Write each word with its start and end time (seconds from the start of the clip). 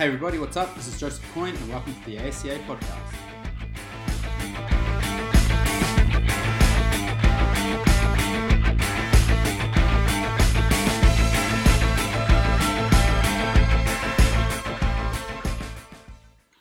Hey 0.00 0.06
everybody, 0.06 0.38
what's 0.38 0.56
up? 0.56 0.74
This 0.74 0.86
is 0.88 0.98
Joseph 0.98 1.22
Coyne 1.34 1.54
and 1.54 1.68
welcome 1.68 1.94
to 1.94 2.06
the 2.06 2.16
ACA 2.16 2.58
podcast. 2.60 2.80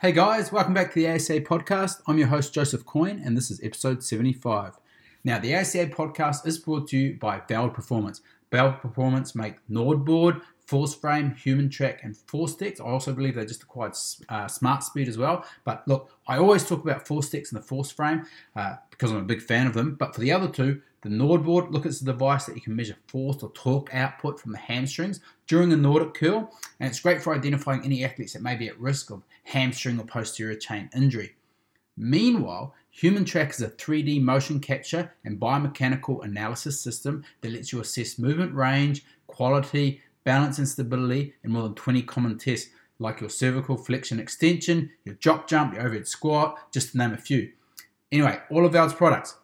Hey 0.02 0.12
guys, 0.12 0.52
welcome 0.52 0.74
back 0.74 0.92
to 0.92 0.96
the 0.96 1.08
ACA 1.08 1.40
podcast. 1.40 2.02
I'm 2.08 2.18
your 2.18 2.28
host 2.28 2.54
Joseph 2.54 2.86
Coyne 2.86 3.22
and 3.24 3.38
this 3.38 3.50
is 3.50 3.62
episode 3.64 4.04
75. 4.04 4.78
Now, 5.24 5.40
the 5.40 5.54
ACA 5.54 5.86
podcast 5.86 6.46
is 6.46 6.58
brought 6.58 6.90
to 6.90 6.98
you 6.98 7.18
by 7.18 7.40
VALD 7.48 7.74
Performance. 7.74 8.20
VALD 8.52 8.82
Performance 8.82 9.34
make 9.34 9.66
NordBord, 9.70 10.42
Force 10.70 10.94
Frame, 10.94 11.34
HumanTrak, 11.34 12.04
and 12.04 12.14
ForceDecks. 12.16 12.80
I 12.80 12.84
also 12.84 13.12
believe 13.12 13.34
they 13.34 13.44
just 13.44 13.64
acquired 13.64 13.94
uh, 14.30 14.46
SmartSpeed 14.46 15.08
as 15.08 15.18
well. 15.18 15.44
But 15.64 15.82
look, 15.88 16.12
I 16.28 16.38
always 16.38 16.64
talk 16.64 16.84
about 16.84 17.08
ForceDecks 17.08 17.52
and 17.52 17.60
the 17.60 17.66
Force 17.66 17.90
Frame 17.90 18.28
uh, 18.56 18.76
because 18.92 19.10
I'm 19.10 19.18
a 19.18 19.24
big 19.24 19.42
fan 19.42 19.66
of 19.66 19.74
them. 19.74 19.96
But 19.96 20.14
for 20.14 20.22
the 20.22 20.32
other 20.32 20.48
two, 20.48 20.80
the 21.02 21.10
NordBord, 21.10 21.72
look, 21.72 21.88
it's 21.88 22.02
a 22.02 22.06
device 22.06 22.46
that 22.46 22.54
you 22.54 22.62
can 22.62 22.76
measure 22.76 22.98
force 23.08 23.42
or 23.42 23.50
torque 23.54 23.96
output 23.96 24.40
from 24.40 24.52
the 24.52 24.60
hamstrings 24.60 25.22
during 25.48 25.74
a 25.74 25.76
Nordic 25.76 26.14
curl, 26.14 26.54
and 26.80 26.88
it's 26.88 27.00
great 27.00 27.24
for 27.24 27.34
identifying 27.34 27.84
any 27.84 28.06
athletes 28.06 28.34
that 28.34 28.44
may 28.44 28.56
be 28.56 28.68
at 28.68 28.80
risk 28.80 29.10
of 29.10 29.24
hamstring 29.46 30.00
or 30.00 30.06
posterior 30.06 30.56
chain 30.56 30.88
injury. 30.96 31.36
Meanwhile, 31.98 32.76
HumanTrak 32.96 33.50
is 33.50 33.62
a 33.62 33.70
3D 33.70 34.22
motion 34.22 34.60
capture 34.60 35.14
and 35.26 35.40
biomechanical 35.40 36.24
analysis 36.24 36.80
system 36.80 37.24
that 37.42 37.54
lets 37.54 37.72
you 37.72 37.80
assess 37.80 38.20
movement 38.20 38.54
range, 38.54 39.04
quality, 39.28 40.02
balance 40.30 40.60
and 40.60 40.70
stability 40.70 41.34
in 41.44 41.50
more 41.50 41.64
than 41.64 41.74
20 41.74 42.04
common 42.04 42.38
tests 42.38 42.70
like 43.00 43.20
your 43.20 43.32
cervical 43.32 43.76
flexion 43.76 44.20
extension, 44.20 44.92
your 45.04 45.16
jock 45.16 45.48
jump, 45.48 45.74
your 45.74 45.82
overhead 45.82 46.08
squat, 46.08 46.72
just 46.72 46.92
to 46.92 47.00
name 47.00 47.14
a 47.14 47.18
few. 47.18 47.52
Anyway, 48.12 48.40
all 48.52 48.64
of 48.64 48.72
VALD's 48.72 48.94
products, 48.94 49.38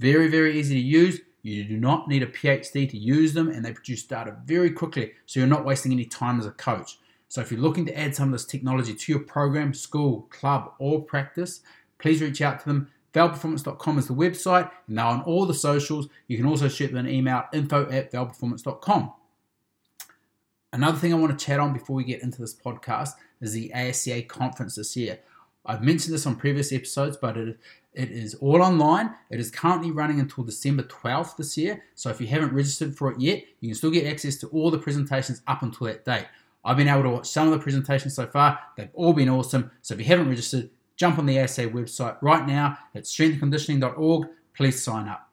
very, 0.00 0.26
very 0.26 0.58
easy 0.58 0.74
to 0.74 0.80
use. 0.80 1.20
You 1.42 1.62
do 1.62 1.76
not 1.76 2.08
need 2.08 2.24
a 2.24 2.26
PhD 2.26 2.90
to 2.90 2.98
use 2.98 3.34
them, 3.34 3.50
and 3.50 3.64
they 3.64 3.70
produce 3.70 4.02
data 4.02 4.36
very 4.44 4.72
quickly, 4.72 5.12
so 5.26 5.38
you're 5.38 5.48
not 5.48 5.64
wasting 5.64 5.92
any 5.92 6.06
time 6.06 6.40
as 6.40 6.46
a 6.46 6.50
coach. 6.50 6.98
So 7.28 7.40
if 7.40 7.52
you're 7.52 7.60
looking 7.60 7.86
to 7.86 7.96
add 7.96 8.16
some 8.16 8.30
of 8.30 8.32
this 8.32 8.44
technology 8.44 8.94
to 8.94 9.12
your 9.12 9.20
program, 9.20 9.72
school, 9.72 10.26
club, 10.30 10.72
or 10.80 11.02
practice, 11.02 11.60
please 12.00 12.20
reach 12.20 12.42
out 12.42 12.58
to 12.58 12.66
them. 12.66 12.90
VALDPerformance.com 13.14 13.98
is 13.98 14.08
the 14.08 14.14
website, 14.14 14.68
and 14.88 14.98
they're 14.98 15.04
on 15.04 15.22
all 15.22 15.46
the 15.46 15.54
socials. 15.54 16.08
You 16.26 16.36
can 16.36 16.46
also 16.46 16.66
shoot 16.66 16.88
them 16.88 17.06
an 17.06 17.08
email 17.08 17.44
info 17.52 17.88
at 17.92 18.10
VALDPerformance.com. 18.10 19.12
Another 20.72 20.96
thing 20.96 21.12
I 21.12 21.16
want 21.16 21.38
to 21.38 21.44
chat 21.44 21.60
on 21.60 21.74
before 21.74 21.96
we 21.96 22.04
get 22.04 22.22
into 22.22 22.40
this 22.40 22.54
podcast 22.54 23.10
is 23.42 23.52
the 23.52 23.70
ASCA 23.74 24.26
conference 24.26 24.76
this 24.76 24.96
year. 24.96 25.18
I've 25.66 25.82
mentioned 25.82 26.14
this 26.14 26.26
on 26.26 26.36
previous 26.36 26.72
episodes, 26.72 27.16
but 27.16 27.36
it, 27.36 27.58
it 27.92 28.10
is 28.10 28.34
all 28.36 28.62
online. 28.62 29.14
It 29.30 29.38
is 29.38 29.50
currently 29.50 29.90
running 29.90 30.18
until 30.18 30.44
December 30.44 30.84
12th 30.84 31.36
this 31.36 31.58
year. 31.58 31.84
So 31.94 32.08
if 32.08 32.20
you 32.20 32.26
haven't 32.26 32.54
registered 32.54 32.96
for 32.96 33.12
it 33.12 33.20
yet, 33.20 33.44
you 33.60 33.68
can 33.68 33.76
still 33.76 33.90
get 33.90 34.06
access 34.06 34.36
to 34.36 34.48
all 34.48 34.70
the 34.70 34.78
presentations 34.78 35.42
up 35.46 35.62
until 35.62 35.88
that 35.88 36.06
date. 36.06 36.26
I've 36.64 36.76
been 36.78 36.88
able 36.88 37.02
to 37.02 37.10
watch 37.10 37.28
some 37.28 37.48
of 37.48 37.52
the 37.52 37.62
presentations 37.62 38.14
so 38.14 38.26
far. 38.26 38.58
They've 38.76 38.88
all 38.94 39.12
been 39.12 39.28
awesome. 39.28 39.70
So 39.82 39.94
if 39.94 40.00
you 40.00 40.06
haven't 40.06 40.28
registered, 40.28 40.70
jump 40.96 41.18
on 41.18 41.26
the 41.26 41.36
ASCA 41.36 41.70
website 41.70 42.16
right 42.22 42.46
now 42.46 42.78
at 42.94 43.02
strengthconditioning.org. 43.02 44.28
Please 44.54 44.82
sign 44.82 45.08
up. 45.08 45.31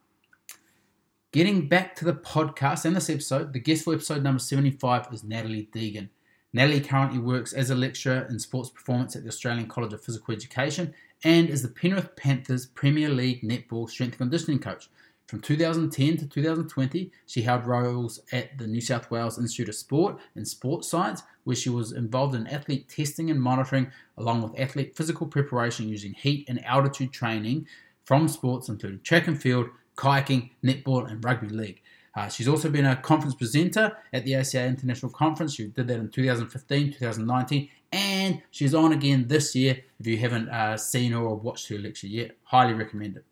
Getting 1.31 1.67
back 1.67 1.95
to 1.97 2.05
the 2.05 2.13
podcast 2.15 2.85
and 2.85 2.95
this 2.95 3.07
episode, 3.07 3.53
the 3.53 3.59
guest 3.59 3.83
for 3.83 3.93
episode 3.93 4.23
number 4.23 4.39
75 4.39 5.09
is 5.13 5.23
Natalie 5.23 5.69
Deegan. 5.71 6.09
Natalie 6.53 6.81
currently 6.81 7.19
works 7.19 7.53
as 7.53 7.69
a 7.69 7.75
lecturer 7.75 8.25
in 8.31 8.39
sports 8.39 8.71
performance 8.71 9.15
at 9.15 9.21
the 9.21 9.29
Australian 9.29 9.67
College 9.67 9.93
of 9.93 10.03
Physical 10.03 10.33
Education 10.33 10.91
and 11.23 11.47
is 11.47 11.61
the 11.61 11.67
Penrith 11.67 12.15
Panthers 12.15 12.65
Premier 12.65 13.09
League 13.09 13.43
netball 13.43 13.87
strength 13.87 14.13
and 14.13 14.31
conditioning 14.31 14.57
coach. 14.57 14.89
From 15.27 15.39
2010 15.39 16.17
to 16.17 16.25
2020, 16.25 17.11
she 17.27 17.43
held 17.43 17.67
roles 17.67 18.21
at 18.31 18.57
the 18.57 18.65
New 18.65 18.81
South 18.81 19.11
Wales 19.11 19.37
Institute 19.37 19.69
of 19.69 19.75
Sport 19.75 20.17
and 20.33 20.47
Sports 20.47 20.87
Science, 20.87 21.21
where 21.43 21.55
she 21.55 21.69
was 21.69 21.91
involved 21.91 22.33
in 22.33 22.47
athlete 22.47 22.89
testing 22.89 23.29
and 23.29 23.39
monitoring, 23.39 23.91
along 24.17 24.41
with 24.41 24.59
athlete 24.59 24.97
physical 24.97 25.27
preparation 25.27 25.89
using 25.89 26.13
heat 26.13 26.49
and 26.49 26.65
altitude 26.65 27.13
training 27.13 27.67
from 28.03 28.27
sports 28.27 28.67
including 28.67 29.01
track 29.01 29.27
and 29.27 29.39
field, 29.39 29.69
kayaking, 29.99 30.49
netball, 30.63 31.09
and 31.09 31.23
rugby 31.23 31.49
league. 31.49 31.81
Uh, 32.15 32.27
she's 32.27 32.47
also 32.47 32.69
been 32.69 32.85
a 32.85 32.95
conference 32.95 33.35
presenter 33.35 33.95
at 34.13 34.25
the 34.25 34.33
ACA 34.33 34.65
International 34.65 35.11
Conference. 35.11 35.55
She 35.55 35.67
did 35.67 35.87
that 35.87 35.99
in 35.99 36.09
2015, 36.09 36.93
2019, 36.93 37.69
and 37.91 38.41
she's 38.49 38.73
on 38.73 38.93
again 38.93 39.27
this 39.27 39.55
year. 39.55 39.79
If 39.99 40.07
you 40.07 40.17
haven't 40.17 40.49
uh, 40.49 40.77
seen 40.77 41.13
or 41.13 41.35
watched 41.35 41.67
her 41.69 41.77
lecture 41.77 42.07
yet, 42.07 42.31
highly 42.43 42.73
recommend 42.73 43.17
it. 43.17 43.25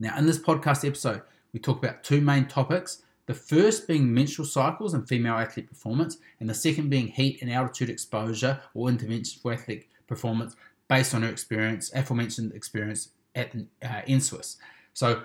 Now, 0.00 0.16
in 0.18 0.26
this 0.26 0.38
podcast 0.38 0.86
episode, 0.86 1.22
we 1.52 1.60
talk 1.60 1.78
about 1.78 2.04
two 2.04 2.20
main 2.20 2.46
topics. 2.46 3.02
The 3.26 3.34
first 3.34 3.86
being 3.86 4.12
menstrual 4.12 4.46
cycles 4.46 4.94
and 4.94 5.08
female 5.08 5.34
athlete 5.34 5.68
performance, 5.68 6.18
and 6.40 6.48
the 6.48 6.54
second 6.54 6.90
being 6.90 7.08
heat 7.08 7.40
and 7.42 7.50
altitude 7.50 7.90
exposure 7.90 8.60
or 8.74 8.88
intervention 8.88 9.40
for 9.40 9.52
athlete 9.52 9.86
performance 10.06 10.56
based 10.88 11.14
on 11.14 11.22
her 11.22 11.28
experience, 11.28 11.92
aforementioned 11.94 12.52
experience 12.52 13.10
at 13.34 13.54
uh, 13.54 14.02
NSWIS. 14.06 14.56
So 14.98 15.22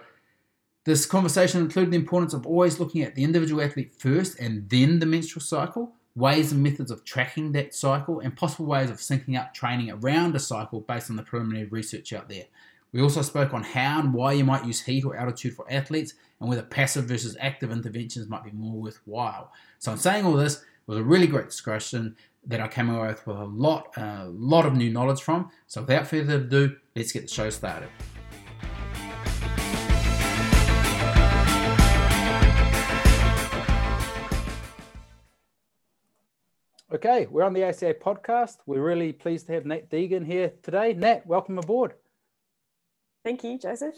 this 0.85 1.07
conversation 1.07 1.61
included 1.61 1.91
the 1.91 1.97
importance 1.97 2.35
of 2.35 2.45
always 2.45 2.79
looking 2.79 3.01
at 3.01 3.15
the 3.15 3.23
individual 3.23 3.59
athlete 3.59 3.91
first 3.97 4.39
and 4.39 4.69
then 4.69 4.99
the 4.99 5.07
menstrual 5.07 5.41
cycle, 5.41 5.95
ways 6.15 6.51
and 6.51 6.61
methods 6.61 6.91
of 6.91 7.03
tracking 7.03 7.53
that 7.53 7.73
cycle, 7.73 8.19
and 8.19 8.37
possible 8.37 8.67
ways 8.67 8.91
of 8.91 8.97
syncing 8.97 9.35
up 9.35 9.51
training 9.51 9.89
around 9.89 10.35
a 10.35 10.39
cycle 10.39 10.81
based 10.81 11.09
on 11.09 11.15
the 11.15 11.23
preliminary 11.23 11.65
research 11.65 12.13
out 12.13 12.29
there. 12.29 12.43
We 12.91 13.01
also 13.01 13.23
spoke 13.23 13.51
on 13.51 13.63
how 13.63 13.99
and 13.99 14.13
why 14.13 14.33
you 14.33 14.43
might 14.43 14.63
use 14.63 14.81
heat 14.81 15.05
or 15.05 15.15
altitude 15.15 15.55
for 15.55 15.65
athletes 15.71 16.13
and 16.39 16.47
whether 16.47 16.61
passive 16.61 17.05
versus 17.05 17.35
active 17.39 17.71
interventions 17.71 18.29
might 18.29 18.43
be 18.43 18.51
more 18.51 18.79
worthwhile. 18.79 19.51
So, 19.79 19.91
I'm 19.91 19.97
saying 19.97 20.23
all 20.23 20.33
this, 20.33 20.63
was 20.85 20.99
a 20.99 21.03
really 21.03 21.25
great 21.25 21.47
discussion 21.47 22.15
that 22.45 22.61
I 22.61 22.67
came 22.67 22.89
away 22.89 23.07
with, 23.07 23.25
with 23.25 23.37
a 23.37 23.45
lot, 23.45 23.97
a 23.97 24.27
lot 24.27 24.67
of 24.67 24.75
new 24.75 24.91
knowledge 24.91 25.21
from. 25.23 25.49
So, 25.65 25.81
without 25.81 26.05
further 26.05 26.35
ado, 26.35 26.75
let's 26.95 27.11
get 27.11 27.23
the 27.23 27.33
show 27.33 27.49
started. 27.49 27.89
Okay, 36.93 37.25
we're 37.31 37.41
on 37.41 37.53
the 37.53 37.63
ACA 37.63 37.95
podcast. 37.95 38.57
We're 38.67 38.83
really 38.83 39.13
pleased 39.13 39.47
to 39.47 39.53
have 39.53 39.65
Nat 39.65 39.89
Deegan 39.89 40.23
here 40.23 40.53
today. 40.61 40.93
Nat, 40.93 41.25
welcome 41.25 41.57
aboard. 41.57 41.95
Thank 43.23 43.43
you, 43.43 43.57
Joseph. 43.57 43.95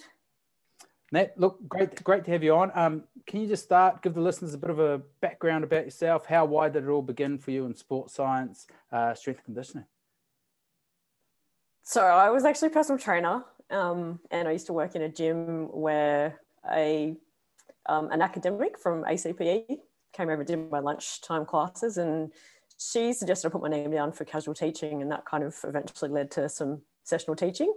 Nat, 1.12 1.34
look, 1.36 1.60
great, 1.68 2.02
great 2.06 2.24
to 2.24 2.32
have 2.32 2.42
you 2.42 2.56
on. 2.56 2.72
Um, 2.74 3.04
can 3.28 3.42
you 3.42 3.48
just 3.48 3.66
start, 3.66 4.02
give 4.02 4.14
the 4.14 4.22
listeners 4.22 4.54
a 4.54 4.58
bit 4.58 4.70
of 4.70 4.80
a 4.80 5.02
background 5.20 5.66
about 5.66 5.84
yourself? 5.84 6.26
How, 6.26 6.46
why 6.46 6.70
did 6.70 6.86
it 6.86 6.90
all 6.90 7.02
begin 7.02 7.38
for 7.38 7.52
you 7.52 7.66
in 7.66 7.76
sports 7.76 8.14
science, 8.14 8.66
uh, 8.94 9.14
strength 9.14 9.40
and 9.40 9.46
conditioning? 9.48 9.86
So 11.84 12.02
I 12.02 12.30
was 12.30 12.46
actually 12.46 12.70
a 12.70 12.72
personal 12.72 12.98
trainer, 12.98 13.44
um, 13.72 14.22
and 14.32 14.48
I 14.48 14.52
used 14.54 14.68
to 14.68 14.74
work 14.74 14.96
in 14.96 15.02
a 15.02 15.10
gym 15.10 15.68
where 15.74 16.40
a 16.72 17.18
um, 17.88 18.10
an 18.12 18.22
academic 18.22 18.80
from 18.80 19.04
ACPE 19.04 19.80
came 20.14 20.30
over 20.30 20.40
and 20.40 20.48
did 20.48 20.72
my 20.72 20.80
lunchtime 20.80 21.46
classes, 21.46 21.98
and 21.98 22.32
she 22.78 23.14
suggested 23.14 23.48
I 23.48 23.52
put 23.52 23.62
my 23.62 23.70
name 23.70 23.92
down 23.92 24.12
for 24.12 24.26
casual 24.26 24.54
teaching, 24.54 25.02
and 25.02 25.12
that 25.12 25.26
kind 25.26 25.44
of 25.44 25.56
eventually 25.64 26.12
led 26.12 26.32
to 26.32 26.50
some 26.50 26.82
sessional 27.04 27.36
teaching. 27.36 27.74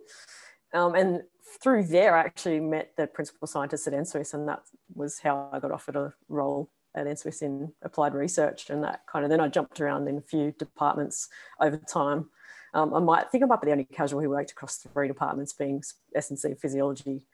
Um, 0.75 0.95
and 0.95 1.23
through 1.63 1.85
there, 1.85 2.17
I 2.17 2.21
actually 2.21 2.61
met 2.61 2.93
the 2.97 3.07
principal 3.07 3.47
scientist 3.47 3.87
at 3.87 3.93
NSWIS, 3.93 4.35
and 4.35 4.49
that 4.49 4.63
was 4.95 5.21
how 5.21 5.49
I 5.53 5.61
got 5.61 5.73
offered 5.73 5.97
a 5.97 6.15
role 6.29 6.71
at 6.95 7.07
NSWIS 7.07 7.43
in 7.43 7.73
applied 7.83 8.15
research. 8.15 8.71
And 8.71 8.83
that 8.85 9.01
kind 9.11 9.25
of 9.25 9.31
then 9.31 9.41
I 9.41 9.49
jumped 9.49 9.81
around 9.81 10.09
in 10.09 10.19
a 10.19 10.23
few 10.23 10.53
departments 10.59 11.29
over 11.61 11.77
time. 11.77 12.31
Um, 12.75 12.93
I 12.93 13.01
might 13.01 13.31
think 13.31 13.43
I 13.43 13.47
might 13.47 13.61
be 13.61 13.67
the 13.67 13.73
only 13.73 13.85
casual 13.85 14.21
who 14.21 14.29
worked 14.29 14.51
across 14.51 14.77
three 14.77 15.09
departments, 15.09 15.53
being 15.53 15.83
S&C 16.15 16.55
physiology 16.61 17.27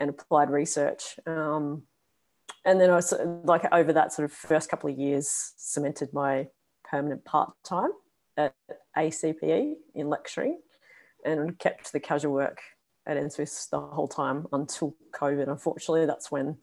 and 0.00 0.10
applied 0.10 0.50
research. 0.50 1.18
Um, 1.26 1.82
and 2.64 2.80
then 2.80 2.90
I 2.90 2.96
was 2.96 3.12
like 3.44 3.64
over 3.72 3.92
that 3.92 4.12
sort 4.12 4.24
of 4.24 4.32
first 4.32 4.70
couple 4.70 4.90
of 4.90 4.98
years, 4.98 5.52
cemented 5.56 6.12
my 6.12 6.48
permanent 6.90 7.24
part 7.24 7.52
time 7.64 7.90
at 8.36 8.54
ACPE 8.96 9.76
in 9.94 10.08
lecturing 10.08 10.60
and 11.24 11.58
kept 11.58 11.92
the 11.92 12.00
casual 12.00 12.32
work 12.32 12.60
at 13.06 13.16
NSWIS 13.16 13.70
the 13.70 13.80
whole 13.80 14.08
time 14.08 14.46
until 14.52 14.94
COVID. 15.12 15.48
Unfortunately, 15.48 16.06
that's 16.06 16.30
when 16.30 16.56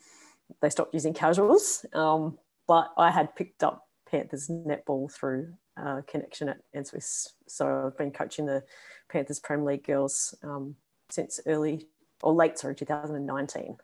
they 0.61 0.69
stopped 0.69 0.93
using 0.93 1.13
casuals. 1.13 1.85
Um, 1.93 2.37
but 2.67 2.91
I 2.97 3.11
had 3.11 3.35
picked 3.35 3.63
up 3.63 3.87
Panthers 4.09 4.47
netball 4.49 5.11
through 5.11 5.53
uh, 5.77 6.01
connection 6.07 6.49
at 6.49 6.57
NSWIS. 6.75 7.29
So 7.47 7.87
I've 7.87 7.97
been 7.97 8.11
coaching 8.11 8.45
the 8.45 8.63
Panthers 9.09 9.39
Premier 9.39 9.65
League 9.65 9.85
girls 9.85 10.35
um, 10.43 10.75
since 11.09 11.39
early 11.45 11.87
or 12.21 12.33
late, 12.33 12.57
sorry, 12.57 12.75
2019. 12.75 13.77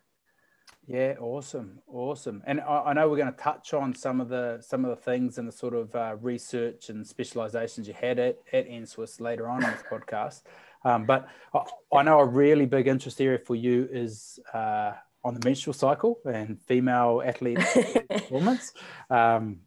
Yeah, 0.86 1.14
awesome, 1.20 1.78
awesome. 1.86 2.42
And 2.44 2.60
I, 2.60 2.82
I, 2.86 2.92
know 2.92 3.08
we're 3.08 3.16
going 3.16 3.32
to 3.32 3.38
touch 3.38 3.72
on 3.72 3.94
some 3.94 4.20
of 4.20 4.28
the 4.28 4.58
some 4.60 4.84
of 4.84 4.90
the 4.90 5.00
things 5.00 5.38
and 5.38 5.46
the 5.46 5.52
sort 5.52 5.74
of 5.74 5.94
uh, 5.94 6.16
research 6.20 6.88
and 6.88 7.06
specializations 7.06 7.86
you 7.86 7.94
had 7.94 8.18
at 8.18 8.38
at 8.52 8.68
NSWIS 8.68 9.20
later 9.20 9.48
on 9.48 9.62
in 9.62 9.70
this 9.70 9.82
podcast. 9.88 10.42
Um, 10.84 11.06
but 11.06 11.28
I, 11.54 11.60
I, 11.96 12.02
know 12.02 12.18
a 12.18 12.26
really 12.26 12.66
big 12.66 12.88
interest 12.88 13.20
area 13.20 13.38
for 13.38 13.54
you 13.54 13.88
is 13.92 14.40
uh, 14.52 14.94
on 15.24 15.34
the 15.34 15.40
menstrual 15.44 15.74
cycle 15.74 16.18
and 16.24 16.60
female 16.62 17.22
athlete 17.24 17.60
performance. 18.10 18.72
Um, 19.08 19.60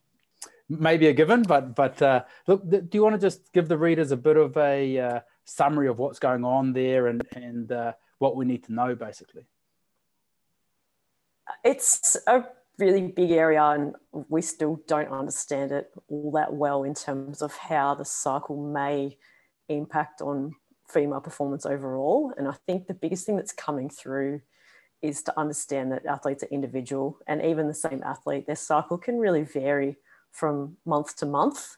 maybe 0.67 1.07
a 1.07 1.13
given, 1.13 1.43
but 1.43 1.75
but 1.75 2.01
uh, 2.01 2.23
look, 2.45 2.69
do 2.69 2.89
you 2.91 3.03
want 3.03 3.15
to 3.15 3.21
just 3.21 3.53
give 3.53 3.69
the 3.69 3.77
readers 3.77 4.11
a 4.11 4.17
bit 4.17 4.35
of 4.35 4.57
a 4.57 4.99
uh, 4.99 5.19
summary 5.45 5.87
of 5.87 5.97
what's 5.97 6.19
going 6.19 6.43
on 6.43 6.73
there 6.73 7.07
and 7.07 7.23
and 7.33 7.71
uh, 7.71 7.93
what 8.17 8.35
we 8.35 8.43
need 8.43 8.65
to 8.65 8.73
know, 8.73 8.95
basically? 8.95 9.45
It's 11.63 12.17
a 12.27 12.45
really 12.77 13.07
big 13.07 13.31
area, 13.31 13.63
and 13.63 13.95
we 14.29 14.41
still 14.41 14.81
don't 14.87 15.09
understand 15.09 15.71
it 15.71 15.91
all 16.09 16.31
that 16.31 16.53
well 16.53 16.83
in 16.83 16.93
terms 16.93 17.41
of 17.41 17.55
how 17.55 17.95
the 17.95 18.05
cycle 18.05 18.57
may 18.57 19.17
impact 19.69 20.21
on 20.21 20.53
female 20.87 21.21
performance 21.21 21.65
overall. 21.65 22.33
And 22.37 22.47
I 22.47 22.55
think 22.67 22.87
the 22.87 22.93
biggest 22.93 23.25
thing 23.25 23.37
that's 23.37 23.53
coming 23.53 23.89
through 23.89 24.41
is 25.01 25.23
to 25.23 25.39
understand 25.39 25.91
that 25.91 26.05
athletes 26.05 26.43
are 26.43 26.47
individual, 26.47 27.19
and 27.27 27.41
even 27.41 27.67
the 27.67 27.73
same 27.73 28.03
athlete, 28.03 28.47
their 28.47 28.55
cycle 28.55 28.97
can 28.97 29.17
really 29.17 29.43
vary 29.43 29.97
from 30.31 30.77
month 30.85 31.15
to 31.17 31.25
month. 31.25 31.77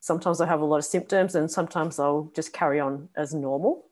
Sometimes 0.00 0.40
I 0.40 0.46
have 0.46 0.60
a 0.60 0.64
lot 0.64 0.78
of 0.78 0.84
symptoms, 0.84 1.34
and 1.34 1.50
sometimes 1.50 1.98
I'll 1.98 2.30
just 2.34 2.52
carry 2.52 2.78
on 2.78 3.08
as 3.16 3.34
normal. 3.34 3.85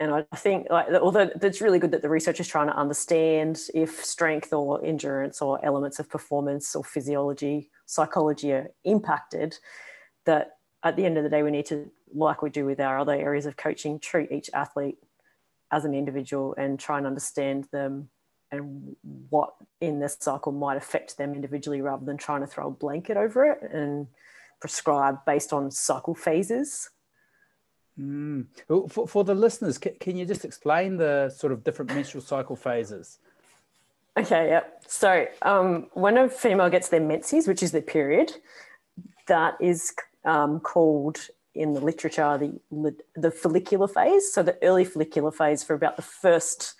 And 0.00 0.12
I 0.14 0.22
think, 0.36 0.68
like, 0.70 0.88
although 0.90 1.30
it's 1.42 1.60
really 1.60 1.80
good 1.80 1.90
that 1.90 2.02
the 2.02 2.08
research 2.08 2.38
is 2.38 2.46
trying 2.46 2.68
to 2.68 2.76
understand 2.76 3.58
if 3.74 4.04
strength 4.04 4.52
or 4.52 4.84
endurance 4.84 5.42
or 5.42 5.64
elements 5.64 5.98
of 5.98 6.08
performance 6.08 6.76
or 6.76 6.84
physiology, 6.84 7.70
psychology 7.86 8.52
are 8.52 8.68
impacted, 8.84 9.58
that 10.24 10.52
at 10.84 10.94
the 10.94 11.04
end 11.04 11.18
of 11.18 11.24
the 11.24 11.30
day, 11.30 11.42
we 11.42 11.50
need 11.50 11.66
to, 11.66 11.90
like 12.14 12.42
we 12.42 12.50
do 12.50 12.64
with 12.64 12.78
our 12.78 13.00
other 13.00 13.14
areas 13.14 13.44
of 13.44 13.56
coaching, 13.56 13.98
treat 13.98 14.30
each 14.30 14.48
athlete 14.54 14.98
as 15.72 15.84
an 15.84 15.94
individual 15.94 16.54
and 16.56 16.78
try 16.78 16.98
and 16.98 17.06
understand 17.06 17.66
them 17.72 18.08
and 18.50 18.96
what 19.28 19.54
in 19.80 20.00
this 20.00 20.16
cycle 20.20 20.52
might 20.52 20.76
affect 20.76 21.18
them 21.18 21.34
individually 21.34 21.82
rather 21.82 22.04
than 22.04 22.16
trying 22.16 22.40
to 22.40 22.46
throw 22.46 22.68
a 22.68 22.70
blanket 22.70 23.16
over 23.16 23.44
it 23.44 23.58
and 23.72 24.06
prescribe 24.60 25.18
based 25.26 25.52
on 25.52 25.70
cycle 25.70 26.14
phases. 26.14 26.88
Mm. 28.00 28.46
For, 28.88 29.08
for 29.08 29.24
the 29.24 29.34
listeners, 29.34 29.78
can, 29.78 29.94
can 29.98 30.16
you 30.16 30.24
just 30.24 30.44
explain 30.44 30.96
the 30.96 31.30
sort 31.30 31.52
of 31.52 31.64
different 31.64 31.92
menstrual 31.94 32.22
cycle 32.22 32.56
phases? 32.56 33.18
Okay, 34.16 34.48
yeah. 34.48 34.62
So 34.86 35.26
um, 35.42 35.86
when 35.92 36.18
a 36.18 36.28
female 36.28 36.70
gets 36.70 36.88
their 36.88 37.00
menses, 37.00 37.46
which 37.46 37.62
is 37.62 37.72
their 37.72 37.82
period, 37.82 38.32
that 39.26 39.56
is 39.60 39.92
um, 40.24 40.60
called 40.60 41.18
in 41.54 41.74
the 41.74 41.80
literature 41.80 42.38
the, 42.38 42.94
the 43.16 43.30
follicular 43.30 43.88
phase. 43.88 44.32
So 44.32 44.42
the 44.42 44.56
early 44.62 44.84
follicular 44.84 45.32
phase 45.32 45.62
for 45.62 45.74
about 45.74 45.96
the 45.96 46.02
first 46.02 46.74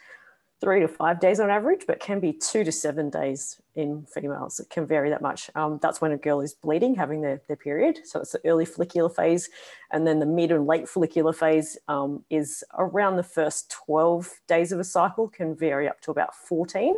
three 0.60 0.81
to 0.81 0.88
five 0.88 1.20
days 1.20 1.38
on 1.38 1.50
average, 1.50 1.84
but 1.87 2.00
can 2.00 2.19
be 2.19 2.32
two 2.32 2.64
to 2.64 2.72
seven 2.72 3.10
days 3.10 3.60
in 3.76 4.05
females. 4.12 4.58
It 4.58 4.70
can 4.70 4.87
vary 4.87 5.08
that 5.10 5.22
much. 5.22 5.50
Um, 5.55 5.78
that's 5.81 6.00
when 6.00 6.10
a 6.10 6.16
girl 6.16 6.40
is 6.40 6.55
bleeding, 6.55 6.96
having 6.96 7.20
their, 7.20 7.40
their 7.46 7.56
period. 7.56 8.00
So 8.05 8.20
it's 8.20 8.32
the 8.32 8.40
early 8.44 8.64
follicular 8.64 9.08
phase. 9.08 9.49
And 9.93 10.06
then 10.06 10.19
the 10.19 10.26
mid 10.26 10.50
and 10.50 10.66
late 10.66 10.88
follicular 10.88 11.32
phase 11.32 11.78
um, 11.87 12.25
is 12.28 12.64
around 12.76 13.16
the 13.16 13.22
first 13.22 13.70
12 13.87 14.32
days 14.49 14.72
of 14.72 14.81
a 14.81 14.84
cycle, 14.84 15.28
can 15.28 15.55
vary 15.55 15.88
up 15.88 16.00
to 16.02 16.10
about 16.10 16.34
14. 16.34 16.94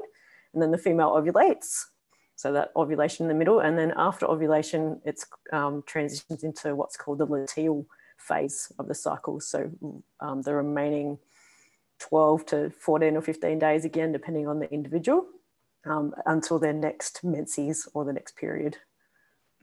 And 0.54 0.62
then 0.62 0.70
the 0.70 0.78
female 0.78 1.10
ovulates. 1.10 1.84
So 2.36 2.54
that 2.54 2.70
ovulation 2.74 3.24
in 3.24 3.28
the 3.28 3.34
middle. 3.34 3.60
And 3.60 3.78
then 3.78 3.92
after 3.96 4.24
ovulation, 4.24 5.02
it 5.04 5.22
um, 5.52 5.82
transitions 5.86 6.42
into 6.42 6.74
what's 6.74 6.96
called 6.96 7.18
the 7.18 7.26
luteal 7.26 7.84
phase 8.16 8.72
of 8.78 8.88
the 8.88 8.94
cycle. 8.94 9.40
So 9.40 9.70
um, 10.20 10.40
the 10.40 10.54
remaining 10.54 11.18
12 12.00 12.46
to 12.46 12.70
14 12.70 13.16
or 13.16 13.22
15 13.22 13.58
days 13.58 13.84
again, 13.84 14.12
depending 14.12 14.48
on 14.48 14.58
the 14.58 14.70
individual, 14.72 15.26
um, 15.86 16.14
until 16.26 16.58
their 16.58 16.72
next 16.72 17.22
menses 17.22 17.88
or 17.94 18.04
the 18.04 18.12
next 18.12 18.36
period. 18.36 18.76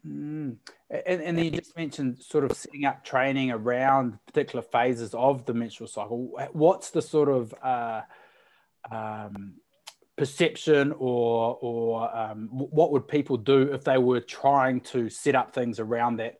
Mm. 0.06 0.58
And, 0.90 1.22
and 1.22 1.38
then 1.38 1.46
you 1.46 1.52
just 1.52 1.76
mentioned 1.76 2.20
sort 2.20 2.44
of 2.44 2.54
setting 2.54 2.86
up 2.86 3.04
training 3.04 3.52
around 3.52 4.20
particular 4.26 4.62
phases 4.62 5.14
of 5.14 5.46
the 5.46 5.54
menstrual 5.54 5.88
cycle. 5.88 6.32
What's 6.54 6.92
the 6.92 7.02
sort 7.02 7.30
of 7.30 7.54
uh, 7.62 8.02
um, 8.90 9.56
perception 10.18 10.94
or 10.98 11.58
or 11.62 12.16
um, 12.16 12.48
what 12.52 12.92
would 12.92 13.08
people 13.08 13.38
do 13.38 13.74
if 13.74 13.84
they 13.84 13.98
were 13.98 14.22
trying 14.22 14.82
to 14.82 15.10
set 15.10 15.36
up 15.36 15.54
things 15.54 15.80
around 15.80 16.18
that 16.18 16.38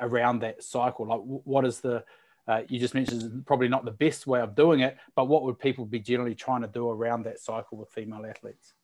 around 0.00 0.40
that 0.40 0.62
cycle? 0.62 1.06
Like, 1.06 1.20
what 1.20 1.64
is 1.64 1.80
the 1.80 2.04
uh, 2.48 2.62
you 2.68 2.78
just 2.78 2.94
mentioned 2.94 3.44
probably 3.46 3.68
not 3.68 3.84
the 3.84 3.90
best 3.90 4.26
way 4.26 4.40
of 4.40 4.54
doing 4.54 4.80
it, 4.80 4.96
but 5.14 5.26
what 5.26 5.42
would 5.42 5.58
people 5.58 5.84
be 5.84 5.98
generally 5.98 6.34
trying 6.34 6.62
to 6.62 6.68
do 6.68 6.88
around 6.88 7.24
that 7.24 7.40
cycle 7.40 7.76
with 7.78 7.88
female 7.90 8.24
athletes? 8.24 8.74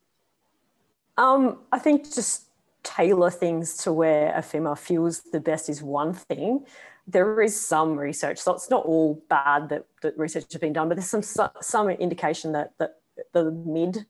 Um, 1.16 1.58
I 1.70 1.78
think 1.78 2.12
just 2.12 2.46
tailor 2.82 3.30
things 3.30 3.76
to 3.78 3.92
where 3.92 4.34
a 4.36 4.42
female 4.42 4.74
feels 4.74 5.20
the 5.20 5.40
best 5.40 5.68
is 5.68 5.82
one 5.82 6.12
thing. 6.12 6.64
There 7.06 7.40
is 7.42 7.58
some 7.58 7.96
research, 7.96 8.38
so 8.38 8.52
it's 8.52 8.70
not 8.70 8.84
all 8.84 9.22
bad 9.28 9.68
that, 9.68 9.86
that 10.02 10.16
research 10.18 10.52
has 10.52 10.60
been 10.60 10.72
done, 10.72 10.88
but 10.88 10.96
there's 10.96 11.10
some 11.10 11.50
some 11.60 11.90
indication 11.90 12.52
that 12.52 12.72
that 12.78 13.00
the 13.32 13.50
mid 13.50 14.06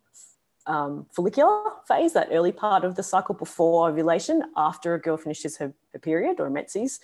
um, 0.66 1.06
follicular 1.10 1.72
phase, 1.86 2.12
that 2.12 2.28
early 2.30 2.52
part 2.52 2.84
of 2.84 2.94
the 2.94 3.02
cycle 3.02 3.34
before 3.34 3.88
ovulation, 3.88 4.42
after 4.56 4.94
a 4.94 5.00
girl 5.00 5.16
finishes 5.16 5.56
her, 5.56 5.72
her 5.92 5.98
period 5.98 6.38
or 6.38 6.50
menses, 6.50 7.00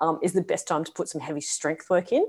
um, 0.00 0.18
is 0.22 0.32
the 0.32 0.42
best 0.42 0.66
time 0.66 0.84
to 0.84 0.92
put 0.92 1.08
some 1.08 1.20
heavy 1.20 1.40
strength 1.40 1.90
work 1.90 2.12
in 2.12 2.26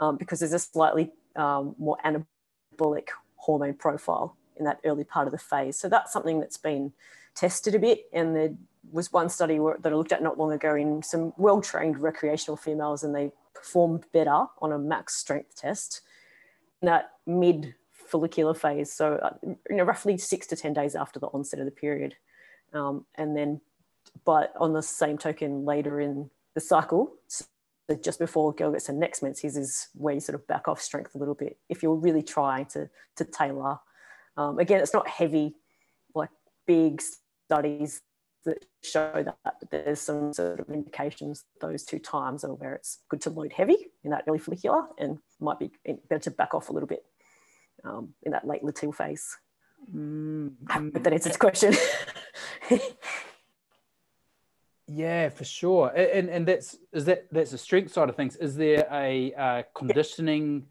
um, 0.00 0.16
because 0.16 0.40
there's 0.40 0.52
a 0.52 0.58
slightly 0.58 1.12
um, 1.36 1.74
more 1.78 1.96
anabolic 2.04 3.08
hormone 3.36 3.74
profile 3.74 4.36
in 4.56 4.64
that 4.64 4.80
early 4.84 5.04
part 5.04 5.26
of 5.26 5.32
the 5.32 5.38
phase. 5.38 5.78
So 5.78 5.88
that's 5.88 6.12
something 6.12 6.40
that's 6.40 6.56
been 6.56 6.92
tested 7.34 7.74
a 7.74 7.78
bit. 7.78 8.06
And 8.12 8.34
there 8.34 8.54
was 8.90 9.12
one 9.12 9.28
study 9.28 9.58
that 9.80 9.92
I 9.92 9.94
looked 9.94 10.12
at 10.12 10.22
not 10.22 10.38
long 10.38 10.52
ago 10.52 10.74
in 10.74 11.02
some 11.02 11.32
well 11.36 11.60
trained 11.60 11.98
recreational 11.98 12.56
females, 12.56 13.02
and 13.02 13.14
they 13.14 13.32
performed 13.54 14.04
better 14.12 14.46
on 14.60 14.72
a 14.72 14.78
max 14.78 15.16
strength 15.16 15.56
test 15.56 16.02
in 16.82 16.86
that 16.86 17.12
mid 17.26 17.74
follicular 17.92 18.54
phase. 18.54 18.92
So, 18.92 19.14
uh, 19.14 19.34
you 19.42 19.76
know, 19.76 19.84
roughly 19.84 20.16
six 20.16 20.46
to 20.48 20.56
10 20.56 20.72
days 20.72 20.94
after 20.94 21.18
the 21.18 21.26
onset 21.28 21.58
of 21.58 21.64
the 21.64 21.72
period. 21.72 22.14
Um, 22.72 23.04
and 23.16 23.36
then, 23.36 23.60
but 24.24 24.52
on 24.58 24.72
the 24.72 24.82
same 24.82 25.18
token, 25.18 25.64
later 25.64 26.00
in 26.00 26.30
the 26.56 26.60
cycle. 26.60 27.12
So 27.28 27.44
just 28.02 28.18
before 28.18 28.52
girl 28.52 28.72
gets 28.72 28.88
her 28.88 28.92
next 28.92 29.22
menses 29.22 29.56
is 29.56 29.88
where 29.94 30.14
you 30.14 30.20
sort 30.20 30.34
of 30.34 30.46
back 30.48 30.66
off 30.66 30.80
strength 30.80 31.14
a 31.14 31.18
little 31.18 31.34
bit 31.34 31.58
if 31.68 31.84
you're 31.84 31.94
really 31.94 32.22
trying 32.22 32.66
to, 32.66 32.90
to 33.16 33.24
tailor. 33.24 33.78
Um, 34.36 34.58
again, 34.58 34.80
it's 34.80 34.92
not 34.92 35.06
heavy, 35.06 35.54
like 36.14 36.30
big 36.66 37.00
studies 37.46 38.00
that 38.44 38.64
show 38.82 39.12
that 39.24 39.36
but 39.42 39.70
there's 39.70 40.00
some 40.00 40.32
sort 40.32 40.60
of 40.60 40.68
indications 40.70 41.44
those 41.60 41.84
two 41.84 41.98
times 41.98 42.44
are 42.44 42.54
where 42.54 42.74
it's 42.74 42.98
good 43.08 43.20
to 43.20 43.30
load 43.30 43.52
heavy 43.52 43.76
in 44.04 44.10
that 44.12 44.22
early 44.28 44.38
follicular 44.38 44.84
and 44.98 45.18
might 45.40 45.58
be 45.58 45.70
better 46.08 46.22
to 46.22 46.30
back 46.30 46.54
off 46.54 46.70
a 46.70 46.72
little 46.72 46.86
bit 46.86 47.04
um, 47.84 48.14
in 48.22 48.32
that 48.32 48.46
late 48.46 48.62
luteal 48.62 48.94
phase. 48.94 49.36
Mm, 49.94 50.52
I 50.68 50.72
hope 50.74 51.02
that 51.02 51.12
answers 51.12 51.32
the 51.32 51.38
question. 51.38 51.74
Yeah, 54.88 55.30
for 55.30 55.44
sure. 55.44 55.88
And 55.88 56.28
and 56.28 56.46
that's 56.46 56.76
is 56.92 57.04
that 57.06 57.26
that's 57.32 57.50
the 57.50 57.58
strength 57.58 57.92
side 57.92 58.08
of 58.08 58.16
things. 58.16 58.36
Is 58.36 58.56
there 58.56 58.86
a 58.92 59.32
uh, 59.34 59.62
conditioning 59.74 60.66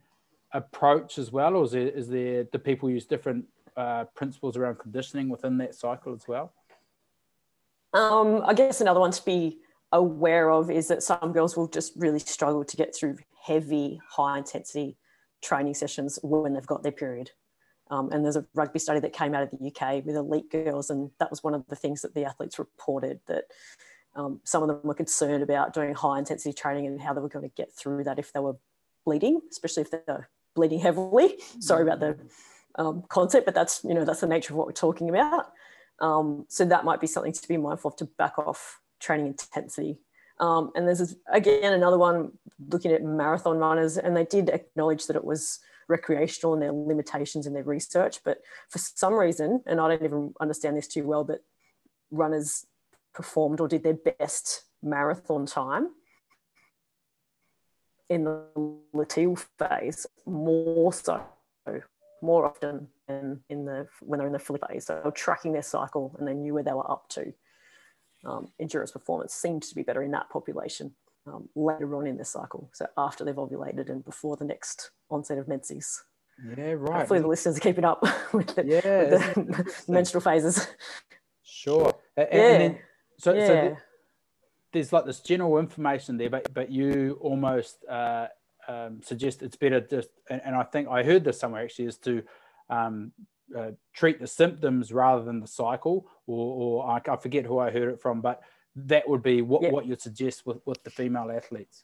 approach 0.54 1.18
as 1.18 1.32
well, 1.32 1.56
or 1.56 1.66
is 1.66 1.72
there 1.72 1.90
is 1.90 2.08
there 2.08 2.46
do 2.46 2.58
people 2.58 2.90
use 2.90 3.06
different 3.06 3.46
uh, 3.76 4.06
principles 4.16 4.56
around 4.56 4.80
conditioning 4.80 5.28
within 5.28 5.58
that 5.58 5.76
cycle 5.76 6.14
as 6.14 6.28
well? 6.28 6.54
Um, 7.94 8.42
I 8.46 8.54
guess 8.54 8.80
another 8.80 9.02
one 9.02 9.12
to 9.12 9.26
be 9.26 9.60
aware 9.92 10.50
of 10.50 10.72
is 10.72 10.88
that 10.88 11.04
some 11.04 11.32
girls 11.34 11.58
will 11.58 11.68
just 11.68 11.94
really 11.96 12.20
struggle 12.20 12.64
to 12.64 12.78
get 12.78 12.96
through 12.96 13.18
heavy, 13.42 14.02
high 14.10 14.38
intensity 14.38 14.98
training 15.42 15.74
sessions 15.74 16.20
when 16.24 16.54
they've 16.54 16.66
got 16.66 16.84
their 16.84 16.92
period. 16.92 17.32
Um, 17.92 18.12
and 18.12 18.24
there's 18.24 18.36
a 18.36 18.46
rugby 18.56 18.80
study 18.80 19.00
that 19.02 19.14
came 19.14 19.36
out 19.36 19.44
of 19.44 19.52
the 19.52 19.68
UK 19.68 20.04
with 20.06 20.16
elite 20.16 20.50
girls, 20.50 20.90
and 20.90 21.12
that 21.20 21.30
was 21.30 21.44
one 21.44 21.54
of 21.54 21.68
the 21.68 21.76
things 21.76 22.02
that 22.02 22.16
the 22.16 22.26
athletes 22.26 22.58
reported 22.58 23.20
that 23.28 23.46
um, 24.16 24.40
some 24.44 24.64
of 24.64 24.70
them 24.70 24.82
were 24.84 24.94
concerned 24.94 25.44
about 25.44 25.74
doing 25.74 25.94
high 25.94 26.20
intensity 26.20 26.54
training 26.54 26.88
and 26.88 27.02
how 27.02 27.14
they 27.14 27.22
were 27.22 27.30
going 27.30 27.48
to 27.48 27.56
get 27.56 27.72
through 27.74 28.04
that 28.06 28.20
if 28.20 28.32
they 28.32 28.40
were 28.40 28.58
bleeding, 29.06 29.42
especially 29.52 29.82
if 29.82 29.92
they're 29.92 30.30
bleeding 30.56 30.80
heavily. 30.80 31.36
Sorry 31.60 31.84
about 31.84 32.00
the 32.00 32.18
um, 32.78 33.04
concept, 33.10 33.46
but 33.46 33.56
that's 33.56 33.84
you 33.84 33.94
know 33.94 34.06
that's 34.06 34.22
the 34.22 34.28
nature 34.28 34.54
of 34.54 34.58
what 34.58 34.68
we're 34.68 34.74
talking 34.74 35.10
about. 35.10 35.52
Um, 36.00 36.46
so 36.50 36.66
that 36.66 36.86
might 36.86 37.02
be 37.02 37.08
something 37.08 37.34
to 37.34 37.48
be 37.48 37.58
mindful 37.58 37.92
of 37.92 37.98
to 37.98 38.06
back 38.06 38.38
off 38.38 38.80
training 39.00 39.28
intensity. 39.28 40.00
Um, 40.40 40.72
and 40.76 40.88
there's 40.88 41.16
again 41.32 41.74
another 41.74 41.98
one 41.98 42.32
looking 42.70 42.92
at 42.92 43.04
marathon 43.04 43.58
runners, 43.58 43.98
and 43.98 44.16
they 44.16 44.26
did 44.26 44.50
acknowledge 44.50 45.08
that 45.08 45.16
it 45.16 45.24
was 45.24 45.60
recreational 45.88 46.54
and 46.54 46.64
their 46.64 46.72
limitations 46.72 47.46
in 47.46 47.54
their 47.54 47.64
research. 47.64 48.20
But 48.24 48.40
for 48.70 48.80
some 48.80 49.14
reason, 49.14 49.62
and 49.66 49.80
I 49.80 49.90
don't 49.90 50.04
even 50.04 50.34
understand 50.40 50.78
this 50.78 50.88
too 50.88 51.04
well, 51.04 51.24
but 51.24 51.42
runners 52.12 52.66
performed 53.16 53.60
or 53.60 53.68
did 53.68 53.84
their 53.84 53.94
best 54.20 54.64
marathon 54.84 55.46
time 55.46 55.90
in 58.10 58.26
the 58.26 58.44
luteal 58.94 59.44
phase 59.58 60.06
more 60.26 60.94
so 60.94 61.24
more 62.22 62.46
often 62.46 62.88
than 63.08 63.42
in 63.50 63.66
the 63.66 63.88
when 64.02 64.18
they're 64.18 64.28
in 64.28 64.34
the 64.34 64.40
follicular 64.40 64.74
phase. 64.74 64.86
So 64.86 65.12
tracking 65.16 65.54
their 65.54 65.62
cycle 65.62 66.16
and 66.18 66.28
they 66.28 66.34
knew 66.34 66.54
where 66.54 66.64
they 66.64 66.74
were 66.74 66.90
up 66.90 67.08
to. 67.10 67.34
Um, 68.26 68.48
endurance 68.60 68.92
performance 68.92 69.34
seemed 69.34 69.64
to 69.64 69.76
be 69.76 69.84
better 69.84 70.02
in 70.02 70.12
that 70.12 70.30
population 70.30 70.96
um, 71.28 71.48
later 71.56 71.96
on 71.96 72.08
in 72.08 72.18
the 72.18 72.26
cycle. 72.26 72.70
So 72.74 72.88
after 72.98 73.24
they've 73.24 73.36
ovulated 73.36 73.90
and 73.90 74.04
before 74.04 74.36
the 74.36 74.46
next 74.46 74.92
onset 75.10 75.38
of 75.38 75.48
menses. 75.48 76.04
Yeah, 76.58 76.72
right. 76.72 77.00
Hopefully 77.00 77.20
the 77.20 77.28
listeners 77.28 77.58
are 77.58 77.62
keeping 77.62 77.86
up 77.86 78.02
with 78.34 78.56
the, 78.56 78.66
yeah, 78.66 79.04
with 79.04 79.36
the 79.36 79.74
menstrual 79.92 80.22
phases. 80.22 80.68
Sure. 81.44 81.94
And, 82.18 82.28
yeah. 82.32 82.52
And 82.52 82.62
then, 82.62 82.80
so, 83.18 83.34
yeah. 83.34 83.48
so 83.48 83.78
there's 84.74 84.92
like 84.94 85.06
this 85.06 85.20
general 85.20 85.58
information 85.58 86.18
there, 86.18 86.30
but 86.30 86.54
but 86.54 86.72
you 86.72 87.18
almost 87.22 87.78
uh, 87.90 88.28
um, 88.68 89.02
suggest 89.04 89.42
it's 89.42 89.56
better 89.56 89.80
just, 89.80 90.10
and, 90.30 90.42
and, 90.46 90.56
I 90.56 90.64
think 90.64 90.88
I 90.88 91.04
heard 91.04 91.24
this 91.24 91.40
somewhere 91.40 91.64
actually, 91.64 91.86
is 91.86 91.98
to 92.00 92.24
um, 92.70 93.12
uh, 93.56 93.72
treat 93.94 94.20
the 94.20 94.28
symptoms 94.28 94.92
rather 94.92 95.24
than 95.24 95.40
the 95.40 95.48
cycle, 95.48 96.08
or, 96.28 96.84
or 96.84 96.90
I, 96.90 97.02
I, 97.12 97.16
forget 97.18 97.46
who 97.46 97.60
I 97.60 97.72
heard 97.72 97.94
it 97.94 98.02
from, 98.02 98.22
but 98.22 98.42
that 98.76 99.08
would 99.08 99.24
be 99.24 99.42
what, 99.42 99.62
what 99.72 99.86
you'd 99.86 100.02
suggest 100.02 100.46
with, 100.46 100.58
with 100.66 100.84
the 100.84 100.90
female 100.90 101.32
athletes. 101.32 101.84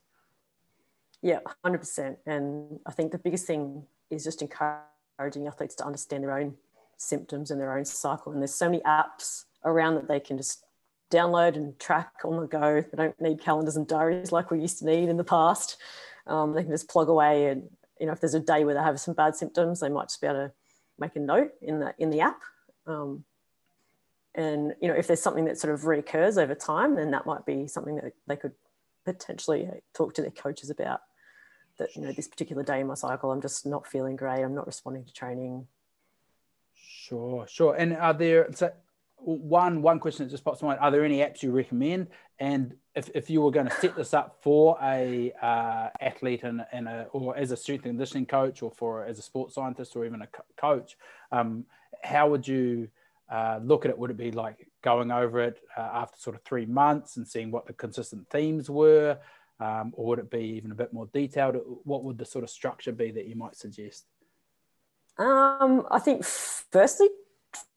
Yeah, 1.21 1.39
100%. 1.63 2.17
And 2.25 2.79
I 2.85 2.91
think 2.91 3.11
the 3.11 3.19
biggest 3.19 3.45
thing 3.45 3.83
is 4.09 4.23
just 4.23 4.41
encouraging 4.41 5.47
athletes 5.47 5.75
to 5.75 5.85
understand 5.85 6.23
their 6.23 6.37
own 6.37 6.55
symptoms 6.97 7.51
and 7.51 7.61
their 7.61 7.77
own 7.77 7.85
cycle. 7.85 8.31
And 8.31 8.41
there's 8.41 8.53
so 8.53 8.69
many 8.69 8.81
apps 8.83 9.45
around 9.63 9.95
that 9.95 10.07
they 10.07 10.19
can 10.19 10.37
just 10.37 10.65
download 11.11 11.55
and 11.55 11.77
track 11.79 12.13
on 12.23 12.39
the 12.39 12.47
go. 12.47 12.81
They 12.81 12.97
don't 12.97 13.21
need 13.21 13.41
calendars 13.41 13.75
and 13.75 13.87
diaries 13.87 14.31
like 14.31 14.49
we 14.49 14.59
used 14.59 14.79
to 14.79 14.85
need 14.85 15.09
in 15.09 15.17
the 15.17 15.23
past. 15.23 15.77
Um, 16.27 16.53
they 16.53 16.63
can 16.63 16.71
just 16.71 16.89
plug 16.89 17.09
away 17.09 17.47
and 17.47 17.69
you 17.99 18.07
know 18.07 18.13
if 18.13 18.19
there's 18.19 18.33
a 18.33 18.39
day 18.39 18.63
where 18.63 18.73
they 18.73 18.81
have 18.81 18.99
some 18.99 19.13
bad 19.13 19.35
symptoms, 19.35 19.79
they 19.79 19.89
might 19.89 20.05
just 20.05 20.19
be 20.19 20.27
able 20.27 20.47
to 20.47 20.51
make 20.97 21.15
a 21.15 21.19
note 21.19 21.51
in 21.61 21.79
the 21.79 21.93
in 21.99 22.09
the 22.09 22.21
app. 22.21 22.41
Um, 22.87 23.23
and 24.33 24.73
you 24.81 24.87
know 24.87 24.95
if 24.95 25.07
there's 25.07 25.21
something 25.21 25.45
that 25.45 25.59
sort 25.59 25.73
of 25.73 25.81
reoccurs 25.81 26.41
over 26.41 26.55
time, 26.55 26.95
then 26.95 27.11
that 27.11 27.27
might 27.27 27.45
be 27.45 27.67
something 27.67 27.95
that 27.97 28.13
they 28.27 28.35
could 28.35 28.53
potentially 29.05 29.69
talk 29.93 30.13
to 30.15 30.21
their 30.21 30.31
coaches 30.31 30.69
about. 30.69 31.01
That 31.77 31.95
you 31.95 32.01
know 32.01 32.11
this 32.11 32.27
particular 32.27 32.63
day 32.63 32.79
in 32.79 32.87
my 32.87 32.95
cycle, 32.95 33.31
I'm 33.31 33.41
just 33.41 33.65
not 33.65 33.87
feeling 33.87 34.15
great. 34.15 34.41
I'm 34.41 34.55
not 34.55 34.67
responding 34.67 35.05
to 35.05 35.13
training. 35.13 35.67
Sure, 36.75 37.45
sure. 37.47 37.75
And 37.75 37.93
are 37.93 38.13
there 38.13 38.47
so 38.53 38.71
one 39.23 39.81
one 39.81 39.99
question 39.99 40.25
that 40.25 40.31
just 40.31 40.43
pops 40.43 40.59
to 40.59 40.65
mind: 40.65 40.79
Are 40.79 40.91
there 40.91 41.05
any 41.05 41.19
apps 41.19 41.43
you 41.43 41.51
recommend? 41.51 42.07
And 42.39 42.73
if, 42.95 43.09
if 43.13 43.29
you 43.29 43.41
were 43.41 43.51
going 43.51 43.67
to 43.67 43.75
set 43.75 43.95
this 43.95 44.13
up 44.13 44.39
for 44.41 44.77
a 44.81 45.31
uh, 45.41 45.89
athlete 46.01 46.43
and, 46.43 46.65
and 46.71 46.87
a, 46.87 47.07
or 47.11 47.37
as 47.37 47.51
a 47.51 47.57
strength 47.57 47.85
and 47.85 47.91
conditioning 47.91 48.25
coach, 48.25 48.63
or 48.63 48.71
for 48.71 49.05
as 49.05 49.19
a 49.19 49.21
sports 49.21 49.55
scientist, 49.55 49.95
or 49.95 50.05
even 50.05 50.21
a 50.23 50.27
co- 50.27 50.43
coach, 50.57 50.97
um, 51.31 51.65
how 52.03 52.29
would 52.29 52.47
you 52.47 52.89
uh, 53.31 53.59
look 53.63 53.85
at 53.85 53.91
it? 53.91 53.97
Would 53.97 54.11
it 54.11 54.17
be 54.17 54.31
like 54.31 54.67
going 54.81 55.11
over 55.11 55.41
it 55.41 55.59
uh, 55.77 55.81
after 55.81 56.17
sort 56.19 56.35
of 56.35 56.41
three 56.43 56.65
months 56.65 57.17
and 57.17 57.27
seeing 57.27 57.51
what 57.51 57.67
the 57.67 57.73
consistent 57.73 58.27
themes 58.29 58.69
were, 58.69 59.17
um, 59.59 59.93
or 59.95 60.07
would 60.07 60.19
it 60.19 60.31
be 60.31 60.55
even 60.57 60.71
a 60.71 60.75
bit 60.75 60.91
more 60.91 61.07
detailed? 61.13 61.57
What 61.83 62.03
would 62.03 62.17
the 62.17 62.25
sort 62.25 62.43
of 62.43 62.49
structure 62.49 62.91
be 62.91 63.11
that 63.11 63.27
you 63.27 63.35
might 63.35 63.55
suggest? 63.55 64.05
Um, 65.17 65.85
I 65.91 65.99
think 65.99 66.25
firstly 66.25 67.09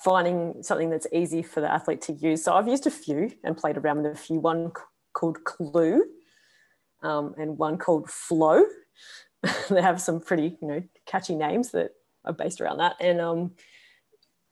finding 0.02 0.62
something 0.62 0.90
that's 0.90 1.06
easy 1.12 1.42
for 1.42 1.60
the 1.60 1.72
athlete 1.72 2.02
to 2.02 2.12
use. 2.12 2.44
So 2.44 2.54
I've 2.54 2.68
used 2.68 2.86
a 2.86 2.90
few 2.90 3.32
and 3.42 3.56
played 3.56 3.76
around 3.76 4.02
with 4.02 4.12
a 4.12 4.16
few. 4.16 4.38
One 4.38 4.72
called 5.12 5.44
Clue 5.44 6.04
um, 7.02 7.34
and 7.38 7.58
one 7.58 7.78
called 7.78 8.10
Flow. 8.10 8.64
they 9.70 9.82
have 9.82 10.00
some 10.00 10.20
pretty, 10.20 10.56
you 10.60 10.68
know, 10.68 10.82
catchy 11.06 11.34
names 11.34 11.70
that 11.72 11.92
are 12.24 12.32
based 12.32 12.60
around 12.60 12.78
that. 12.78 12.96
And 13.00 13.20
um, 13.20 13.52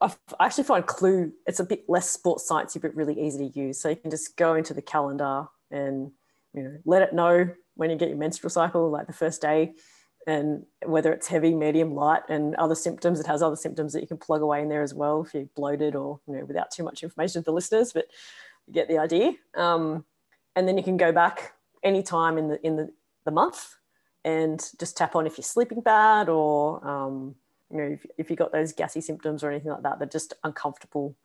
I 0.00 0.12
actually 0.40 0.64
find 0.64 0.86
Clue, 0.86 1.32
it's 1.46 1.60
a 1.60 1.64
bit 1.64 1.84
less 1.88 2.10
sports 2.10 2.48
sciencey, 2.50 2.80
but 2.80 2.94
really 2.94 3.20
easy 3.20 3.48
to 3.50 3.58
use. 3.58 3.80
So 3.80 3.88
you 3.88 3.96
can 3.96 4.10
just 4.10 4.36
go 4.36 4.54
into 4.54 4.74
the 4.74 4.82
calendar 4.82 5.46
and, 5.70 6.10
you 6.52 6.62
know, 6.62 6.76
let 6.84 7.02
it 7.02 7.14
know 7.14 7.48
when 7.74 7.90
you 7.90 7.96
get 7.96 8.08
your 8.08 8.18
menstrual 8.18 8.50
cycle, 8.50 8.90
like 8.90 9.06
the 9.06 9.12
first 9.12 9.40
day, 9.40 9.72
and 10.26 10.64
whether 10.84 11.12
it's 11.12 11.26
heavy, 11.26 11.54
medium, 11.54 11.94
light, 11.94 12.22
and 12.28 12.54
other 12.56 12.74
symptoms. 12.74 13.18
It 13.20 13.26
has 13.26 13.42
other 13.42 13.56
symptoms 13.56 13.92
that 13.92 14.00
you 14.00 14.06
can 14.06 14.18
plug 14.18 14.42
away 14.42 14.62
in 14.62 14.68
there 14.68 14.82
as 14.82 14.94
well 14.94 15.22
if 15.22 15.34
you're 15.34 15.48
bloated 15.56 15.94
or 15.96 16.20
you 16.26 16.36
know 16.36 16.44
without 16.44 16.70
too 16.70 16.84
much 16.84 17.02
information 17.02 17.42
for 17.42 17.50
the 17.50 17.54
listeners, 17.54 17.92
but 17.92 18.06
you 18.66 18.74
get 18.74 18.88
the 18.88 18.98
idea. 18.98 19.32
Um, 19.56 20.04
and 20.54 20.68
then 20.68 20.76
you 20.76 20.84
can 20.84 20.96
go 20.96 21.12
back 21.12 21.54
anytime 21.82 22.38
in 22.38 22.48
the 22.48 22.64
in 22.66 22.76
the, 22.76 22.92
the 23.24 23.30
month 23.30 23.76
and 24.24 24.64
just 24.78 24.96
tap 24.96 25.16
on 25.16 25.26
if 25.26 25.36
you're 25.36 25.44
sleeping 25.44 25.80
bad 25.80 26.28
or 26.28 26.86
um, 26.86 27.34
you 27.70 27.78
know 27.78 27.84
if, 27.84 28.06
if 28.18 28.30
you've 28.30 28.38
got 28.38 28.52
those 28.52 28.72
gassy 28.72 29.00
symptoms 29.00 29.42
or 29.42 29.50
anything 29.50 29.72
like 29.72 29.82
that, 29.82 29.98
they're 29.98 30.08
just 30.08 30.34
uncomfortable. 30.44 31.16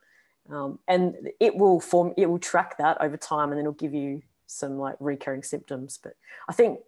Um, 0.50 0.80
and 0.88 1.30
it 1.40 1.56
will 1.56 1.80
form 1.80 2.14
it 2.18 2.28
will 2.28 2.40
track 2.40 2.78
that 2.78 2.98
over 3.02 3.18
time 3.18 3.50
and 3.50 3.54
then 3.54 3.66
it'll 3.66 3.74
give 3.74 3.94
you 3.94 4.22
some 4.48 4.80
like 4.80 4.96
recurring 5.00 5.44
symptoms. 5.44 6.00
But 6.02 6.14
I 6.50 6.54
think 6.54 6.80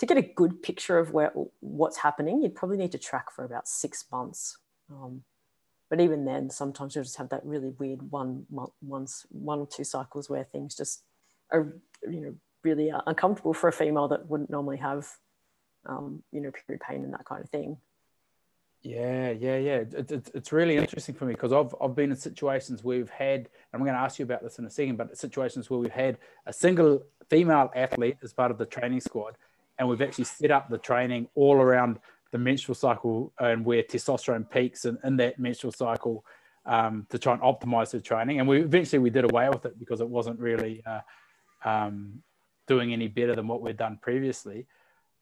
to 0.00 0.06
get 0.06 0.16
a 0.16 0.22
good 0.22 0.62
picture 0.62 0.98
of 0.98 1.12
where 1.12 1.30
what's 1.60 1.98
happening, 1.98 2.42
you'd 2.42 2.54
probably 2.54 2.78
need 2.78 2.92
to 2.92 2.98
track 2.98 3.30
for 3.30 3.44
about 3.44 3.68
six 3.68 4.06
months. 4.10 4.56
Um, 4.90 5.22
but 5.90 6.00
even 6.00 6.24
then, 6.24 6.48
sometimes 6.48 6.94
you'll 6.94 7.04
just 7.04 7.18
have 7.18 7.28
that 7.28 7.44
really 7.44 7.68
weird 7.78 8.10
one 8.10 8.46
month, 8.50 8.70
once, 8.80 9.26
one 9.28 9.58
or 9.58 9.66
two 9.66 9.84
cycles 9.84 10.30
where 10.30 10.44
things 10.44 10.74
just 10.74 11.02
are, 11.52 11.76
you 12.10 12.20
know, 12.20 12.34
really 12.64 12.90
uncomfortable 13.06 13.52
for 13.52 13.68
a 13.68 13.72
female 13.72 14.08
that 14.08 14.26
wouldn't 14.26 14.48
normally 14.48 14.78
have, 14.78 15.06
um, 15.84 16.22
you 16.32 16.40
know, 16.40 16.50
period 16.50 16.80
pain 16.80 17.04
and 17.04 17.12
that 17.12 17.26
kind 17.26 17.44
of 17.44 17.50
thing. 17.50 17.76
Yeah, 18.82 19.32
yeah, 19.32 19.58
yeah. 19.58 19.76
It, 19.76 20.10
it, 20.10 20.30
it's 20.32 20.52
really 20.52 20.78
interesting 20.78 21.14
for 21.14 21.26
me 21.26 21.34
because 21.34 21.52
I've, 21.52 21.74
I've 21.78 21.94
been 21.94 22.10
in 22.10 22.16
situations 22.16 22.82
where 22.82 22.96
we've 22.96 23.10
had, 23.10 23.40
and 23.40 23.74
I'm 23.74 23.80
going 23.80 23.92
to 23.92 24.00
ask 24.00 24.18
you 24.18 24.24
about 24.24 24.42
this 24.42 24.58
in 24.58 24.64
a 24.64 24.70
second, 24.70 24.96
but 24.96 25.18
situations 25.18 25.68
where 25.68 25.78
we've 25.78 25.92
had 25.92 26.16
a 26.46 26.54
single 26.54 27.02
female 27.28 27.70
athlete 27.76 28.16
as 28.22 28.32
part 28.32 28.50
of 28.50 28.56
the 28.56 28.64
training 28.64 29.02
squad 29.02 29.36
and 29.80 29.88
we've 29.88 30.02
actually 30.02 30.24
set 30.24 30.50
up 30.50 30.68
the 30.68 30.78
training 30.78 31.26
all 31.34 31.56
around 31.56 31.98
the 32.32 32.38
menstrual 32.38 32.74
cycle 32.74 33.32
and 33.40 33.64
where 33.64 33.82
testosterone 33.82 34.48
peaks 34.48 34.84
in, 34.84 34.98
in 35.04 35.16
that 35.16 35.38
menstrual 35.38 35.72
cycle 35.72 36.22
um, 36.66 37.06
to 37.08 37.18
try 37.18 37.32
and 37.32 37.40
optimize 37.40 37.90
the 37.90 38.00
training. 38.00 38.38
And 38.38 38.46
we 38.48 38.60
eventually 38.60 38.98
we 38.98 39.08
did 39.08 39.24
away 39.24 39.48
with 39.48 39.64
it 39.64 39.78
because 39.78 40.02
it 40.02 40.08
wasn't 40.08 40.38
really 40.38 40.82
uh, 40.84 41.00
um, 41.64 42.22
doing 42.68 42.92
any 42.92 43.08
better 43.08 43.34
than 43.34 43.48
what 43.48 43.62
we'd 43.62 43.78
done 43.78 43.98
previously. 44.02 44.66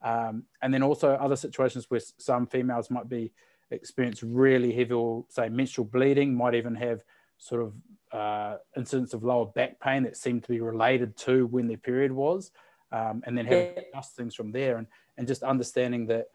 Um, 0.02 0.42
and 0.60 0.74
then 0.74 0.82
also 0.82 1.12
other 1.12 1.36
situations 1.36 1.86
where 1.88 2.00
some 2.18 2.48
females 2.48 2.90
might 2.90 3.08
be 3.08 3.32
experience 3.70 4.24
really 4.24 4.72
heavy, 4.72 4.92
or 4.92 5.24
say 5.28 5.48
menstrual 5.48 5.86
bleeding, 5.86 6.34
might 6.34 6.56
even 6.56 6.74
have 6.74 7.04
sort 7.38 7.62
of 7.62 7.74
uh, 8.10 8.56
incidents 8.76 9.14
of 9.14 9.22
lower 9.22 9.46
back 9.46 9.78
pain 9.78 10.02
that 10.02 10.16
seem 10.16 10.40
to 10.40 10.48
be 10.48 10.60
related 10.60 11.16
to 11.16 11.46
when 11.46 11.68
their 11.68 11.76
period 11.76 12.10
was 12.10 12.50
um, 12.92 13.22
and 13.26 13.36
then 13.36 13.46
having 13.46 13.66
yeah. 13.66 13.72
to 13.72 13.88
adjust 13.88 14.16
things 14.16 14.34
from 14.34 14.52
there 14.52 14.78
and, 14.78 14.86
and 15.16 15.26
just 15.26 15.42
understanding 15.42 16.06
that 16.06 16.28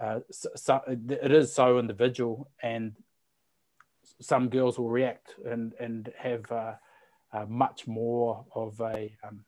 uh, 0.00 0.20
so, 0.30 0.48
so, 0.56 0.80
it 0.86 1.30
is 1.30 1.52
so 1.52 1.78
individual 1.78 2.50
and 2.62 2.94
some 4.20 4.48
girls 4.48 4.78
will 4.78 4.88
react 4.88 5.34
and, 5.44 5.74
and 5.78 6.12
have 6.18 6.50
uh, 6.50 6.74
uh, 7.32 7.46
much 7.48 7.86
more 7.86 8.44
of 8.54 8.80
a 8.80 9.16
um, 9.26 9.44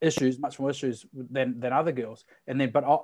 issues, 0.00 0.38
much 0.38 0.58
more 0.58 0.70
issues 0.70 1.06
than, 1.12 1.58
than 1.58 1.72
other 1.72 1.92
girls. 1.92 2.24
And 2.46 2.60
then, 2.60 2.70
but 2.70 2.84
I, 2.84 2.98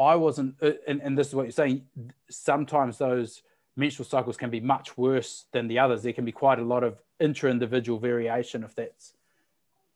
I 0.00 0.14
wasn't, 0.16 0.56
uh, 0.62 0.72
and, 0.86 1.00
and 1.02 1.18
this 1.18 1.28
is 1.28 1.34
what 1.34 1.44
you're 1.44 1.52
saying, 1.52 1.82
sometimes 2.30 2.98
those 2.98 3.42
menstrual 3.76 4.06
cycles 4.06 4.36
can 4.36 4.50
be 4.50 4.60
much 4.60 4.96
worse 4.96 5.46
than 5.52 5.68
the 5.68 5.78
others. 5.78 6.02
There 6.02 6.12
can 6.12 6.24
be 6.24 6.32
quite 6.32 6.58
a 6.58 6.64
lot 6.64 6.84
of 6.84 7.02
intra-individual 7.20 7.98
variation 7.98 8.62
if 8.64 8.74
that's 8.74 9.14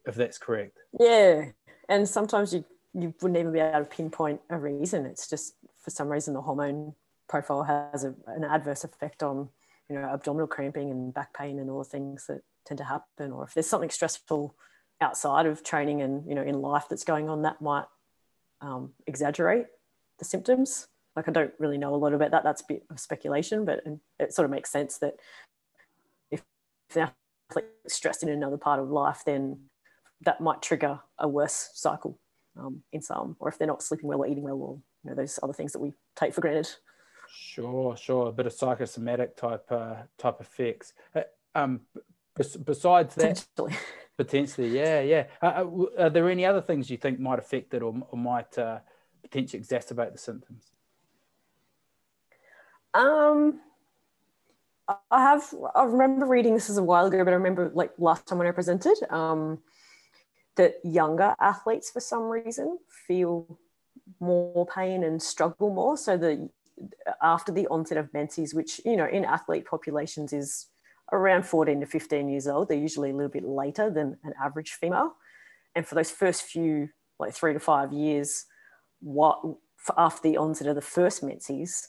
if 0.06 0.14
that's 0.14 0.38
correct. 0.38 0.78
Yeah, 0.98 1.46
and 1.88 2.08
sometimes 2.08 2.52
you 2.54 2.64
you 2.94 3.14
wouldn't 3.20 3.38
even 3.38 3.52
be 3.52 3.60
able 3.60 3.80
to 3.80 3.84
pinpoint 3.84 4.40
a 4.50 4.58
reason. 4.58 5.06
It's 5.06 5.28
just 5.28 5.54
for 5.82 5.90
some 5.90 6.08
reason 6.08 6.34
the 6.34 6.40
hormone 6.40 6.94
profile 7.28 7.62
has 7.62 8.04
a, 8.04 8.14
an 8.26 8.44
adverse 8.44 8.84
effect 8.84 9.22
on 9.22 9.48
you 9.88 9.96
know 9.96 10.02
abdominal 10.02 10.46
cramping 10.46 10.90
and 10.90 11.12
back 11.12 11.34
pain 11.34 11.58
and 11.58 11.70
all 11.70 11.78
the 11.78 11.84
things 11.84 12.26
that 12.26 12.42
tend 12.66 12.78
to 12.78 12.84
happen. 12.84 13.32
Or 13.32 13.44
if 13.44 13.54
there's 13.54 13.68
something 13.68 13.90
stressful 13.90 14.54
outside 15.00 15.46
of 15.46 15.62
training 15.62 16.02
and 16.02 16.26
you 16.26 16.34
know 16.34 16.42
in 16.42 16.60
life 16.60 16.86
that's 16.88 17.04
going 17.04 17.28
on, 17.28 17.42
that 17.42 17.60
might 17.60 17.86
um, 18.60 18.92
exaggerate 19.06 19.66
the 20.18 20.24
symptoms. 20.24 20.88
Like 21.16 21.28
I 21.28 21.32
don't 21.32 21.52
really 21.58 21.78
know 21.78 21.94
a 21.94 21.96
lot 21.96 22.12
about 22.12 22.30
that. 22.30 22.44
That's 22.44 22.62
a 22.62 22.66
bit 22.68 22.84
of 22.90 23.00
speculation, 23.00 23.64
but 23.64 23.82
it 24.18 24.32
sort 24.32 24.44
of 24.44 24.50
makes 24.50 24.70
sense 24.70 24.98
that 24.98 25.14
if 26.30 26.42
they're 26.90 27.12
stressed 27.86 28.22
in 28.22 28.28
another 28.28 28.58
part 28.58 28.80
of 28.80 28.90
life, 28.90 29.22
then 29.24 29.67
that 30.22 30.40
might 30.40 30.62
trigger 30.62 31.00
a 31.18 31.28
worse 31.28 31.70
cycle 31.74 32.18
um, 32.58 32.82
in 32.92 33.02
some, 33.02 33.36
or 33.38 33.48
if 33.48 33.58
they're 33.58 33.68
not 33.68 33.82
sleeping 33.82 34.08
well 34.08 34.20
or 34.20 34.26
eating 34.26 34.42
well 34.42 34.56
or 34.56 34.78
you 35.04 35.10
know 35.10 35.16
those 35.16 35.38
other 35.42 35.52
things 35.52 35.72
that 35.72 35.78
we 35.78 35.92
take 36.16 36.34
for 36.34 36.40
granted. 36.40 36.68
Sure, 37.30 37.96
sure. 37.96 38.28
A 38.28 38.32
bit 38.32 38.46
of 38.46 38.52
psychosomatic 38.52 39.36
type 39.36 39.70
uh, 39.70 39.96
type 40.16 40.40
effects. 40.40 40.94
Uh, 41.14 41.22
um, 41.54 41.80
besides 42.34 43.14
that, 43.16 43.44
potentially, 43.56 43.76
potentially 44.16 44.68
yeah, 44.76 45.00
yeah. 45.00 45.24
Uh, 45.42 45.46
uh 45.46 46.04
are 46.04 46.10
there 46.10 46.28
any 46.28 46.44
other 46.44 46.60
things 46.60 46.90
you 46.90 46.96
think 46.96 47.20
might 47.20 47.38
affect 47.38 47.74
it 47.74 47.82
or, 47.82 47.94
or 48.10 48.18
might 48.18 48.56
uh, 48.58 48.78
potentially 49.22 49.62
exacerbate 49.62 50.12
the 50.12 50.18
symptoms? 50.18 50.72
Um, 52.94 53.60
I 55.10 55.22
have. 55.22 55.54
I 55.74 55.84
remember 55.84 56.26
reading 56.26 56.54
this 56.54 56.70
as 56.70 56.78
a 56.78 56.82
while 56.82 57.06
ago, 57.06 57.22
but 57.24 57.30
I 57.30 57.36
remember 57.36 57.70
like 57.74 57.92
last 57.98 58.26
time 58.26 58.38
when 58.38 58.46
I 58.46 58.52
presented, 58.52 58.96
um, 59.10 59.58
that 60.58 60.74
younger 60.84 61.34
athletes 61.40 61.90
for 61.90 62.00
some 62.00 62.24
reason 62.24 62.78
feel 63.06 63.58
more 64.20 64.66
pain 64.66 65.04
and 65.04 65.22
struggle 65.22 65.72
more. 65.72 65.96
So 65.96 66.16
the 66.16 66.50
after 67.22 67.50
the 67.50 67.66
onset 67.68 67.96
of 67.96 68.12
menses, 68.12 68.52
which 68.54 68.80
you 68.84 68.96
know 68.96 69.06
in 69.06 69.24
athlete 69.24 69.64
populations 69.64 70.32
is 70.32 70.66
around 71.12 71.46
14 71.46 71.80
to 71.80 71.86
15 71.86 72.28
years 72.28 72.46
old, 72.46 72.68
they're 72.68 72.76
usually 72.76 73.10
a 73.10 73.14
little 73.14 73.30
bit 73.30 73.44
later 73.44 73.88
than 73.88 74.18
an 74.24 74.34
average 74.42 74.72
female. 74.72 75.14
And 75.74 75.86
for 75.86 75.94
those 75.94 76.10
first 76.10 76.42
few, 76.42 76.90
like 77.18 77.32
three 77.32 77.54
to 77.54 77.60
five 77.60 77.92
years, 77.92 78.44
what 79.00 79.40
after 79.96 80.28
the 80.28 80.36
onset 80.36 80.66
of 80.66 80.74
the 80.74 80.82
first 80.82 81.22
menses, 81.22 81.88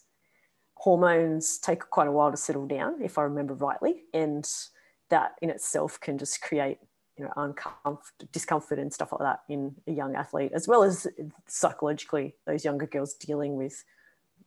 hormones 0.76 1.58
take 1.58 1.90
quite 1.90 2.08
a 2.08 2.12
while 2.12 2.32
to 2.32 2.38
settle 2.38 2.68
down, 2.68 3.02
if 3.02 3.18
I 3.18 3.24
remember 3.24 3.56
rightly, 3.56 4.04
and 4.14 4.48
that 5.10 5.34
in 5.42 5.50
itself 5.50 6.00
can 6.00 6.18
just 6.18 6.42
create 6.42 6.78
you 7.20 7.26
know 7.26 7.34
uncomfort, 7.36 8.32
discomfort 8.32 8.80
and 8.80 8.94
stuff 8.94 9.12
like 9.12 9.20
that 9.20 9.42
in 9.50 9.76
a 9.88 9.92
young 9.92 10.16
athlete, 10.16 10.52
as 10.54 10.68
well 10.68 10.84
as 10.84 11.06
psychologically 11.48 12.34
those 12.48 12.64
younger 12.64 12.88
girls 12.88 13.14
dealing 13.14 13.58
with 13.58 13.84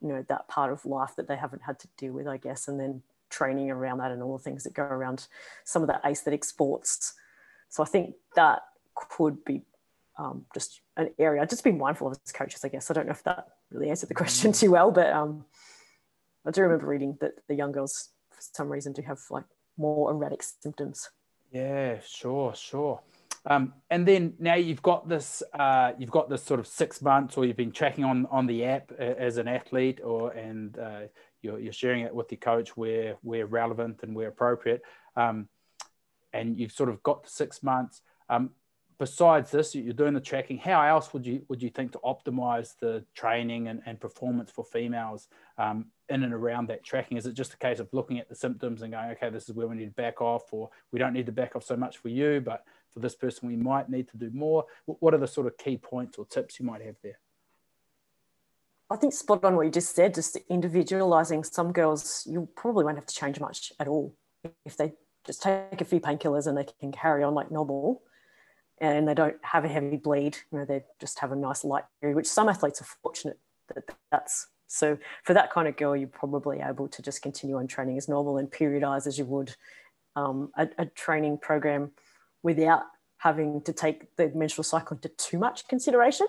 you 0.01 0.09
know 0.09 0.25
that 0.27 0.47
part 0.47 0.73
of 0.73 0.85
life 0.85 1.15
that 1.15 1.27
they 1.27 1.35
haven't 1.35 1.61
had 1.61 1.79
to 1.79 1.87
deal 1.97 2.13
with, 2.13 2.27
I 2.27 2.37
guess, 2.37 2.67
and 2.67 2.79
then 2.79 3.03
training 3.29 3.69
around 3.69 3.99
that 3.99 4.11
and 4.11 4.23
all 4.23 4.37
the 4.37 4.43
things 4.43 4.63
that 4.63 4.73
go 4.73 4.83
around 4.83 5.27
some 5.63 5.83
of 5.83 5.87
the 5.87 5.99
aesthetic 6.03 6.43
sports. 6.43 7.13
So 7.69 7.83
I 7.83 7.85
think 7.85 8.15
that 8.35 8.63
could 8.95 9.45
be 9.45 9.61
um, 10.17 10.45
just 10.53 10.81
an 10.97 11.11
area. 11.19 11.45
Just 11.45 11.63
be 11.63 11.71
mindful 11.71 12.07
of 12.07 12.17
as 12.25 12.31
coaches, 12.31 12.63
I 12.63 12.69
guess. 12.69 12.89
I 12.89 12.93
don't 12.93 13.05
know 13.05 13.13
if 13.13 13.23
that 13.23 13.47
really 13.71 13.89
answered 13.89 14.09
the 14.09 14.15
question 14.15 14.51
mm. 14.51 14.59
too 14.59 14.71
well, 14.71 14.91
but 14.91 15.11
um, 15.11 15.45
I 16.45 16.51
do 16.51 16.61
remember 16.61 16.87
reading 16.87 17.17
that 17.21 17.33
the 17.47 17.55
young 17.55 17.71
girls, 17.71 18.09
for 18.31 18.41
some 18.41 18.69
reason, 18.69 18.93
do 18.93 19.01
have 19.03 19.19
like 19.29 19.45
more 19.77 20.11
erratic 20.11 20.43
symptoms. 20.43 21.09
Yeah, 21.53 21.99
sure, 22.05 22.55
sure. 22.55 22.99
Um, 23.45 23.73
and 23.89 24.07
then 24.07 24.33
now 24.39 24.55
you've 24.55 24.81
got 24.81 25.07
this, 25.07 25.43
uh, 25.53 25.91
you've 25.99 26.11
got 26.11 26.29
this 26.29 26.41
sort 26.41 26.59
of 26.59 26.65
six 26.65 27.01
months, 27.01 27.37
or 27.37 27.45
you've 27.45 27.57
been 27.57 27.71
tracking 27.71 28.03
on 28.03 28.25
on 28.31 28.47
the 28.47 28.65
app 28.65 28.91
uh, 28.99 29.03
as 29.03 29.37
an 29.37 29.47
athlete, 29.47 29.99
or 30.03 30.31
and 30.31 30.77
uh, 30.79 31.01
you're, 31.41 31.59
you're 31.59 31.73
sharing 31.73 32.03
it 32.03 32.15
with 32.15 32.31
your 32.31 32.39
coach 32.39 32.75
where 32.75 33.17
where 33.21 33.45
relevant 33.45 33.99
and 34.01 34.15
where 34.15 34.29
appropriate. 34.29 34.81
Um, 35.15 35.47
and 36.33 36.57
you've 36.57 36.71
sort 36.71 36.89
of 36.89 37.03
got 37.03 37.23
the 37.23 37.29
six 37.29 37.61
months. 37.61 38.01
Um, 38.29 38.51
besides 38.97 39.51
this, 39.51 39.75
you're 39.75 39.93
doing 39.93 40.15
the 40.15 40.21
tracking. 40.21 40.57
How 40.57 40.81
else 40.81 41.13
would 41.13 41.25
you 41.25 41.43
would 41.49 41.61
you 41.61 41.69
think 41.69 41.91
to 41.91 41.99
optimize 41.99 42.79
the 42.79 43.05
training 43.13 43.67
and, 43.67 43.81
and 43.85 43.99
performance 43.99 44.49
for 44.49 44.63
females 44.63 45.27
um, 45.59 45.87
in 46.13 46.23
and 46.23 46.33
around 46.33 46.67
that 46.67 46.83
tracking? 46.83 47.17
Is 47.17 47.25
it 47.25 47.33
just 47.33 47.53
a 47.53 47.57
case 47.57 47.79
of 47.79 47.89
looking 47.91 48.19
at 48.19 48.29
the 48.29 48.35
symptoms 48.35 48.81
and 48.81 48.93
going, 48.93 49.09
okay, 49.11 49.29
this 49.29 49.49
is 49.49 49.55
where 49.55 49.67
we 49.67 49.75
need 49.75 49.85
to 49.85 49.91
back 49.91 50.21
off, 50.21 50.53
or 50.53 50.69
we 50.91 50.99
don't 50.99 51.13
need 51.13 51.25
to 51.25 51.31
back 51.31 51.55
off 51.55 51.63
so 51.63 51.75
much 51.75 51.97
for 51.97 52.09
you, 52.09 52.39
but 52.39 52.63
for 52.91 52.99
this 52.99 53.15
person 53.15 53.47
we 53.47 53.55
might 53.55 53.89
need 53.89 54.07
to 54.09 54.17
do 54.17 54.29
more? 54.33 54.65
What 54.85 55.13
are 55.13 55.17
the 55.17 55.27
sort 55.27 55.47
of 55.47 55.57
key 55.57 55.77
points 55.77 56.17
or 56.17 56.25
tips 56.25 56.59
you 56.59 56.65
might 56.65 56.81
have 56.83 56.95
there? 57.01 57.19
I 58.89 58.95
think 58.95 59.13
spot 59.13 59.43
on 59.43 59.55
what 59.55 59.65
you 59.65 59.71
just 59.71 59.95
said, 59.95 60.13
just 60.13 60.37
individualizing 60.49 61.43
some 61.43 61.71
girls, 61.71 62.27
you 62.29 62.47
probably 62.55 62.85
won't 62.85 62.97
have 62.97 63.07
to 63.07 63.15
change 63.15 63.39
much 63.39 63.73
at 63.79 63.87
all. 63.87 64.15
If 64.65 64.77
they 64.77 64.93
just 65.25 65.41
take 65.41 65.81
a 65.81 65.85
few 65.85 65.99
painkillers 65.99 66.45
and 66.45 66.55
they 66.55 66.67
can 66.79 66.91
carry 66.91 67.23
on 67.23 67.33
like 67.33 67.49
normal 67.49 68.03
and 68.79 69.07
they 69.07 69.15
don't 69.15 69.37
have 69.41 69.65
a 69.65 69.69
heavy 69.69 69.97
bleed, 69.97 70.37
you 70.51 70.59
know, 70.59 70.65
they 70.65 70.83
just 70.99 71.19
have 71.19 71.31
a 71.31 71.35
nice 71.35 71.63
light 71.63 71.85
period, 72.01 72.15
which 72.15 72.27
some 72.27 72.49
athletes 72.49 72.81
are 72.81 72.87
fortunate 73.01 73.39
that 73.73 73.95
that's 74.11 74.47
so 74.73 74.97
for 75.23 75.35
that 75.35 75.51
kind 75.51 75.67
of 75.67 75.77
girl, 75.77 75.95
you're 75.95 76.07
probably 76.07 76.59
able 76.59 76.87
to 76.87 77.01
just 77.03 77.21
continue 77.21 77.57
on 77.57 77.67
training 77.67 77.95
as 77.97 78.09
normal 78.09 78.37
and 78.37 78.49
periodize 78.49 79.05
as 79.05 79.19
you 79.19 79.25
would 79.25 79.55
um, 80.15 80.51
a, 80.57 80.67
a 80.79 80.85
training 80.87 81.37
program 81.37 81.91
without 82.41 82.81
having 83.17 83.61
to 83.61 83.71
take 83.71 84.15
the 84.15 84.31
menstrual 84.33 84.63
cycle 84.63 84.97
into 84.97 85.09
too 85.09 85.37
much 85.37 85.67
consideration. 85.67 86.25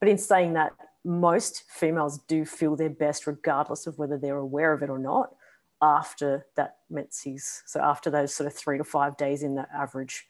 But 0.00 0.08
in 0.08 0.16
saying 0.16 0.54
that, 0.54 0.72
most 1.04 1.64
females 1.68 2.18
do 2.26 2.44
feel 2.46 2.76
their 2.76 2.88
best 2.88 3.26
regardless 3.26 3.86
of 3.86 3.98
whether 3.98 4.18
they're 4.18 4.38
aware 4.38 4.72
of 4.72 4.82
it 4.82 4.90
or 4.90 4.98
not 4.98 5.34
after 5.82 6.46
that 6.56 6.78
menses. 6.88 7.62
So 7.66 7.80
after 7.80 8.10
those 8.10 8.34
sort 8.34 8.46
of 8.46 8.54
three 8.54 8.78
to 8.78 8.84
five 8.84 9.18
days 9.18 9.42
in 9.42 9.54
the 9.54 9.66
average 9.72 10.26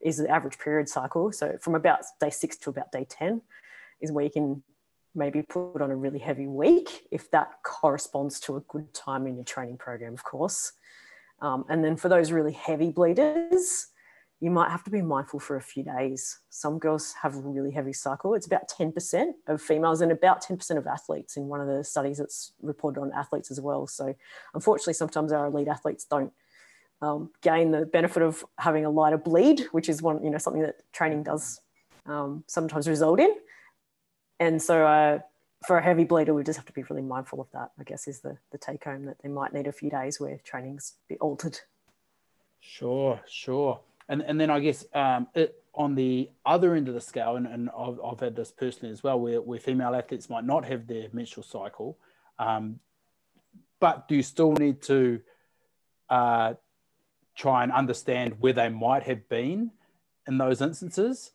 is 0.00 0.18
the 0.18 0.28
average 0.28 0.58
period 0.58 0.88
cycle. 0.88 1.32
So 1.32 1.56
from 1.60 1.74
about 1.74 2.00
day 2.20 2.30
six 2.30 2.58
to 2.58 2.70
about 2.70 2.92
day 2.92 3.06
10 3.08 3.40
is 4.00 4.12
where 4.12 4.24
you 4.24 4.30
can 4.30 4.62
maybe 5.14 5.42
put 5.42 5.82
on 5.82 5.90
a 5.90 5.96
really 5.96 6.18
heavy 6.18 6.46
week 6.46 7.06
if 7.10 7.30
that 7.30 7.62
corresponds 7.64 8.38
to 8.40 8.56
a 8.56 8.60
good 8.60 8.92
time 8.94 9.26
in 9.26 9.34
your 9.34 9.44
training 9.44 9.76
program, 9.76 10.14
of 10.14 10.24
course. 10.24 10.72
Um, 11.40 11.64
and 11.68 11.84
then 11.84 11.96
for 11.96 12.08
those 12.08 12.32
really 12.32 12.52
heavy 12.52 12.90
bleeders, 12.90 13.88
you 14.40 14.50
might 14.50 14.70
have 14.70 14.82
to 14.84 14.90
be 14.90 15.02
mindful 15.02 15.38
for 15.38 15.56
a 15.56 15.60
few 15.60 15.82
days. 15.82 16.40
Some 16.48 16.78
girls 16.78 17.14
have 17.22 17.34
a 17.34 17.40
really 17.40 17.70
heavy 17.70 17.92
cycle. 17.92 18.34
It's 18.34 18.46
about 18.46 18.70
10% 18.70 19.32
of 19.48 19.60
females 19.60 20.00
and 20.00 20.12
about 20.12 20.42
10% 20.42 20.78
of 20.78 20.86
athletes 20.86 21.36
in 21.36 21.48
one 21.48 21.60
of 21.60 21.66
the 21.66 21.84
studies 21.84 22.18
that's 22.18 22.52
reported 22.62 23.00
on 23.00 23.12
athletes 23.12 23.50
as 23.50 23.60
well. 23.60 23.86
So, 23.86 24.14
unfortunately, 24.54 24.94
sometimes 24.94 25.32
our 25.32 25.46
elite 25.46 25.68
athletes 25.68 26.04
don't 26.04 26.32
um, 27.02 27.30
gain 27.42 27.70
the 27.70 27.84
benefit 27.84 28.22
of 28.22 28.44
having 28.58 28.86
a 28.86 28.90
lighter 28.90 29.18
bleed, 29.18 29.60
which 29.72 29.90
is 29.90 30.00
one, 30.00 30.22
you 30.24 30.30
know, 30.30 30.38
something 30.38 30.62
that 30.62 30.90
training 30.92 31.22
does 31.22 31.60
um, 32.06 32.44
sometimes 32.46 32.88
result 32.88 33.20
in. 33.20 33.34
And 34.40 34.60
so, 34.60 34.84
uh, 34.84 35.20
for 35.66 35.78
a 35.78 35.82
heavy 35.82 36.04
bleeder, 36.04 36.34
we 36.34 36.42
just 36.42 36.58
have 36.58 36.66
to 36.66 36.72
be 36.72 36.82
really 36.88 37.02
mindful 37.02 37.40
of 37.40 37.46
that, 37.52 37.70
I 37.78 37.84
guess, 37.84 38.08
is 38.08 38.20
the, 38.20 38.38
the 38.50 38.58
take 38.58 38.82
home 38.82 39.04
that 39.04 39.18
they 39.22 39.28
might 39.28 39.52
need 39.52 39.68
a 39.68 39.72
few 39.72 39.90
days 39.90 40.18
where 40.18 40.40
training's 40.42 40.94
be 41.08 41.16
altered. 41.18 41.60
Sure, 42.60 43.20
sure 43.26 43.80
and 44.10 44.22
and 44.22 44.38
then 44.38 44.50
I 44.50 44.58
guess 44.58 44.84
um, 44.92 45.28
it, 45.34 45.62
on 45.72 45.94
the 45.94 46.28
other 46.44 46.74
end 46.74 46.88
of 46.88 46.94
the 46.94 47.00
scale, 47.00 47.36
and, 47.36 47.46
and 47.46 47.70
I've, 47.70 47.98
I've, 48.04 48.18
had 48.18 48.34
this 48.34 48.50
personally 48.50 48.92
as 48.92 49.04
well, 49.04 49.20
where, 49.20 49.40
where 49.40 49.60
female 49.60 49.94
athletes 49.94 50.28
might 50.28 50.44
not 50.44 50.64
have 50.64 50.88
their 50.88 51.06
menstrual 51.12 51.44
cycle, 51.44 51.96
um, 52.40 52.80
but 53.78 54.08
do 54.08 54.16
you 54.16 54.22
still 54.24 54.52
need 54.52 54.82
to 54.82 55.20
uh, 56.10 56.54
try 57.36 57.62
and 57.62 57.70
understand 57.70 58.40
where 58.40 58.52
they 58.52 58.68
might 58.68 59.04
have 59.04 59.28
been 59.28 59.70
in 60.26 60.38
those 60.38 60.60
instances, 60.60 61.30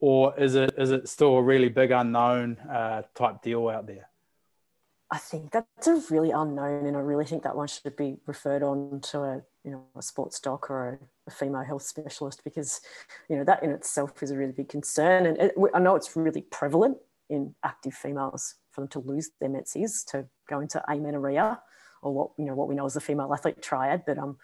or 0.00 0.38
is 0.38 0.54
it 0.54 0.74
is 0.76 0.90
it 0.90 1.08
still 1.08 1.36
a 1.36 1.42
really 1.42 1.68
big 1.68 1.90
unknown 1.90 2.58
uh, 2.70 3.02
type 3.14 3.42
deal 3.42 3.68
out 3.68 3.86
there? 3.86 4.08
I 5.10 5.18
think 5.18 5.52
that's 5.52 5.86
a 5.86 6.02
really 6.10 6.32
unknown, 6.32 6.84
and 6.84 6.96
I 6.96 7.00
really 7.00 7.24
think 7.24 7.44
that 7.44 7.56
one 7.56 7.68
should 7.68 7.96
be 7.96 8.16
referred 8.26 8.62
on 8.62 9.00
to 9.12 9.20
a 9.20 9.42
you 9.64 9.70
know 9.70 9.84
a 9.96 10.02
sports 10.02 10.40
doc 10.40 10.70
or 10.70 10.98
a, 11.26 11.30
female 11.30 11.62
health 11.62 11.82
specialist 11.82 12.42
because 12.44 12.80
you 13.28 13.36
know 13.36 13.44
that 13.44 13.62
in 13.62 13.70
itself 13.70 14.22
is 14.22 14.30
a 14.30 14.36
really 14.36 14.52
big 14.52 14.68
concern, 14.68 15.26
and 15.26 15.38
it, 15.38 15.54
I 15.74 15.78
know 15.78 15.96
it's 15.96 16.16
really 16.16 16.42
prevalent 16.42 16.98
in 17.28 17.54
active 17.64 17.94
females 17.94 18.56
for 18.70 18.82
them 18.82 18.88
to 18.88 19.00
lose 19.00 19.30
their 19.40 19.48
menses 19.48 20.04
to 20.04 20.26
go 20.48 20.60
into 20.60 20.82
amenorrhea 20.88 21.60
or 22.02 22.12
what 22.12 22.30
you 22.38 22.44
know 22.44 22.54
what 22.54 22.68
we 22.68 22.74
know 22.74 22.86
as 22.86 22.94
the 22.94 23.00
female 23.00 23.32
athlete 23.32 23.62
triad, 23.62 24.04
but 24.06 24.18
um. 24.18 24.38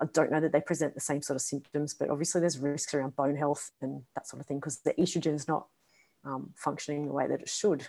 I 0.00 0.06
don't 0.12 0.32
know 0.32 0.40
that 0.40 0.50
they 0.50 0.60
present 0.60 0.94
the 0.94 1.00
same 1.00 1.22
sort 1.22 1.36
of 1.36 1.42
symptoms, 1.42 1.94
but 1.94 2.10
obviously 2.10 2.40
there's 2.40 2.58
risks 2.58 2.92
around 2.94 3.14
bone 3.14 3.36
health 3.36 3.70
and 3.80 4.02
that 4.16 4.26
sort 4.26 4.40
of 4.40 4.46
thing 4.46 4.58
because 4.58 4.78
the 4.78 4.92
estrogen 4.94 5.36
is 5.36 5.46
not 5.46 5.68
um, 6.24 6.50
functioning 6.56 7.06
the 7.06 7.12
way 7.12 7.28
that 7.28 7.40
it 7.40 7.48
should 7.48 7.86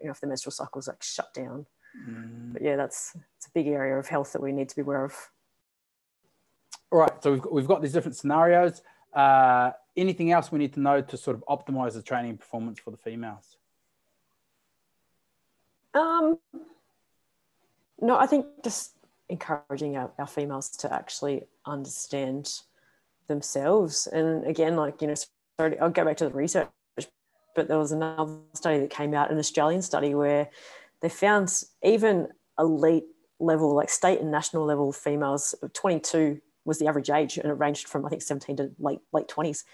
you 0.00 0.04
know, 0.04 0.10
if 0.10 0.20
the 0.20 0.26
menstrual 0.26 0.52
cycle 0.52 0.78
is 0.78 0.88
like 0.88 1.02
shut 1.02 1.32
down. 1.32 1.66
Mm. 2.08 2.52
But 2.52 2.62
yeah, 2.62 2.76
that's 2.76 3.16
it's 3.36 3.46
a 3.46 3.50
big 3.54 3.66
area 3.68 3.96
of 3.96 4.06
health 4.06 4.32
that 4.32 4.42
we 4.42 4.52
need 4.52 4.68
to 4.68 4.76
be 4.76 4.82
aware 4.82 5.04
of. 5.04 5.14
All 6.90 7.00
right, 7.00 7.22
so 7.22 7.32
we've 7.32 7.42
got, 7.42 7.52
we've 7.52 7.66
got 7.66 7.82
these 7.82 7.92
different 7.92 8.16
scenarios. 8.16 8.82
Uh, 9.12 9.72
anything 9.96 10.30
else 10.32 10.52
we 10.52 10.58
need 10.58 10.74
to 10.74 10.80
know 10.80 11.00
to 11.00 11.16
sort 11.16 11.36
of 11.36 11.44
optimize 11.48 11.94
the 11.94 12.02
training 12.02 12.36
performance 12.36 12.78
for 12.78 12.90
the 12.90 12.96
females? 12.96 13.56
Um, 15.94 16.38
no, 18.00 18.16
I 18.16 18.26
think 18.26 18.46
just 18.62 18.92
encouraging 19.28 19.96
our, 19.96 20.10
our 20.18 20.26
females 20.26 20.70
to 20.70 20.92
actually 20.92 21.46
understand 21.66 22.60
themselves. 23.28 24.06
And 24.06 24.46
again, 24.46 24.76
like, 24.76 25.02
you 25.02 25.08
know, 25.08 25.14
sorry, 25.58 25.78
I'll 25.78 25.90
go 25.90 26.04
back 26.04 26.16
to 26.18 26.24
the 26.24 26.34
research 26.34 26.68
but 27.56 27.66
there 27.66 27.78
was 27.78 27.90
another 27.90 28.36
study 28.52 28.78
that 28.78 28.90
came 28.90 29.14
out, 29.14 29.32
an 29.32 29.38
Australian 29.38 29.82
study, 29.82 30.14
where 30.14 30.48
they 31.00 31.08
found 31.08 31.50
even 31.82 32.28
elite 32.58 33.04
level, 33.40 33.74
like 33.74 33.90
state 33.90 34.20
and 34.20 34.30
national 34.30 34.64
level 34.64 34.92
females, 34.92 35.54
22 35.72 36.40
was 36.64 36.78
the 36.78 36.86
average 36.86 37.10
age, 37.10 37.38
and 37.38 37.50
it 37.50 37.54
ranged 37.54 37.88
from 37.88 38.04
I 38.06 38.10
think 38.10 38.22
17 38.22 38.56
to 38.58 38.70
late 38.78 39.00
late 39.12 39.26
20s. 39.26 39.64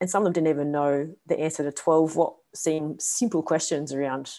And 0.00 0.08
some 0.08 0.22
of 0.22 0.24
them 0.24 0.32
didn't 0.32 0.56
even 0.56 0.72
know 0.72 1.14
the 1.26 1.38
answer 1.38 1.62
to 1.62 1.72
12 1.72 2.16
what 2.16 2.34
seemed 2.54 3.02
simple 3.02 3.42
questions 3.42 3.92
around 3.92 4.32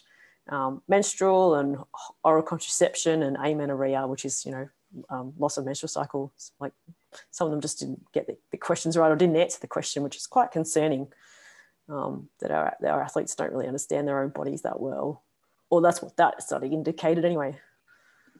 um, 0.50 0.82
menstrual 0.88 1.56
and 1.56 1.78
oral 2.24 2.44
contraception 2.44 3.24
and 3.24 3.38
amenorrhea, 3.38 4.08
which 4.08 4.26
is, 4.26 4.46
you 4.46 4.52
know, 4.52 4.70
um, 5.10 5.34
loss 5.38 5.58
of 5.58 5.66
menstrual 5.66 5.90
cycle. 5.90 6.32
Like 6.60 6.74
some 7.32 7.48
of 7.48 7.52
them 7.52 7.62
just 7.62 7.80
didn't 7.80 8.12
get 8.12 8.28
the, 8.28 8.38
the, 8.52 8.58
questions 8.58 8.98
right 8.98 9.12
or 9.12 9.16
didn't 9.16 9.36
answer 9.36 9.60
the 9.60 9.68
question, 9.68 10.04
which 10.04 10.16
is 10.16 10.28
quite 10.28 10.52
concerning 10.52 11.08
um, 11.90 12.30
that, 12.40 12.52
our, 12.52 12.76
that 12.82 12.92
our 12.92 13.02
athletes 13.02 13.36
don't 13.36 13.52
really 13.52 13.68
understand 13.68 14.08
their 14.08 14.22
own 14.22 14.30
bodies 14.30 14.62
that 14.62 14.80
well. 14.80 15.24
Or 15.70 15.82
that's 15.82 16.02
what 16.02 16.16
that 16.18 16.42
study 16.44 16.68
indicated 16.68 17.26
anyway. 17.26 17.58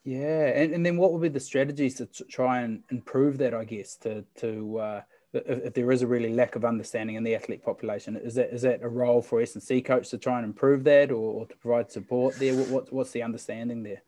Yeah, 0.04 0.48
and, 0.48 0.74
and 0.74 0.86
then 0.86 0.98
what 0.98 1.12
would 1.12 1.22
be 1.24 1.30
the 1.30 1.40
strategies 1.40 1.96
to 1.96 2.06
try 2.06 2.62
and 2.62 2.84
improve 2.92 3.40
that? 3.40 3.56
I 3.56 3.66
guess 3.66 3.96
to 3.98 4.24
to 4.38 4.78
uh, 4.78 5.02
if, 5.36 5.74
there 5.74 5.92
is 5.92 6.02
a 6.02 6.08
really 6.08 6.34
lack 6.34 6.56
of 6.56 6.66
understanding 6.66 7.16
in 7.16 7.24
the 7.24 7.36
athlete 7.36 7.64
population, 7.64 8.16
is 8.16 8.36
that 8.36 8.54
is 8.54 8.62
that 8.64 8.82
a 8.82 8.88
role 8.88 9.22
for 9.22 9.42
S 9.42 9.56
and 9.56 9.64
C 9.64 9.82
coach 9.82 10.10
to 10.10 10.18
try 10.18 10.38
and 10.38 10.46
improve 10.46 10.84
that, 10.86 11.12
or, 11.12 11.42
or 11.42 11.46
to 11.46 11.56
provide 11.58 11.92
support 11.92 12.38
there? 12.40 12.56
What, 12.56 12.70
what, 12.70 12.94
what's 12.94 13.12
the 13.12 13.24
understanding 13.24 13.84
there? 13.84 14.02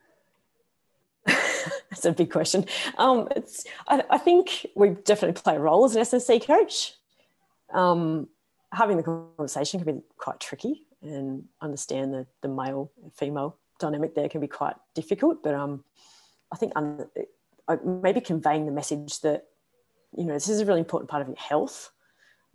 That's 1.25 2.05
a 2.05 2.11
big 2.11 2.31
question. 2.31 2.65
Um, 2.97 3.27
it's 3.35 3.65
I, 3.87 4.03
I, 4.09 4.17
think 4.17 4.65
we 4.75 4.89
definitely 4.89 5.41
play 5.41 5.55
a 5.55 5.59
role 5.59 5.85
as 5.85 5.95
an 5.95 6.01
S 6.01 6.13
and 6.13 6.21
C 6.21 6.39
coach. 6.39 6.93
Um, 7.73 8.29
having 8.71 8.97
the 8.97 9.03
conversation 9.03 9.83
can 9.83 9.95
be 9.95 10.01
quite 10.17 10.39
tricky, 10.39 10.83
and 11.01 11.43
understand 11.61 12.13
the 12.13 12.25
the 12.41 12.47
male 12.47 12.91
female 13.13 13.57
dynamic 13.79 14.15
there 14.15 14.29
can 14.29 14.41
be 14.41 14.47
quite 14.47 14.75
difficult. 14.95 15.43
But 15.43 15.53
um, 15.53 15.83
I 16.51 16.55
think 16.55 16.73
um, 16.75 17.05
maybe 17.83 18.21
conveying 18.21 18.65
the 18.65 18.71
message 18.71 19.19
that 19.21 19.45
you 20.15 20.25
know 20.25 20.33
this 20.33 20.49
is 20.49 20.59
a 20.59 20.65
really 20.65 20.79
important 20.79 21.09
part 21.09 21.21
of 21.21 21.27
your 21.27 21.37
health 21.37 21.91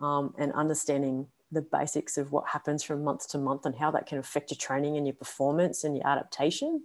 um, 0.01 0.35
and 0.38 0.53
understanding 0.53 1.27
the 1.51 1.62
basics 1.62 2.17
of 2.17 2.33
what 2.33 2.49
happens 2.49 2.83
from 2.83 3.05
month 3.05 3.29
to 3.29 3.38
month 3.38 3.67
and 3.67 3.77
how 3.77 3.91
that 3.91 4.07
can 4.07 4.19
affect 4.19 4.51
your 4.51 4.59
training 4.59 4.97
and 4.97 5.07
your 5.07 5.15
performance 5.15 5.85
and 5.85 5.97
your 5.97 6.07
adaptation 6.07 6.83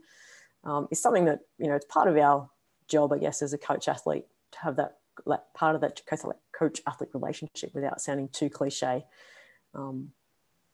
um, 0.64 0.88
is 0.92 1.02
something 1.02 1.26
that 1.26 1.40
you 1.58 1.68
know 1.68 1.76
it's 1.76 1.86
part 1.86 2.08
of 2.08 2.18
our 2.18 2.50
job, 2.88 3.12
I 3.14 3.18
guess, 3.20 3.42
as 3.42 3.54
a 3.54 3.58
coach 3.58 3.88
athlete 3.88 4.26
to 4.52 4.60
have 4.60 4.76
that 4.78 4.98
like, 5.26 5.42
part 5.54 5.76
of 5.76 5.82
that 5.82 6.02
coach 6.06 6.82
athlete 6.88 7.10
relationship 7.14 7.74
without 7.74 8.02
sounding 8.02 8.30
too 8.30 8.50
cliche. 8.50 9.06
Um, 9.74 10.12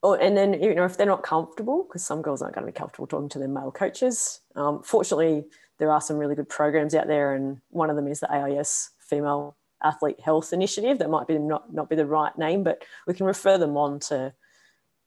or, 0.02 0.20
and 0.20 0.36
then 0.36 0.62
you 0.62 0.76
know 0.76 0.86
if 0.86 0.98
they're 0.98 1.08
not 1.08 1.24
comfortable 1.24 1.84
because 1.84 2.06
some 2.06 2.22
girls 2.22 2.42
aren't 2.42 2.56
going 2.56 2.66
to 2.66 2.72
be 2.72 2.78
comfortable 2.78 3.08
talking 3.08 3.30
to 3.30 3.40
their 3.40 3.48
male 3.48 3.72
coaches 3.72 4.42
um, 4.56 4.84
fortunately 4.84 5.46
there 5.80 5.90
are 5.90 6.02
some 6.02 6.18
really 6.18 6.36
good 6.36 6.50
programs 6.50 6.94
out 6.94 7.08
there 7.08 7.34
and 7.34 7.62
one 7.70 7.90
of 7.90 7.96
them 7.96 8.08
is 8.08 8.20
the 8.20 8.30
ais 8.30 8.92
female 9.00 9.56
athlete 9.84 10.20
health 10.20 10.54
initiative 10.54 11.00
that 11.00 11.10
might 11.10 11.28
be 11.28 11.38
not, 11.38 11.74
not 11.74 11.90
be 11.90 11.96
the 11.96 12.06
right 12.06 12.38
name 12.38 12.64
but 12.64 12.84
we 13.08 13.14
can 13.14 13.26
refer 13.26 13.58
them 13.58 13.78
on 13.78 14.00
to 14.00 14.34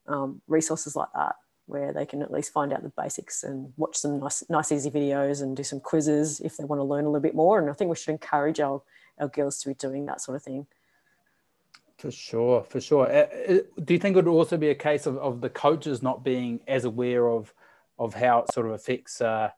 um, 0.06 0.40
resources 0.46 0.94
like 0.96 1.08
that 1.14 1.36
where 1.66 1.92
they 1.92 2.06
can 2.06 2.22
at 2.22 2.30
least 2.30 2.52
find 2.52 2.72
out 2.72 2.82
the 2.82 2.92
basics 2.96 3.42
and 3.42 3.72
watch 3.76 3.96
some 3.96 4.20
nice, 4.20 4.44
nice 4.48 4.70
easy 4.70 4.90
videos 4.90 5.42
and 5.42 5.56
do 5.56 5.64
some 5.64 5.80
quizzes 5.80 6.40
if 6.40 6.56
they 6.56 6.64
want 6.64 6.78
to 6.78 6.84
learn 6.84 7.04
a 7.04 7.08
little 7.08 7.20
bit 7.20 7.34
more 7.34 7.58
and 7.58 7.68
i 7.70 7.72
think 7.72 7.88
we 7.88 7.96
should 7.96 8.12
encourage 8.12 8.60
our, 8.60 8.82
our 9.18 9.28
girls 9.28 9.58
to 9.58 9.68
be 9.68 9.74
doing 9.74 10.06
that 10.06 10.20
sort 10.20 10.36
of 10.36 10.42
thing 10.42 10.66
for 11.98 12.10
sure, 12.10 12.62
for 12.62 12.78
sure. 12.78 13.10
Uh, 13.10 13.54
uh, 13.54 13.58
do 13.82 13.94
you 13.94 13.98
think 13.98 14.16
it 14.16 14.24
would 14.24 14.30
also 14.30 14.58
be 14.58 14.68
a 14.68 14.74
case 14.74 15.06
of, 15.06 15.16
of 15.16 15.40
the 15.40 15.48
coaches 15.48 16.02
not 16.02 16.22
being 16.22 16.60
as 16.68 16.84
aware 16.84 17.26
of 17.26 17.54
of 17.98 18.14
how 18.14 18.40
it 18.40 18.52
sort 18.52 18.66
of 18.66 18.72
affects 18.72 19.20
uh, 19.20 19.50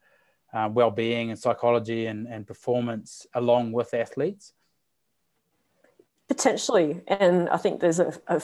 uh, 0.53 0.69
well-being 0.73 1.31
and 1.31 1.39
psychology 1.39 2.07
and, 2.07 2.27
and 2.27 2.47
performance 2.47 3.27
along 3.35 3.73
with 3.73 3.95
athletes? 3.95 4.53
Potentially, 6.29 7.03
and 7.09 7.49
I 7.49 7.57
think 7.57 7.81
there's 7.81 7.99
a, 7.99 8.13
a 8.27 8.43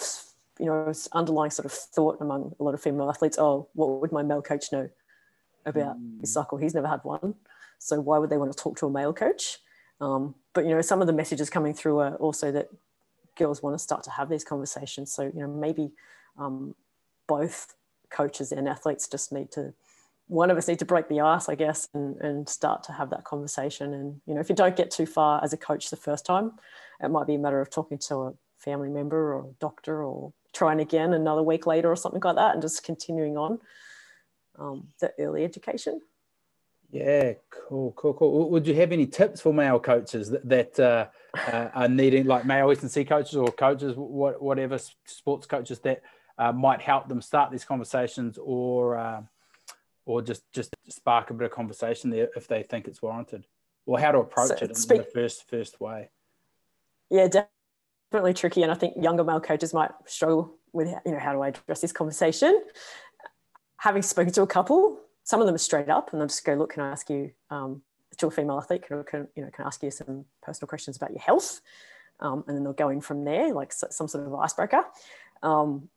you 0.59 0.66
know 0.66 0.92
underlying 1.12 1.51
sort 1.51 1.66
of 1.66 1.73
thought 1.73 2.18
among 2.20 2.55
a 2.59 2.62
lot 2.62 2.75
of 2.75 2.83
female 2.83 3.09
athletes. 3.09 3.38
Oh, 3.38 3.68
what 3.75 4.01
would 4.01 4.12
my 4.12 4.23
male 4.23 4.42
coach 4.42 4.73
know 4.73 4.88
about 5.66 5.99
mm. 5.99 6.20
his 6.20 6.33
cycle? 6.33 6.59
He's 6.59 6.75
never 6.75 6.88
had 6.88 7.01
one, 7.03 7.35
so 7.79 8.01
why 8.01 8.18
would 8.18 8.31
they 8.31 8.38
want 8.38 8.53
to 8.53 8.59
talk 8.59 8.79
to 8.79 8.87
a 8.87 8.90
male 8.90 9.12
coach? 9.12 9.59
Um, 10.01 10.35
but 10.55 10.64
you 10.64 10.70
know, 10.70 10.81
some 10.81 11.01
of 11.01 11.07
the 11.07 11.12
messages 11.12 11.51
coming 11.51 11.75
through 11.75 11.99
are 11.99 12.16
also 12.16 12.51
that 12.53 12.68
girls 13.37 13.62
want 13.62 13.75
to 13.75 13.79
start 13.79 14.03
to 14.05 14.11
have 14.11 14.29
these 14.29 14.44
conversations. 14.44 15.12
So, 15.12 15.25
you 15.25 15.40
know, 15.40 15.49
maybe 15.49 15.92
um, 16.38 16.75
both 17.27 17.75
coaches 18.11 18.53
and 18.53 18.68
athletes 18.68 19.09
just 19.09 19.33
need 19.33 19.51
to, 19.53 19.75
one 20.29 20.51
of 20.51 20.57
us 20.57 20.68
need 20.68 20.79
to 20.79 20.85
break 20.85 21.09
the 21.09 21.20
ice, 21.20 21.49
I 21.49 21.55
guess, 21.55 21.88
and, 21.94 22.16
and 22.20 22.49
start 22.49 22.83
to 22.85 22.92
have 22.92 23.11
that 23.11 23.25
conversation. 23.25 23.92
And, 23.92 24.20
you 24.27 24.35
know, 24.35 24.40
if 24.40 24.49
you 24.49 24.55
don't 24.55 24.77
get 24.77 24.90
too 24.90 25.07
far 25.07 25.42
as 25.42 25.53
a 25.53 25.57
coach 25.57 25.90
the 25.90 25.97
first 25.97 26.25
time, 26.25 26.53
it 27.02 27.11
might 27.11 27.26
be 27.26 27.35
a 27.35 27.38
matter 27.38 27.61
of 27.61 27.70
talking 27.70 27.98
to 27.98 28.16
a 28.16 28.33
family 28.59 28.88
member 28.88 29.35
or 29.35 29.40
a 29.40 29.52
doctor 29.61 30.02
or 30.02 30.33
trying 30.52 30.80
again 30.80 31.12
another 31.12 31.42
week 31.42 31.66
later 31.66 31.90
or 31.90 31.96
something 31.96 32.22
like 32.24 32.37
that 32.37 32.54
and 32.54 32.62
just 32.62 32.85
continuing 32.85 33.37
on 33.37 33.59
um, 34.59 34.88
the 35.00 35.12
early 35.18 35.44
education. 35.44 36.00
Yeah, 36.90 37.33
cool, 37.50 37.92
cool, 37.96 38.14
cool. 38.14 38.50
Would 38.50 38.68
you 38.68 38.74
have 38.74 38.92
any 38.92 39.07
tips 39.07 39.40
for 39.40 39.52
male 39.52 39.80
coaches 39.80 40.30
that, 40.30 40.48
that 40.48 40.78
uh, 40.80 41.07
uh, 41.52 41.68
are 41.74 41.88
needing, 41.88 42.26
like 42.26 42.46
male 42.46 42.70
S 42.70 42.83
and 42.83 42.90
C 42.90 43.04
coaches 43.04 43.35
or 43.35 43.50
coaches, 43.50 43.94
what, 43.96 44.40
whatever 44.40 44.78
sports 45.04 45.46
coaches 45.46 45.80
that 45.80 46.02
uh, 46.38 46.52
might 46.52 46.80
help 46.80 47.09
them 47.09 47.20
start 47.20 47.50
these 47.50 47.64
conversations, 47.64 48.38
or 48.40 48.96
uh, 48.96 49.22
or 50.07 50.22
just 50.22 50.42
just 50.52 50.74
spark 50.88 51.30
a 51.30 51.35
bit 51.35 51.46
of 51.46 51.50
conversation 51.50 52.11
there 52.11 52.28
if 52.37 52.46
they 52.46 52.62
think 52.62 52.87
it's 52.87 53.02
warranted, 53.02 53.44
or 53.87 53.98
how 53.98 54.12
to 54.12 54.18
approach 54.18 54.48
so, 54.48 54.54
it 54.57 54.70
in, 54.70 54.74
speak- 54.74 54.98
in 54.98 55.04
the 55.04 55.11
first 55.11 55.48
first 55.48 55.80
way? 55.80 56.11
Yeah, 57.14 57.44
definitely 58.11 58.35
tricky, 58.35 58.62
and 58.62 58.72
I 58.72 58.74
think 58.74 58.94
younger 59.00 59.24
male 59.24 59.40
coaches 59.40 59.72
might 59.72 59.90
struggle 60.07 60.55
with 60.72 60.88
you 61.07 61.12
know 61.12 61.18
how 61.18 61.33
do 61.33 61.40
I 61.42 61.48
address 61.48 61.81
this 61.81 61.92
conversation. 61.92 62.62
Having 63.77 64.03
spoken 64.03 64.33
to 64.33 64.42
a 64.42 64.46
couple 64.46 64.98
some 65.24 65.40
of 65.40 65.46
them 65.46 65.55
are 65.55 65.59
straight 65.59 65.88
up 65.88 66.12
and 66.12 66.20
they'll 66.20 66.29
just 66.29 66.44
go, 66.44 66.55
look, 66.55 66.74
can 66.74 66.83
I 66.83 66.90
ask 66.90 67.09
you, 67.11 67.33
um, 67.50 67.83
to 68.18 68.29
a 68.29 68.31
female 68.31 68.59
athlete, 68.59 68.87
can, 68.87 69.03
can, 69.05 69.27
you 69.35 69.42
know, 69.42 69.50
can 69.50 69.64
I 69.64 69.68
ask 69.68 69.83
you 69.83 69.90
some 69.90 70.27
personal 70.42 70.68
questions 70.68 70.96
about 70.96 71.11
your 71.11 71.20
health? 71.20 71.62
Um, 72.20 72.44
and 72.46 72.57
then 72.57 72.62
they'll 72.62 72.74
go 72.74 72.90
in 72.90 73.00
from 73.00 73.24
there, 73.24 73.53
like 73.53 73.72
some 73.72 74.07
sort 74.07 74.27
of 74.27 74.35
icebreaker. 74.35 74.85
Um, 75.42 75.88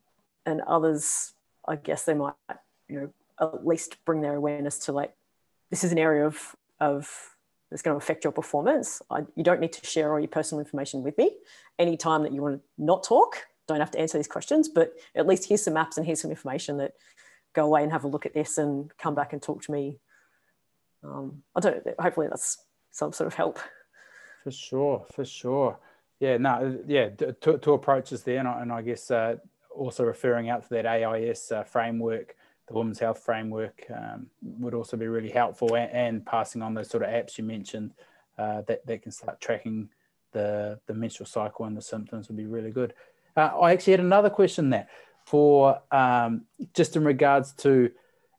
and 0.46 0.62
others, 0.62 1.34
I 1.68 1.76
guess 1.76 2.06
they 2.06 2.14
might, 2.14 2.34
you 2.88 3.02
know, 3.02 3.10
at 3.40 3.68
least 3.68 4.04
bring 4.06 4.22
their 4.22 4.36
awareness 4.36 4.80
to 4.80 4.94
like, 4.94 5.14
this 5.70 5.84
is 5.84 5.92
an 5.92 6.00
area 6.00 6.26
of, 6.26 6.56
of 6.80 7.36
that's 7.70 7.82
going 7.82 7.94
to 7.94 8.04
affect 8.04 8.24
your 8.24 8.32
performance. 8.32 9.02
I, 9.10 9.26
you 9.36 9.44
don't 9.44 9.60
need 9.60 9.74
to 9.74 9.86
share 9.86 10.14
all 10.14 10.20
your 10.20 10.30
personal 10.30 10.60
information 10.60 11.04
with 11.04 11.18
me. 11.18 11.32
Anytime 11.78 12.24
that 12.24 12.32
you 12.32 12.42
want 12.42 12.56
to 12.56 12.62
not 12.78 13.04
talk, 13.04 13.38
don't 13.68 13.80
have 13.80 13.92
to 13.92 14.00
answer 14.00 14.18
these 14.18 14.28
questions, 14.28 14.70
but 14.70 14.94
at 15.16 15.28
least 15.28 15.48
here's 15.48 15.64
some 15.64 15.74
maps 15.74 15.98
and 15.98 16.06
here's 16.06 16.22
some 16.22 16.32
information 16.32 16.78
that 16.78 16.94
go 17.54 17.66
away 17.66 17.84
and 17.84 17.92
have 17.92 18.04
a 18.04 18.08
look 18.08 18.26
at 18.26 18.34
this 18.34 18.58
and 18.58 18.96
come 18.98 19.16
back 19.16 19.34
and 19.34 19.42
talk 19.42 19.62
to 19.64 19.72
me. 19.72 20.00
Um, 21.04 21.44
I 21.56 21.60
don't. 21.60 21.84
Hopefully, 22.00 22.28
that's 22.28 22.58
some 22.92 23.12
sort 23.12 23.28
of 23.28 23.34
help. 23.34 23.60
For 24.44 24.52
sure, 24.52 25.06
for 25.14 25.26
sure. 25.26 25.80
Yeah, 26.20 26.38
no, 26.38 26.80
yeah. 26.88 27.10
Two, 27.10 27.58
two 27.58 27.74
approaches 27.74 28.24
there, 28.24 28.40
and 28.40 28.48
I, 28.48 28.62
and 28.62 28.72
I 28.72 28.82
guess 28.82 29.12
uh, 29.12 29.36
also 29.76 30.04
referring 30.04 30.50
out 30.50 30.64
to 30.64 30.70
that 30.70 30.86
AIS 30.86 31.52
uh, 31.52 31.64
framework, 31.64 32.36
the 32.68 32.74
Women's 32.74 33.00
Health 33.00 33.20
Framework, 33.20 33.86
um, 33.94 34.28
would 34.42 34.74
also 34.74 34.98
be 34.98 35.08
really 35.08 35.30
helpful, 35.30 35.76
and, 35.76 35.92
and, 35.92 36.26
passing 36.26 36.62
on 36.62 36.74
those 36.74 36.90
sort 36.90 37.04
of 37.04 37.10
apps 37.10 37.38
you 37.38 37.44
mentioned 37.44 37.94
uh, 38.38 38.62
that 38.68 38.86
that 38.86 39.02
can 39.02 39.12
start 39.12 39.40
tracking 39.40 39.90
the 40.34 40.80
the 40.86 40.94
menstrual 40.94 41.28
cycle 41.28 41.66
and 41.66 41.76
the 41.76 41.82
symptoms 41.82 42.28
would 42.28 42.38
be 42.38 42.46
really 42.46 42.72
good. 42.72 42.94
Uh, 43.36 43.52
I 43.62 43.72
actually 43.72 43.92
had 43.92 44.00
another 44.00 44.30
question 44.30 44.70
there 44.70 44.88
for 45.26 45.82
um, 45.92 46.46
just 46.74 46.96
in 46.96 47.04
regards 47.04 47.52
to, 47.52 47.92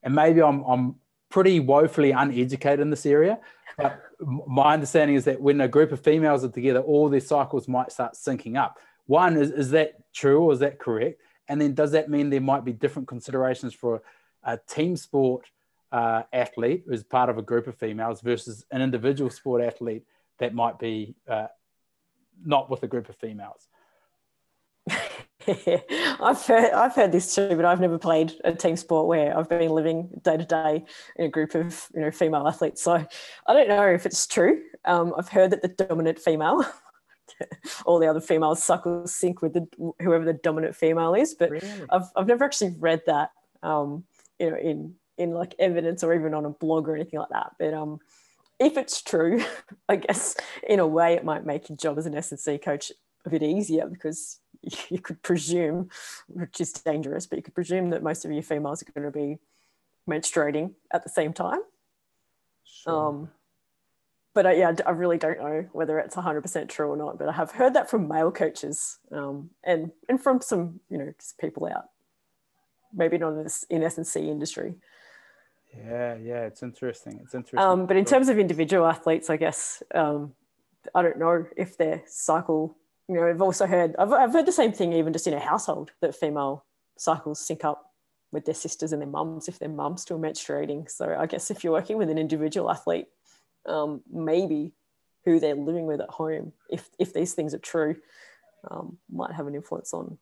and 0.02 0.14
maybe 0.14 0.42
I'm, 0.42 0.62
I'm 0.64 0.96
pretty 1.28 1.60
woefully 1.60 2.12
uneducated 2.12 2.80
in 2.80 2.90
this 2.90 3.04
area, 3.04 3.38
but 3.76 4.02
my 4.20 4.72
understanding 4.72 5.14
is 5.14 5.24
that 5.26 5.40
when 5.40 5.60
a 5.60 5.68
group 5.68 5.92
of 5.92 6.00
females 6.00 6.44
are 6.44 6.48
together, 6.48 6.80
all 6.80 7.08
their 7.08 7.20
cycles 7.20 7.68
might 7.68 7.92
start 7.92 8.14
syncing 8.14 8.56
up. 8.56 8.78
One, 9.06 9.36
is, 9.36 9.50
is 9.50 9.70
that 9.70 9.94
true 10.12 10.40
or 10.40 10.52
is 10.52 10.60
that 10.60 10.78
correct? 10.78 11.20
And 11.46 11.60
then 11.60 11.74
does 11.74 11.92
that 11.92 12.10
mean 12.10 12.30
there 12.30 12.40
might 12.40 12.64
be 12.64 12.72
different 12.72 13.06
considerations 13.06 13.74
for 13.74 14.02
a 14.44 14.58
team 14.68 14.96
sport 14.96 15.46
uh, 15.92 16.22
athlete 16.32 16.84
who's 16.86 17.02
part 17.02 17.30
of 17.30 17.38
a 17.38 17.42
group 17.42 17.66
of 17.66 17.76
females 17.76 18.20
versus 18.20 18.64
an 18.70 18.82
individual 18.82 19.30
sport 19.30 19.62
athlete 19.62 20.04
that 20.38 20.54
might 20.54 20.78
be 20.78 21.14
uh, 21.28 21.46
not 22.44 22.70
with 22.70 22.82
a 22.82 22.86
group 22.86 23.08
of 23.08 23.16
females? 23.16 23.68
I've 26.20 26.44
heard 26.44 26.72
I've 26.72 26.94
heard 26.94 27.12
this 27.12 27.34
too, 27.34 27.54
but 27.56 27.64
I've 27.64 27.80
never 27.80 27.98
played 27.98 28.34
a 28.44 28.52
team 28.52 28.76
sport 28.76 29.06
where 29.06 29.36
I've 29.36 29.48
been 29.48 29.70
living 29.70 30.10
day 30.22 30.36
to 30.36 30.44
day 30.44 30.84
in 31.16 31.26
a 31.26 31.28
group 31.28 31.54
of 31.54 31.88
you 31.94 32.00
know 32.00 32.10
female 32.10 32.46
athletes. 32.46 32.82
So 32.82 33.04
I 33.46 33.54
don't 33.54 33.68
know 33.68 33.86
if 33.86 34.04
it's 34.04 34.26
true. 34.26 34.62
Um, 34.84 35.14
I've 35.16 35.28
heard 35.28 35.52
that 35.52 35.62
the 35.62 35.68
dominant 35.68 36.18
female, 36.18 36.64
all 37.86 37.98
the 37.98 38.08
other 38.08 38.20
females 38.20 38.62
cycle 38.62 39.06
sync 39.06 39.40
with 39.40 39.54
the 39.54 39.66
whoever 40.00 40.24
the 40.24 40.34
dominant 40.34 40.76
female 40.76 41.14
is, 41.14 41.34
but 41.34 41.50
really? 41.50 41.86
I've 41.90 42.06
I've 42.16 42.26
never 42.26 42.44
actually 42.44 42.74
read 42.78 43.02
that 43.06 43.30
um, 43.62 44.04
you 44.38 44.50
know 44.50 44.56
in 44.56 44.94
in 45.16 45.32
like 45.32 45.54
evidence 45.58 46.04
or 46.04 46.14
even 46.14 46.34
on 46.34 46.44
a 46.44 46.50
blog 46.50 46.88
or 46.88 46.94
anything 46.94 47.18
like 47.18 47.30
that. 47.30 47.52
But 47.58 47.74
um, 47.74 47.98
if 48.58 48.76
it's 48.76 49.02
true, 49.02 49.42
I 49.88 49.96
guess 49.96 50.36
in 50.66 50.78
a 50.78 50.86
way 50.86 51.14
it 51.14 51.24
might 51.24 51.44
make 51.44 51.68
your 51.68 51.76
job 51.76 51.98
as 51.98 52.06
an 52.06 52.14
S 52.14 52.30
and 52.30 52.40
C 52.40 52.58
coach 52.58 52.92
a 53.24 53.30
bit 53.30 53.42
easier 53.42 53.86
because 53.86 54.40
you 54.88 55.00
could 55.00 55.22
presume, 55.22 55.90
which 56.28 56.60
is 56.60 56.72
dangerous, 56.72 57.26
but 57.26 57.36
you 57.36 57.42
could 57.42 57.54
presume 57.54 57.90
that 57.90 58.02
most 58.02 58.24
of 58.24 58.32
your 58.32 58.42
females 58.42 58.82
are 58.82 58.92
going 58.92 59.10
to 59.10 59.18
be 59.18 59.38
menstruating 60.08 60.72
at 60.90 61.02
the 61.02 61.10
same 61.10 61.32
time. 61.32 61.60
Sure. 62.64 63.08
Um, 63.08 63.30
but 64.34 64.46
I, 64.46 64.52
yeah, 64.52 64.72
I 64.86 64.90
really 64.90 65.18
don't 65.18 65.38
know 65.38 65.66
whether 65.72 65.98
it's 65.98 66.14
100% 66.14 66.68
true 66.68 66.88
or 66.88 66.96
not. 66.96 67.18
But 67.18 67.28
I 67.28 67.32
have 67.32 67.50
heard 67.50 67.74
that 67.74 67.90
from 67.90 68.06
male 68.06 68.30
coaches 68.30 68.98
um, 69.10 69.50
and 69.64 69.90
and 70.08 70.22
from 70.22 70.40
some 70.40 70.80
you 70.88 70.98
know 70.98 71.12
just 71.18 71.38
people 71.38 71.66
out, 71.66 71.86
maybe 72.94 73.18
not 73.18 73.34
in 73.34 73.44
this 73.44 73.64
in 73.70 73.82
S 73.82 73.96
and 73.96 74.06
C 74.06 74.28
industry. 74.28 74.74
Yeah, 75.76 76.16
yeah, 76.16 76.44
it's 76.44 76.62
interesting. 76.62 77.20
It's 77.22 77.34
interesting. 77.34 77.58
Um, 77.58 77.86
but 77.86 77.96
in 77.96 78.04
terms 78.04 78.28
of 78.28 78.38
individual 78.38 78.86
athletes, 78.86 79.30
I 79.30 79.36
guess 79.36 79.82
um, 79.94 80.34
I 80.94 81.02
don't 81.02 81.18
know 81.18 81.46
if 81.56 81.76
their 81.76 82.02
cycle. 82.06 82.76
You 83.08 83.16
know, 83.16 83.26
I've 83.26 83.42
also 83.42 83.66
heard 83.66 83.94
I've, 83.98 84.12
I've 84.12 84.32
heard 84.32 84.46
the 84.46 84.52
same 84.52 84.72
thing 84.72 84.92
even 84.92 85.12
just 85.12 85.26
in 85.26 85.34
a 85.34 85.40
household 85.40 85.92
that 86.00 86.14
female 86.14 86.64
cycles 86.96 87.40
sync 87.40 87.64
up 87.64 87.92
with 88.32 88.44
their 88.44 88.54
sisters 88.54 88.92
and 88.92 89.00
their 89.00 89.08
mums 89.08 89.48
if 89.48 89.58
their 89.58 89.68
mum's 89.68 90.02
still 90.02 90.18
menstruating. 90.18 90.90
So 90.90 91.16
I 91.18 91.26
guess 91.26 91.50
if 91.50 91.64
you're 91.64 91.72
working 91.72 91.96
with 91.96 92.10
an 92.10 92.18
individual 92.18 92.70
athlete, 92.70 93.06
um, 93.66 94.02
maybe 94.10 94.72
who 95.24 95.40
they're 95.40 95.54
living 95.54 95.86
with 95.86 96.00
at 96.00 96.10
home, 96.10 96.52
if 96.70 96.88
if 96.98 97.12
these 97.12 97.34
things 97.34 97.54
are 97.54 97.58
true, 97.58 97.96
um, 98.70 98.98
might 99.10 99.32
have 99.32 99.46
an 99.46 99.54
influence 99.54 99.94
on 99.94 100.18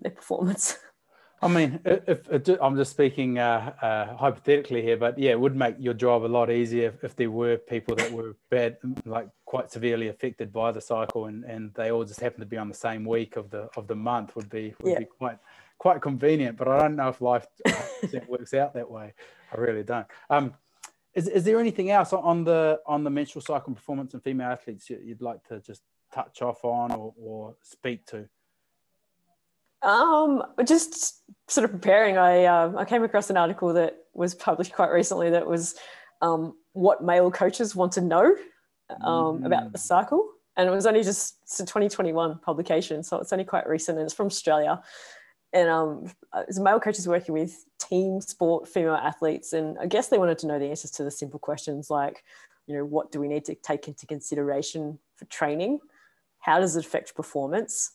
their 0.00 0.12
performance. 0.12 0.76
I 1.40 1.48
mean, 1.48 1.78
if, 1.84 2.28
if, 2.30 2.58
I'm 2.60 2.76
just 2.76 2.90
speaking 2.90 3.38
uh, 3.38 3.72
uh, 3.80 4.16
hypothetically 4.16 4.82
here, 4.82 4.96
but 4.96 5.16
yeah, 5.18 5.30
it 5.30 5.40
would 5.40 5.54
make 5.54 5.76
your 5.78 5.94
job 5.94 6.24
a 6.24 6.26
lot 6.26 6.50
easier 6.50 6.88
if, 6.88 7.04
if, 7.04 7.16
there 7.16 7.30
were 7.30 7.56
people 7.56 7.94
that 7.96 8.10
were 8.10 8.36
bad, 8.50 8.76
like 9.04 9.28
quite 9.44 9.70
severely 9.70 10.08
affected 10.08 10.52
by 10.52 10.72
the 10.72 10.80
cycle, 10.80 11.26
and, 11.26 11.44
and 11.44 11.72
they 11.74 11.92
all 11.92 12.04
just 12.04 12.18
happen 12.18 12.40
to 12.40 12.46
be 12.46 12.56
on 12.56 12.68
the 12.68 12.74
same 12.74 13.04
week 13.04 13.36
of 13.36 13.50
the 13.50 13.68
of 13.76 13.86
the 13.86 13.94
month 13.94 14.34
would 14.34 14.50
be 14.50 14.74
would 14.80 14.92
Yeah. 14.92 14.98
be 15.00 15.04
quite 15.04 15.38
quite 15.78 16.02
convenient. 16.02 16.56
But 16.58 16.68
I 16.68 16.78
don't 16.80 16.96
know 16.96 17.08
if 17.08 17.20
life 17.20 17.46
works 18.26 18.52
out 18.54 18.74
that 18.74 18.90
way. 18.90 19.14
I 19.52 19.60
really 19.60 19.84
don't. 19.84 20.06
Um, 20.28 20.54
is, 21.14 21.28
is 21.28 21.44
there 21.44 21.60
anything 21.60 21.90
else 21.90 22.12
on 22.12 22.44
the 22.44 22.80
on 22.84 23.04
the 23.04 23.10
menstrual 23.10 23.42
cycle 23.42 23.74
performance 23.74 24.12
in 24.12 24.20
female 24.20 24.50
athletes 24.50 24.90
you- 24.90 25.00
you'd 25.04 25.22
like 25.22 25.42
to 25.48 25.60
just 25.60 25.82
touch 26.12 26.42
off 26.42 26.64
on 26.64 26.90
or, 26.92 27.14
or 27.16 27.54
speak 27.62 28.06
to? 28.06 28.28
Um, 29.82 30.42
just 30.64 31.22
sort 31.50 31.64
of 31.64 31.70
preparing, 31.70 32.18
I 32.18 32.44
uh, 32.44 32.72
I 32.76 32.84
came 32.84 33.04
across 33.04 33.30
an 33.30 33.36
article 33.36 33.72
that 33.74 33.96
was 34.12 34.34
published 34.34 34.72
quite 34.72 34.90
recently 34.90 35.30
that 35.30 35.46
was 35.46 35.76
um, 36.20 36.54
what 36.72 37.04
male 37.04 37.30
coaches 37.30 37.76
want 37.76 37.92
to 37.92 38.00
know 38.00 38.34
um, 39.02 39.44
about 39.44 39.72
the 39.72 39.78
cycle, 39.78 40.28
and 40.56 40.68
it 40.68 40.72
was 40.72 40.86
only 40.86 41.04
just 41.04 41.36
it's 41.42 41.60
a 41.60 41.64
2021 41.64 42.38
publication, 42.40 43.02
so 43.02 43.18
it's 43.18 43.32
only 43.32 43.44
quite 43.44 43.68
recent, 43.68 43.98
and 43.98 44.04
it's 44.04 44.14
from 44.14 44.26
Australia. 44.26 44.80
And 45.54 45.70
um, 45.70 46.12
it's 46.46 46.58
male 46.58 46.78
coaches 46.78 47.08
working 47.08 47.32
with 47.32 47.64
team 47.78 48.20
sport 48.20 48.68
female 48.68 48.94
athletes, 48.94 49.52
and 49.52 49.78
I 49.78 49.86
guess 49.86 50.08
they 50.08 50.18
wanted 50.18 50.38
to 50.38 50.46
know 50.46 50.58
the 50.58 50.66
answers 50.66 50.90
to 50.92 51.04
the 51.04 51.10
simple 51.10 51.38
questions 51.38 51.88
like, 51.88 52.22
you 52.66 52.76
know, 52.76 52.84
what 52.84 53.10
do 53.12 53.20
we 53.20 53.28
need 53.28 53.46
to 53.46 53.54
take 53.54 53.88
into 53.88 54.06
consideration 54.06 54.98
for 55.16 55.24
training? 55.26 55.78
How 56.40 56.60
does 56.60 56.76
it 56.76 56.84
affect 56.84 57.14
performance? 57.14 57.92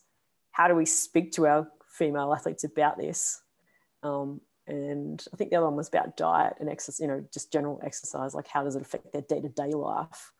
How 0.53 0.67
do 0.67 0.75
we 0.75 0.85
speak 0.85 1.33
to 1.33 1.47
our 1.47 1.67
female 1.89 2.33
athletes 2.33 2.63
about 2.63 2.97
this? 2.97 3.41
Um, 4.03 4.39
and 4.65 5.23
I 5.33 5.35
think 5.35 5.49
the 5.49 5.57
other 5.57 5.65
one 5.65 5.75
was 5.75 5.89
about 5.89 6.15
diet 6.15 6.53
and 6.59 6.69
exercise, 6.69 7.01
you 7.01 7.07
know, 7.07 7.25
just 7.33 7.51
general 7.51 7.81
exercise, 7.83 8.33
like 8.33 8.47
how 8.47 8.63
does 8.63 8.75
it 8.75 8.81
affect 8.81 9.11
their 9.11 9.23
day 9.23 9.41
to 9.41 9.49
day 9.49 9.71
life? 9.71 10.31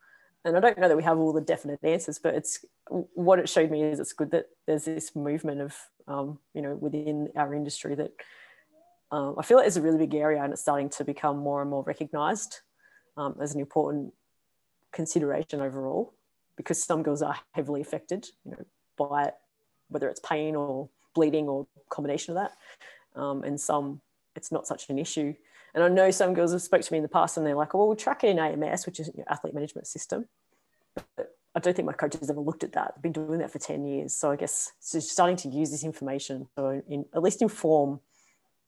And 0.44 0.56
I 0.56 0.60
don't 0.60 0.78
know 0.78 0.88
that 0.88 0.96
we 0.96 1.02
have 1.02 1.18
all 1.18 1.32
the 1.32 1.40
definite 1.40 1.80
answers, 1.82 2.18
but 2.18 2.34
it's 2.34 2.64
what 2.88 3.38
it 3.38 3.48
showed 3.48 3.70
me 3.70 3.82
is 3.82 3.98
it's 3.98 4.12
good 4.12 4.30
that 4.30 4.46
there's 4.66 4.84
this 4.84 5.16
movement 5.16 5.60
of, 5.60 5.76
um, 6.06 6.38
you 6.54 6.62
know, 6.62 6.74
within 6.74 7.28
our 7.34 7.54
industry 7.54 7.94
that 7.94 8.12
um, 9.10 9.34
I 9.38 9.42
feel 9.42 9.56
like 9.56 9.66
it's 9.66 9.76
a 9.76 9.82
really 9.82 9.98
big 9.98 10.14
area 10.14 10.42
and 10.42 10.52
it's 10.52 10.62
starting 10.62 10.90
to 10.90 11.04
become 11.04 11.38
more 11.38 11.60
and 11.60 11.70
more 11.70 11.82
recognized 11.82 12.60
um, 13.16 13.36
as 13.40 13.54
an 13.54 13.60
important 13.60 14.12
consideration 14.92 15.60
overall 15.60 16.14
because 16.56 16.82
some 16.82 17.02
girls 17.02 17.20
are 17.22 17.36
heavily 17.52 17.80
affected, 17.80 18.28
you 18.44 18.52
know, 18.52 18.64
by 18.96 19.24
it 19.24 19.34
whether 19.94 20.08
it's 20.08 20.20
pain 20.20 20.54
or 20.54 20.88
bleeding 21.14 21.48
or 21.48 21.66
combination 21.88 22.36
of 22.36 22.42
that. 22.42 23.18
Um, 23.18 23.44
and 23.44 23.58
some, 23.58 24.00
it's 24.36 24.52
not 24.52 24.66
such 24.66 24.90
an 24.90 24.98
issue. 24.98 25.34
And 25.74 25.82
I 25.82 25.88
know 25.88 26.10
some 26.10 26.34
girls 26.34 26.52
have 26.52 26.62
spoke 26.62 26.82
to 26.82 26.92
me 26.92 26.98
in 26.98 27.02
the 27.02 27.08
past 27.08 27.36
and 27.36 27.46
they're 27.46 27.54
like, 27.54 27.74
well, 27.74 27.86
we'll 27.86 27.96
track 27.96 28.24
it 28.24 28.28
in 28.28 28.38
AMS, 28.38 28.86
which 28.86 29.00
is 29.00 29.10
your 29.14 29.26
athlete 29.28 29.54
management 29.54 29.86
system. 29.86 30.26
But 31.16 31.34
I 31.54 31.60
don't 31.60 31.74
think 31.74 31.86
my 31.86 31.92
coach 31.92 32.14
has 32.18 32.30
ever 32.30 32.40
looked 32.40 32.64
at 32.64 32.72
that. 32.72 32.94
I've 32.96 33.02
been 33.02 33.12
doing 33.12 33.38
that 33.38 33.50
for 33.50 33.58
10 33.58 33.84
years. 33.84 34.14
So 34.14 34.30
I 34.30 34.36
guess 34.36 34.72
so 34.80 34.98
starting 35.00 35.36
to 35.36 35.48
use 35.48 35.70
this 35.70 35.84
information 35.84 36.48
to 36.56 36.82
in, 36.88 37.06
at 37.14 37.22
least 37.22 37.42
inform 37.42 38.00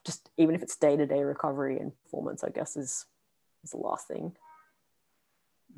just 0.05 0.31
even 0.37 0.55
if 0.55 0.63
it's 0.63 0.77
day-to-day 0.77 1.23
recovery 1.23 1.79
and 1.79 1.93
performance, 2.05 2.45
I 2.45 2.51
guess 2.51 2.77
is, 2.77 3.07
is 3.65 3.71
the 3.73 3.79
last 3.79 4.07
thing. 4.07 4.33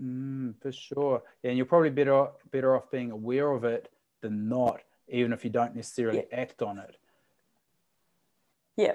Mm, 0.01 0.55
for 0.61 0.71
sure. 0.71 1.23
Yeah, 1.43 1.51
and 1.51 1.57
you're 1.57 1.67
probably 1.67 1.91
better 1.91 2.29
better 2.53 2.77
off 2.77 2.91
being 2.91 3.11
aware 3.11 3.51
of 3.51 3.65
it 3.65 3.91
than 4.21 4.49
not, 4.49 4.81
even 5.09 5.33
if 5.33 5.45
you 5.45 5.51
don't 5.51 5.75
necessarily 5.75 6.27
act 6.33 6.63
on 6.63 6.79
it. 6.79 6.97
Yeah, 8.77 8.95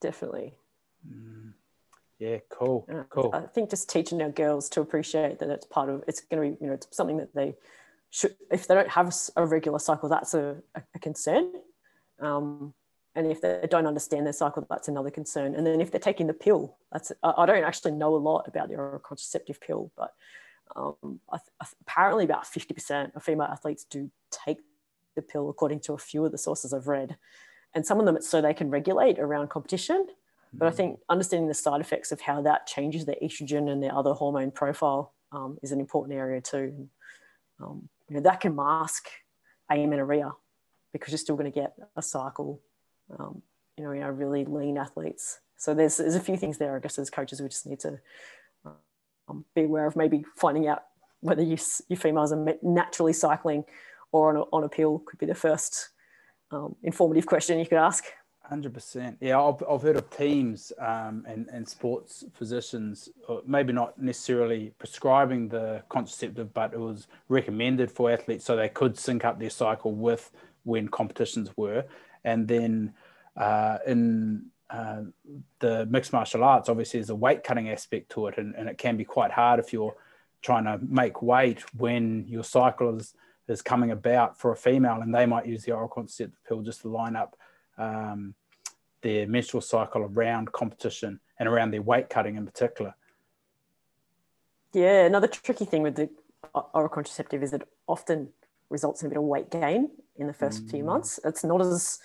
definitely. 0.00 0.54
Mm. 1.08 1.52
Yeah, 2.18 2.36
cool, 2.50 2.86
Uh, 2.92 3.04
cool. 3.08 3.30
I 3.32 3.40
think 3.40 3.70
just 3.70 3.88
teaching 3.88 4.20
our 4.20 4.28
girls 4.28 4.68
to 4.70 4.82
appreciate 4.82 5.38
that 5.38 5.48
it's 5.48 5.64
part 5.64 5.88
of 5.88 6.04
it's 6.06 6.20
going 6.20 6.42
to 6.42 6.56
be 6.56 6.62
you 6.62 6.68
know 6.68 6.74
it's 6.74 6.86
something 6.90 7.16
that 7.16 7.34
they 7.34 7.54
should 8.10 8.36
if 8.50 8.66
they 8.66 8.74
don't 8.74 8.90
have 8.90 9.14
a 9.36 9.46
regular 9.46 9.78
cycle 9.78 10.08
that's 10.08 10.34
a, 10.34 10.56
a, 10.74 10.98
concern 10.98 11.50
um, 12.20 12.74
and 13.14 13.26
if 13.26 13.40
they 13.40 13.66
don't 13.70 13.86
understand 13.86 14.26
their 14.26 14.34
cycle 14.34 14.66
that's 14.68 14.88
another 14.88 15.10
concern 15.10 15.54
and 15.54 15.66
then 15.66 15.80
if 15.80 15.90
they're 15.90 15.98
taking 15.98 16.26
the 16.26 16.34
pill 16.34 16.76
that's 16.92 17.10
I, 17.22 17.46
don't 17.46 17.64
actually 17.64 17.92
know 17.92 18.14
a 18.14 18.18
lot 18.18 18.46
about 18.46 18.68
the 18.68 18.76
oral 18.76 18.98
contraceptive 18.98 19.58
pill 19.60 19.90
but 19.96 20.12
um, 20.76 21.20
I, 21.32 21.38
apparently 21.80 22.24
about 22.24 22.44
50% 22.44 23.16
of 23.16 23.22
female 23.22 23.48
athletes 23.50 23.84
do 23.84 24.10
take 24.30 24.58
the 25.20 25.32
pill 25.32 25.48
according 25.50 25.80
to 25.80 25.92
a 25.92 25.98
few 25.98 26.24
of 26.24 26.32
the 26.32 26.38
sources 26.38 26.72
I've 26.72 26.88
read. 26.88 27.16
And 27.74 27.86
some 27.86 28.00
of 28.00 28.06
them 28.06 28.16
it's 28.16 28.28
so 28.28 28.40
they 28.40 28.54
can 28.54 28.70
regulate 28.70 29.18
around 29.18 29.50
competition. 29.50 30.06
But 30.52 30.66
I 30.66 30.72
think 30.72 30.98
understanding 31.08 31.46
the 31.46 31.54
side 31.54 31.80
effects 31.80 32.10
of 32.10 32.20
how 32.20 32.42
that 32.42 32.66
changes 32.66 33.04
their 33.04 33.14
estrogen 33.22 33.70
and 33.70 33.80
their 33.80 33.94
other 33.94 34.12
hormone 34.12 34.50
profile 34.50 35.14
um, 35.30 35.58
is 35.62 35.70
an 35.70 35.78
important 35.78 36.18
area 36.18 36.40
too. 36.40 36.88
Um, 37.60 37.88
you 38.08 38.16
know, 38.16 38.22
that 38.22 38.40
can 38.40 38.56
mask 38.56 39.08
amenorrhea 39.70 40.32
because 40.92 41.12
you're 41.12 41.18
still 41.18 41.36
going 41.36 41.52
to 41.52 41.60
get 41.60 41.74
a 41.94 42.02
cycle, 42.02 42.60
um, 43.16 43.42
you 43.76 43.84
know, 43.84 43.92
in 43.92 44.02
our 44.02 44.12
really 44.12 44.44
lean 44.44 44.76
athletes. 44.76 45.38
So 45.56 45.72
there's, 45.72 45.98
there's 45.98 46.16
a 46.16 46.20
few 46.20 46.36
things 46.36 46.58
there, 46.58 46.74
I 46.74 46.80
guess, 46.80 46.98
as 46.98 47.10
coaches, 47.10 47.40
we 47.40 47.48
just 47.48 47.66
need 47.66 47.80
to 47.80 48.00
um, 49.28 49.44
be 49.54 49.62
aware 49.62 49.86
of 49.86 49.94
maybe 49.94 50.24
finding 50.36 50.66
out 50.66 50.82
whether 51.20 51.42
you, 51.42 51.54
s- 51.54 51.82
you 51.88 51.96
females 51.96 52.32
are 52.32 52.56
naturally 52.62 53.12
cycling 53.12 53.64
or 54.12 54.36
on 54.36 54.44
on 54.52 54.64
a 54.64 54.68
pill 54.68 55.00
could 55.06 55.18
be 55.18 55.26
the 55.26 55.34
first 55.34 55.90
um, 56.50 56.74
informative 56.82 57.26
question 57.26 57.58
you 57.58 57.66
could 57.66 57.78
ask. 57.78 58.04
Hundred 58.42 58.74
percent. 58.74 59.16
Yeah, 59.20 59.40
I've, 59.40 59.62
I've 59.70 59.80
heard 59.80 59.96
of 59.96 60.10
teams 60.10 60.72
um, 60.80 61.24
and 61.28 61.46
and 61.52 61.68
sports 61.68 62.24
physicians, 62.34 63.08
uh, 63.28 63.36
maybe 63.46 63.72
not 63.72 64.00
necessarily 64.00 64.72
prescribing 64.78 65.48
the 65.48 65.82
contraceptive, 65.88 66.52
but 66.52 66.72
it 66.72 66.80
was 66.80 67.06
recommended 67.28 67.92
for 67.92 68.10
athletes 68.10 68.44
so 68.44 68.56
they 68.56 68.68
could 68.68 68.98
sync 68.98 69.24
up 69.24 69.38
their 69.38 69.50
cycle 69.50 69.92
with 69.92 70.32
when 70.64 70.88
competitions 70.88 71.56
were, 71.56 71.84
and 72.24 72.48
then 72.48 72.92
uh, 73.36 73.78
in 73.86 74.46
uh, 74.70 75.02
the 75.60 75.86
mixed 75.86 76.12
martial 76.12 76.42
arts, 76.42 76.68
obviously, 76.68 76.98
there's 76.98 77.10
a 77.10 77.14
weight 77.14 77.44
cutting 77.44 77.70
aspect 77.70 78.10
to 78.10 78.26
it, 78.26 78.38
and, 78.38 78.54
and 78.56 78.68
it 78.68 78.78
can 78.78 78.96
be 78.96 79.04
quite 79.04 79.30
hard 79.30 79.60
if 79.60 79.72
you're 79.72 79.96
trying 80.42 80.64
to 80.64 80.78
make 80.82 81.22
weight 81.22 81.60
when 81.76 82.24
your 82.26 82.44
cycle 82.44 82.96
is 82.96 83.14
is 83.50 83.62
coming 83.62 83.90
about 83.90 84.38
for 84.38 84.52
a 84.52 84.56
female, 84.56 85.00
and 85.02 85.14
they 85.14 85.26
might 85.26 85.46
use 85.46 85.64
the 85.64 85.72
oral 85.72 85.88
contraceptive 85.88 86.38
pill 86.46 86.62
just 86.62 86.82
to 86.82 86.88
line 86.88 87.16
up. 87.16 87.36
Um, 87.78 88.34
their 89.02 89.26
menstrual 89.26 89.62
cycle 89.62 90.02
around 90.02 90.52
competition 90.52 91.20
and 91.38 91.48
around 91.48 91.70
their 91.70 91.80
weight 91.80 92.10
cutting 92.10 92.36
in 92.36 92.44
particular. 92.44 92.94
Yeah, 94.74 95.06
another 95.06 95.26
tricky 95.26 95.64
thing 95.64 95.82
with 95.82 95.96
the 95.96 96.10
oral 96.74 96.90
contraceptive 96.90 97.42
is 97.42 97.54
it 97.54 97.62
often 97.88 98.28
results 98.68 99.02
in 99.02 99.06
a 99.06 99.08
bit 99.08 99.16
of 99.16 99.24
weight 99.24 99.50
gain 99.50 99.90
in 100.16 100.26
the 100.26 100.34
first 100.34 100.68
few 100.68 100.82
Mm. 100.82 100.86
months. 100.86 101.18
It's 101.24 101.42
not 101.42 101.62
as 101.62 101.98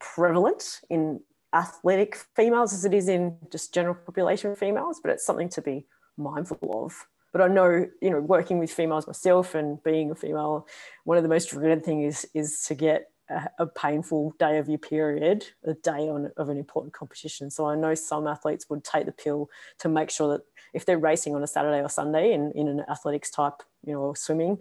prevalent 0.00 0.80
in 0.90 1.20
athletic 1.52 2.16
females 2.16 2.72
as 2.72 2.84
it 2.84 2.94
is 2.94 3.08
in 3.08 3.38
just 3.50 3.72
general 3.72 3.94
population 3.94 4.54
females, 4.56 5.00
but 5.00 5.12
it's 5.12 5.24
something 5.24 5.48
to 5.50 5.62
be 5.62 5.86
mindful 6.16 6.58
of. 6.84 7.06
But 7.32 7.42
I 7.42 7.48
know, 7.48 7.86
you 8.00 8.10
know, 8.10 8.20
working 8.20 8.58
with 8.58 8.72
females 8.72 9.06
myself 9.06 9.54
and 9.54 9.82
being 9.82 10.10
a 10.10 10.14
female, 10.14 10.66
one 11.04 11.16
of 11.16 11.22
the 11.22 11.28
most 11.28 11.50
dreaded 11.50 11.84
things 11.84 12.24
is 12.24 12.30
is 12.34 12.64
to 12.66 12.74
get 12.74 13.10
a, 13.28 13.48
a 13.60 13.66
painful 13.66 14.34
day 14.38 14.58
of 14.58 14.68
your 14.68 14.78
period, 14.78 15.44
a 15.64 15.74
day 15.74 16.08
on 16.08 16.30
of 16.36 16.48
an 16.48 16.58
important 16.58 16.92
competition. 16.92 17.50
So 17.50 17.66
I 17.66 17.76
know 17.76 17.94
some 17.94 18.26
athletes 18.26 18.68
would 18.68 18.84
take 18.84 19.06
the 19.06 19.12
pill 19.12 19.48
to 19.78 19.88
make 19.88 20.10
sure 20.10 20.32
that 20.32 20.42
if 20.74 20.84
they're 20.84 20.98
racing 20.98 21.34
on 21.34 21.42
a 21.42 21.46
Saturday 21.46 21.82
or 21.82 21.88
Sunday 21.88 22.32
in, 22.32 22.52
in 22.52 22.68
an 22.68 22.84
athletics 22.90 23.30
type, 23.30 23.62
you 23.84 23.92
know, 23.92 24.14
swimming, 24.14 24.58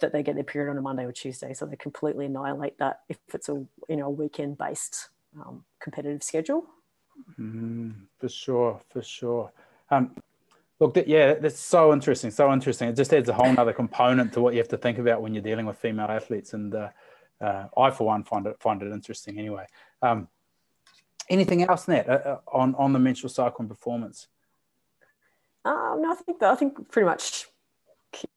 that 0.00 0.12
they 0.12 0.22
get 0.22 0.34
their 0.34 0.44
period 0.44 0.70
on 0.70 0.78
a 0.78 0.82
Monday 0.82 1.04
or 1.04 1.12
Tuesday. 1.12 1.54
So 1.54 1.66
they 1.66 1.76
completely 1.76 2.26
annihilate 2.26 2.78
that 2.78 3.00
if 3.08 3.18
it's 3.32 3.48
a 3.48 3.64
you 3.88 3.96
know 3.96 4.10
weekend 4.10 4.58
based 4.58 5.08
um, 5.40 5.64
competitive 5.80 6.22
schedule. 6.22 6.66
Mm, 7.38 7.94
for 8.18 8.28
sure, 8.28 8.80
for 8.90 9.02
sure. 9.02 9.52
Um, 9.90 10.14
look, 10.84 11.04
yeah, 11.06 11.34
that's 11.34 11.58
so 11.58 11.92
interesting, 11.92 12.30
so 12.30 12.52
interesting. 12.52 12.88
It 12.88 12.96
just 12.96 13.12
adds 13.12 13.28
a 13.28 13.32
whole 13.32 13.58
other 13.58 13.72
component 13.72 14.32
to 14.34 14.40
what 14.40 14.54
you 14.54 14.58
have 14.58 14.68
to 14.68 14.76
think 14.76 14.98
about 14.98 15.22
when 15.22 15.34
you're 15.34 15.42
dealing 15.42 15.66
with 15.66 15.78
female 15.78 16.06
athletes, 16.06 16.52
and 16.52 16.74
uh, 16.74 16.88
uh, 17.40 17.66
I, 17.76 17.90
for 17.90 18.06
one, 18.06 18.24
find 18.24 18.46
it 18.46 18.56
find 18.60 18.82
it 18.82 18.92
interesting 18.92 19.38
anyway. 19.38 19.66
Um, 20.02 20.28
anything 21.28 21.62
else, 21.62 21.88
Nat, 21.88 22.08
uh, 22.08 22.12
uh 22.12 22.38
on 22.52 22.74
on 22.76 22.92
the 22.92 22.98
menstrual 22.98 23.30
cycle 23.30 23.60
and 23.60 23.68
performance? 23.68 24.28
Um, 25.64 26.02
no, 26.02 26.12
I 26.12 26.14
think 26.14 26.40
that, 26.40 26.50
I 26.50 26.56
think 26.56 26.90
pretty 26.90 27.06
much 27.06 27.46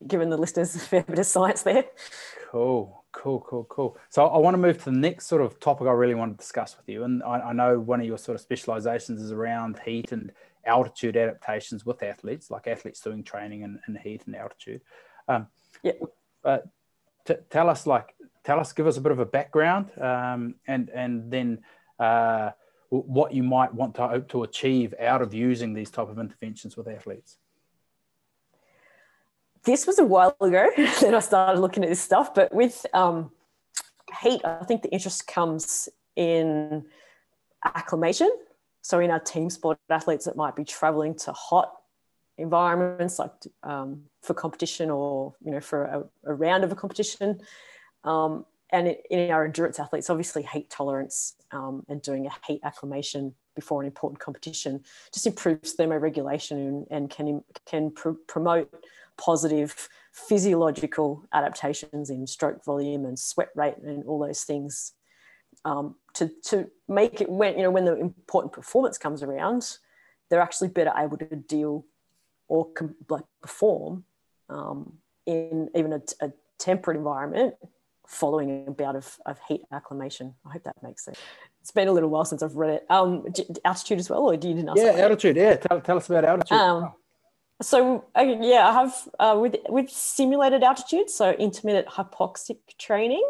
given 0.07 0.29
the 0.29 0.37
listeners 0.37 0.75
a 0.75 0.79
fair 0.79 1.03
bit 1.03 1.19
of 1.19 1.25
science 1.25 1.63
there. 1.63 1.85
Cool, 2.49 3.03
cool, 3.11 3.41
cool, 3.41 3.65
cool. 3.65 3.97
So 4.09 4.25
I 4.25 4.37
want 4.37 4.53
to 4.53 4.57
move 4.57 4.77
to 4.79 4.85
the 4.85 4.97
next 4.97 5.27
sort 5.27 5.41
of 5.41 5.59
topic 5.59 5.87
I 5.87 5.91
really 5.91 6.15
want 6.15 6.33
to 6.33 6.37
discuss 6.37 6.77
with 6.77 6.87
you. 6.87 7.03
And 7.03 7.21
I, 7.23 7.39
I 7.39 7.53
know 7.53 7.79
one 7.79 7.99
of 7.99 8.05
your 8.05 8.17
sort 8.17 8.35
of 8.35 8.41
specializations 8.41 9.21
is 9.21 9.31
around 9.31 9.79
heat 9.85 10.11
and 10.11 10.31
altitude 10.65 11.17
adaptations 11.17 11.85
with 11.85 12.03
athletes, 12.03 12.51
like 12.51 12.67
athletes 12.67 13.01
doing 13.01 13.23
training 13.23 13.61
in, 13.61 13.79
in 13.87 13.95
heat 13.95 14.23
and 14.25 14.35
altitude. 14.35 14.81
Um, 15.27 15.47
yeah. 15.83 15.93
But 16.43 16.67
t- 17.25 17.35
tell 17.49 17.69
us, 17.69 17.87
like, 17.87 18.15
tell 18.43 18.59
us, 18.59 18.73
give 18.73 18.87
us 18.87 18.97
a 18.97 19.01
bit 19.01 19.11
of 19.11 19.19
a 19.19 19.25
background, 19.25 19.89
um, 19.99 20.55
and 20.67 20.89
and 20.89 21.31
then 21.31 21.59
uh, 21.99 22.51
what 22.89 23.33
you 23.33 23.43
might 23.43 23.73
want 23.73 23.95
to 23.95 24.07
hope 24.07 24.29
to 24.29 24.43
achieve 24.43 24.93
out 24.99 25.21
of 25.21 25.33
using 25.33 25.73
these 25.73 25.91
type 25.91 26.09
of 26.09 26.19
interventions 26.19 26.77
with 26.77 26.87
athletes 26.87 27.37
this 29.67 29.85
was 29.85 29.99
a 29.99 30.05
while 30.05 30.35
ago 30.41 30.69
that 30.77 31.13
I 31.13 31.19
started 31.19 31.59
looking 31.59 31.83
at 31.83 31.89
this 31.89 31.99
stuff, 31.99 32.33
but 32.33 32.51
with 32.53 32.85
um, 32.93 33.31
heat, 34.21 34.41
I 34.43 34.63
think 34.63 34.81
the 34.81 34.89
interest 34.89 35.27
comes 35.27 35.89
in 36.15 36.85
acclimation. 37.63 38.31
So 38.87 39.01
in 39.01 39.11
our 39.11 39.19
team 39.19 39.49
sport 39.49 39.77
athletes 39.89 40.23
that 40.23 40.37
might 40.37 40.55
be 40.55 40.63
traveling 40.63 41.13
to 41.15 41.33
hot 41.33 41.73
environments, 42.37 43.19
like 43.19 43.33
um, 43.61 44.03
for 44.21 44.33
competition 44.33 44.89
or 44.89 45.35
you 45.43 45.51
know 45.51 45.59
for 45.59 45.83
a, 45.83 46.03
a 46.23 46.33
round 46.33 46.63
of 46.63 46.71
a 46.71 46.75
competition, 46.75 47.41
um, 48.05 48.45
and 48.69 48.95
in 49.09 49.29
our 49.29 49.43
endurance 49.43 49.77
athletes, 49.77 50.09
obviously 50.09 50.41
heat 50.41 50.69
tolerance 50.69 51.35
um, 51.51 51.83
and 51.89 52.01
doing 52.01 52.27
a 52.27 52.31
heat 52.47 52.61
acclimation 52.63 53.35
before 53.55 53.81
an 53.81 53.87
important 53.87 54.21
competition 54.21 54.81
just 55.13 55.27
improves 55.27 55.75
thermoregulation 55.75 56.51
and, 56.51 56.87
and 56.89 57.09
can 57.09 57.43
can 57.65 57.91
pr- 57.91 58.11
promote 58.25 58.73
positive 59.17 59.89
physiological 60.13 61.25
adaptations 61.33 62.09
in 62.09 62.25
stroke 62.25 62.63
volume 62.63 63.03
and 63.03 63.19
sweat 63.19 63.49
rate 63.53 63.79
and 63.83 64.05
all 64.05 64.19
those 64.19 64.45
things. 64.45 64.93
Um, 65.65 65.95
to, 66.17 66.31
to 66.43 66.69
make 66.87 67.21
it 67.21 67.29
when 67.29 67.55
you 67.55 67.63
know 67.63 67.71
when 67.71 67.85
the 67.85 67.95
important 67.95 68.53
performance 68.53 68.97
comes 68.97 69.21
around 69.23 69.77
they're 70.29 70.41
actually 70.41 70.67
better 70.67 70.91
able 70.97 71.17
to 71.17 71.35
deal 71.35 71.85
or 72.47 72.69
like 73.09 73.23
perform 73.41 74.03
um, 74.49 74.93
in 75.25 75.69
even 75.75 75.93
a, 75.93 76.01
a, 76.21 76.31
temperate 76.59 76.97
environment 76.97 77.53
following 78.07 78.65
a 78.67 78.71
bout 78.71 78.95
of, 78.95 79.19
of 79.27 79.37
heat 79.47 79.61
acclimation. 79.71 80.33
I 80.43 80.53
hope 80.53 80.63
that 80.63 80.81
makes 80.81 81.05
sense. 81.05 81.19
It's 81.61 81.69
been 81.69 81.87
a 81.87 81.91
little 81.91 82.09
while 82.09 82.25
since 82.25 82.41
i've 82.41 82.55
read 82.55 82.71
it. 82.71 82.85
Um, 82.89 83.25
altitude 83.63 83.99
as 83.99 84.09
well 84.09 84.21
or 84.21 84.35
do 84.37 84.47
you 84.47 84.55
didn't 84.55 84.69
ask 84.69 84.79
yeah 84.79 84.93
altitude 84.93 85.35
yeah. 85.35 85.55
Tell, 85.57 85.81
tell 85.81 85.97
us 85.97 86.09
about 86.09 86.25
altitude. 86.25 86.57
Um, 86.57 86.93
so 87.61 88.05
uh, 88.17 88.21
yeah, 88.21 88.67
I 88.67 88.73
have 88.73 89.07
uh, 89.19 89.37
with 89.39 89.55
with 89.67 89.89
simulated 89.89 90.63
altitude, 90.63 91.09
so 91.09 91.31
intermittent 91.31 91.87
hypoxic 91.87 92.57
training 92.77 93.27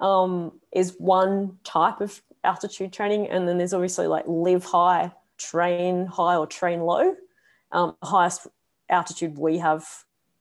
um, 0.00 0.60
is 0.72 0.96
one 0.98 1.58
type 1.64 2.00
of 2.00 2.20
altitude 2.42 2.92
training, 2.92 3.28
and 3.28 3.48
then 3.48 3.58
there's 3.58 3.74
obviously 3.74 4.06
like 4.06 4.24
live 4.26 4.64
high, 4.64 5.12
train 5.38 6.06
high, 6.06 6.36
or 6.36 6.46
train 6.46 6.80
low. 6.80 7.14
Um, 7.72 7.96
highest 8.02 8.46
altitude 8.88 9.38
we 9.38 9.58
have 9.58 9.86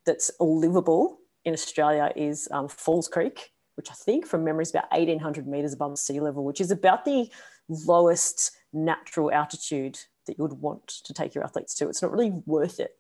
that's 0.06 0.32
livable 0.40 1.20
in 1.46 1.54
Australia 1.54 2.12
is 2.16 2.48
um, 2.52 2.68
Falls 2.68 3.08
Creek, 3.08 3.52
which 3.76 3.90
I 3.90 3.94
think 3.94 4.26
from 4.26 4.44
memory 4.44 4.64
is 4.64 4.70
about 4.70 4.92
1800 4.92 5.48
meters 5.48 5.74
above 5.74 5.98
sea 5.98 6.20
level, 6.20 6.44
which 6.44 6.62
is 6.62 6.72
about 6.72 7.06
the 7.06 7.30
lowest 7.70 8.52
natural 8.72 9.32
altitude 9.32 9.98
that 10.26 10.38
you 10.38 10.44
would 10.44 10.54
want 10.54 10.88
to 10.88 11.14
take 11.14 11.36
your 11.36 11.44
athletes 11.44 11.76
to. 11.76 11.90
It's 11.90 12.02
not 12.02 12.12
really 12.12 12.32
worth 12.46 12.80
it 12.80 12.98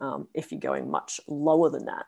um, 0.00 0.28
if 0.34 0.52
you're 0.52 0.60
going 0.60 0.90
much 0.90 1.20
lower 1.26 1.70
than 1.70 1.86
that. 1.86 2.06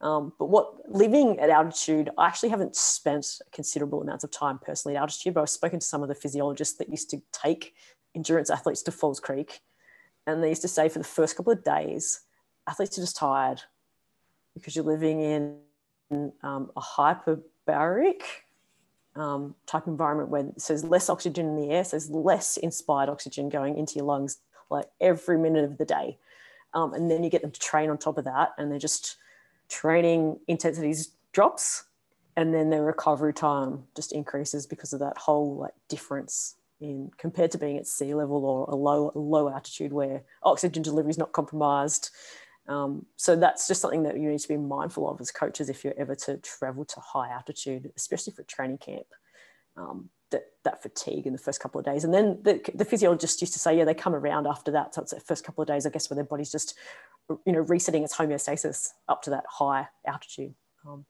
Um, 0.00 0.32
but 0.38 0.46
what 0.46 0.74
living 0.88 1.38
at 1.38 1.48
altitude, 1.48 2.10
I 2.18 2.26
actually 2.26 2.50
haven't 2.50 2.76
spent 2.76 3.38
considerable 3.52 4.02
amounts 4.02 4.24
of 4.24 4.30
time 4.30 4.58
personally 4.58 4.96
at 4.96 5.00
altitude, 5.00 5.34
but 5.34 5.40
I've 5.42 5.50
spoken 5.50 5.80
to 5.80 5.86
some 5.86 6.02
of 6.02 6.08
the 6.08 6.14
physiologists 6.14 6.76
that 6.78 6.90
used 6.90 7.10
to 7.10 7.22
take 7.32 7.74
endurance 8.14 8.50
athletes 8.50 8.82
to 8.82 8.92
Falls 8.92 9.20
Creek. 9.20 9.60
And 10.26 10.42
they 10.42 10.48
used 10.50 10.62
to 10.62 10.68
say 10.68 10.88
for 10.88 10.98
the 10.98 11.04
first 11.04 11.36
couple 11.36 11.52
of 11.52 11.64
days, 11.64 12.20
athletes 12.66 12.98
are 12.98 13.02
just 13.02 13.16
tired 13.16 13.62
because 14.54 14.74
you're 14.76 14.84
living 14.84 15.20
in 15.20 15.58
um, 16.42 16.70
a 16.76 16.80
hyperbaric 16.80 18.22
um, 19.14 19.54
type 19.66 19.86
environment 19.86 20.28
where 20.28 20.42
there's 20.42 20.84
less 20.84 21.08
oxygen 21.08 21.46
in 21.46 21.56
the 21.56 21.70
air, 21.70 21.84
so 21.84 21.92
there's 21.92 22.10
less 22.10 22.56
inspired 22.58 23.08
oxygen 23.08 23.48
going 23.48 23.78
into 23.78 23.94
your 23.94 24.04
lungs 24.04 24.38
like 24.70 24.86
every 25.00 25.38
minute 25.38 25.64
of 25.64 25.78
the 25.78 25.84
day. 25.84 26.18
Um, 26.74 26.92
and 26.92 27.10
then 27.10 27.24
you 27.24 27.30
get 27.30 27.42
them 27.42 27.50
to 27.50 27.60
train 27.60 27.88
on 27.88 27.96
top 27.96 28.18
of 28.18 28.24
that, 28.24 28.52
and 28.58 28.70
they're 28.70 28.78
just 28.78 29.16
training 29.68 30.38
intensities 30.48 31.12
drops, 31.32 31.84
and 32.36 32.54
then 32.54 32.70
their 32.70 32.84
recovery 32.84 33.32
time 33.32 33.84
just 33.94 34.12
increases 34.12 34.66
because 34.66 34.92
of 34.92 35.00
that 35.00 35.18
whole 35.18 35.56
like 35.56 35.74
difference 35.88 36.56
in 36.80 37.10
compared 37.16 37.50
to 37.50 37.58
being 37.58 37.78
at 37.78 37.86
sea 37.86 38.14
level 38.14 38.44
or 38.44 38.66
a 38.68 38.76
low 38.76 39.10
low 39.14 39.48
altitude 39.48 39.92
where 39.94 40.22
oxygen 40.42 40.82
delivery 40.82 41.10
is 41.10 41.16
not 41.16 41.32
compromised 41.32 42.10
um, 42.68 43.06
so 43.16 43.36
that's 43.36 43.68
just 43.68 43.80
something 43.80 44.02
that 44.04 44.18
you 44.18 44.28
need 44.28 44.40
to 44.40 44.48
be 44.48 44.56
mindful 44.56 45.08
of 45.08 45.20
as 45.20 45.30
coaches 45.30 45.68
if 45.68 45.84
you're 45.84 45.94
ever 45.96 46.14
to 46.16 46.36
travel 46.38 46.84
to 46.86 47.00
high 47.00 47.30
altitude, 47.30 47.92
especially 47.96 48.32
for 48.32 48.42
training 48.42 48.78
camp. 48.78 49.06
Um, 49.76 50.10
that, 50.30 50.46
that 50.64 50.82
fatigue 50.82 51.24
in 51.26 51.32
the 51.32 51.38
first 51.38 51.60
couple 51.60 51.78
of 51.78 51.84
days. 51.84 52.02
And 52.02 52.12
then 52.12 52.40
the, 52.42 52.60
the 52.74 52.84
physiologist 52.84 53.40
used 53.40 53.52
to 53.52 53.60
say, 53.60 53.78
yeah, 53.78 53.84
they 53.84 53.94
come 53.94 54.12
around 54.12 54.48
after 54.48 54.72
that. 54.72 54.92
So 54.92 55.02
it's 55.02 55.12
the 55.12 55.20
first 55.20 55.44
couple 55.44 55.62
of 55.62 55.68
days, 55.68 55.86
I 55.86 55.90
guess, 55.90 56.10
where 56.10 56.16
their 56.16 56.24
body's 56.24 56.50
just, 56.50 56.74
you 57.44 57.52
know, 57.52 57.60
resetting 57.60 58.04
its 58.04 58.16
homeostasis 58.16 58.90
up 59.08 59.22
to 59.22 59.30
that 59.30 59.44
high 59.48 59.88
altitude. 60.06 60.54
Um, 60.86 61.04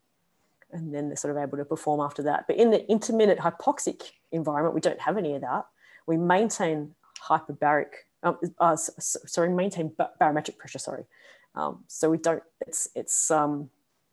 and 0.73 0.95
then 0.95 1.09
they're 1.09 1.17
sort 1.17 1.37
of 1.37 1.43
able 1.43 1.59
to 1.59 1.65
perform 1.65 2.01
after 2.01 2.23
that. 2.25 2.47
But 2.47 2.57
in 2.57 2.71
the 2.71 2.89
intermittent 2.91 3.39
hypoxic 3.39 4.03
environment, 4.33 4.75
we 4.75 4.81
don't 4.81 5.01
have 5.01 5.17
any 5.17 5.35
of 5.35 5.43
that. 5.43 5.67
We 6.07 6.17
maintain 6.17 6.95
hyperbaric, 7.23 7.89
um, 8.23 8.39
uh, 8.59 8.77
sorry, 8.77 9.51
maintain 9.51 9.93
barometric 10.21 10.59
pressure, 10.59 10.79
sorry. 10.79 11.05
Um, 11.55 11.85
so 11.87 12.11
we 12.11 12.19
don't, 12.19 12.43
it's, 12.67 12.89
it's 12.95 13.31
um, 13.31 13.71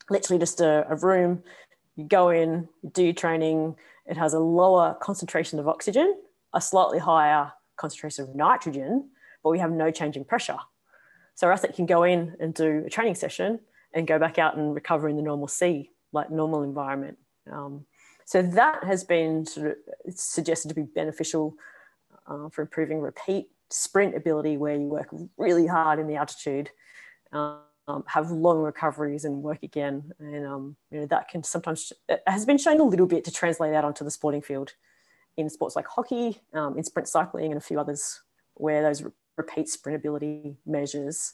literally 0.09 0.39
just 0.39 0.61
a, 0.61 0.85
a, 0.89 0.95
room. 0.95 1.43
You 1.95 2.05
go 2.05 2.29
in, 2.29 2.69
you 2.81 2.89
do 2.89 3.03
your 3.03 3.13
training. 3.13 3.75
It 4.05 4.17
has 4.17 4.33
a 4.33 4.39
lower 4.39 4.95
concentration 5.01 5.59
of 5.59 5.67
oxygen, 5.67 6.15
a 6.53 6.61
slightly 6.61 6.99
higher 6.99 7.51
concentration 7.75 8.23
of 8.23 8.35
nitrogen, 8.35 9.09
but 9.43 9.49
we 9.49 9.59
have 9.59 9.71
no 9.71 9.91
change 9.91 10.15
in 10.15 10.23
pressure. 10.23 10.57
So 11.35 11.47
our 11.47 11.53
athlete 11.53 11.75
can 11.75 11.85
go 11.85 12.03
in 12.03 12.35
and 12.39 12.53
do 12.53 12.83
a 12.85 12.89
training 12.89 13.15
session 13.15 13.59
and 13.93 14.07
go 14.07 14.19
back 14.19 14.37
out 14.37 14.57
and 14.57 14.73
recover 14.73 15.09
in 15.09 15.15
the 15.15 15.21
normal 15.21 15.47
sea, 15.47 15.91
like 16.11 16.29
normal 16.29 16.63
environment. 16.63 17.17
Um, 17.51 17.85
so 18.25 18.41
that 18.41 18.83
has 18.83 19.03
been 19.03 19.45
sort 19.45 19.67
of 19.67 20.13
suggested 20.13 20.69
to 20.69 20.75
be 20.75 20.83
beneficial 20.83 21.55
uh, 22.27 22.49
for 22.49 22.61
improving 22.61 22.99
repeat 22.99 23.47
sprint 23.69 24.15
ability, 24.15 24.57
where 24.57 24.75
you 24.75 24.87
work 24.87 25.09
really 25.37 25.67
hard 25.67 25.99
in 25.99 26.07
the 26.07 26.15
altitude 26.15 26.69
um, 27.31 28.03
have 28.07 28.31
long 28.31 28.59
recoveries 28.59 29.25
and 29.25 29.43
work 29.43 29.63
again. 29.63 30.11
And 30.19 30.45
um, 30.45 30.75
you 30.91 31.01
know, 31.01 31.05
that 31.07 31.29
can 31.29 31.43
sometimes, 31.43 31.91
has 32.27 32.45
been 32.45 32.57
shown 32.57 32.79
a 32.79 32.83
little 32.83 33.07
bit 33.07 33.23
to 33.25 33.31
translate 33.31 33.73
out 33.73 33.83
onto 33.83 34.03
the 34.03 34.11
sporting 34.11 34.41
field 34.41 34.73
in 35.35 35.49
sports 35.49 35.75
like 35.75 35.87
hockey, 35.87 36.41
um, 36.53 36.77
in 36.77 36.83
sprint 36.83 37.07
cycling, 37.07 37.51
and 37.51 37.57
a 37.57 37.61
few 37.61 37.79
others 37.79 38.21
where 38.53 38.83
those 38.83 39.03
repeat 39.37 39.69
sprint 39.69 39.95
ability 39.95 40.57
measures 40.65 41.33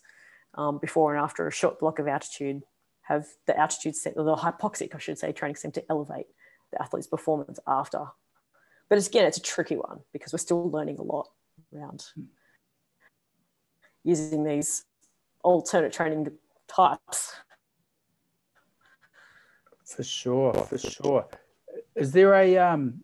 um, 0.56 0.78
before 0.80 1.14
and 1.14 1.24
after 1.24 1.48
a 1.48 1.52
short 1.52 1.80
block 1.80 2.00
of 2.00 2.08
altitude 2.08 2.64
have 3.02 3.26
the 3.47 3.58
altitude 3.60 3.95
set, 3.95 4.14
or 4.16 4.24
the 4.24 4.36
hypoxic, 4.36 4.93
I 4.93 5.00
should 5.00 5.18
say, 5.18 5.32
training 5.32 5.56
seem 5.56 5.72
to 5.72 5.84
elevate 5.89 6.28
the 6.72 6.82
athlete's 6.82 7.08
performance 7.08 7.60
after. 7.68 8.06
But 8.88 9.06
again, 9.06 9.26
it's 9.26 9.38
a 9.38 9.41
tricky 9.41 9.76
one 9.76 10.02
because 10.14 10.32
we're 10.32 10.39
still 10.39 10.70
learning 10.70 11.00
a 11.00 11.04
lot 11.04 11.28
around 11.76 12.06
using 14.04 14.43
these 14.43 14.86
alternate 15.43 15.91
training 15.91 16.28
types. 16.68 17.34
For 19.86 20.04
sure, 20.04 20.54
for 20.54 20.78
sure. 20.78 21.28
Is 21.95 22.12
there 22.12 22.36
a 22.36 22.58
um, 22.58 23.04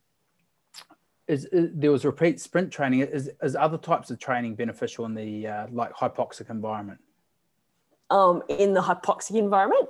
is, 1.28 1.46
is, 1.46 1.70
there 1.74 1.92
was 1.92 2.06
repeat 2.06 2.40
sprint 2.40 2.72
training? 2.72 3.02
Is 3.02 3.32
is 3.42 3.56
other 3.56 3.78
types 3.78 4.12
of 4.12 4.20
training 4.20 4.56
beneficial 4.56 5.06
in 5.06 5.14
the 5.14 5.48
uh, 5.48 5.68
like 5.72 5.94
hypoxic 5.94 6.50
environment? 6.50 7.00
Um, 8.10 8.44
in 8.48 8.74
the 8.74 8.82
hypoxic 8.82 9.36
environment. 9.36 9.90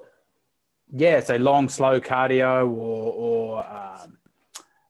Yeah, 0.94 1.20
so 1.20 1.36
long, 1.36 1.68
slow 1.68 2.00
cardio, 2.00 2.70
or 2.70 3.14
or 3.14 3.68
um, 3.68 4.18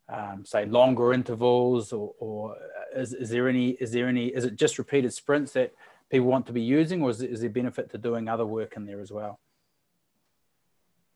um, 0.07 0.45
say 0.45 0.65
longer 0.65 1.13
intervals, 1.13 1.91
or, 1.91 2.13
or 2.19 2.55
is, 2.95 3.13
is 3.13 3.29
there 3.29 3.49
any 3.49 3.69
is 3.71 3.91
there 3.91 4.07
any 4.07 4.27
is 4.27 4.45
it 4.45 4.55
just 4.55 4.77
repeated 4.77 5.13
sprints 5.13 5.53
that 5.53 5.73
people 6.09 6.27
want 6.27 6.45
to 6.45 6.53
be 6.53 6.61
using, 6.61 7.01
or 7.01 7.09
is, 7.09 7.21
is 7.21 7.41
there 7.41 7.49
benefit 7.49 7.89
to 7.91 7.97
doing 7.97 8.27
other 8.27 8.45
work 8.45 8.75
in 8.75 8.85
there 8.85 9.01
as 9.01 9.11
well? 9.11 9.39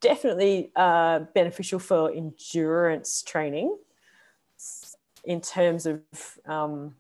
Definitely 0.02 0.72
uh, 0.76 1.20
beneficial 1.36 1.78
for 1.78 2.10
endurance 2.12 3.22
training 3.22 3.78
in 5.24 5.42
terms 5.42 5.86
of 5.86 6.02
um, 6.46 6.96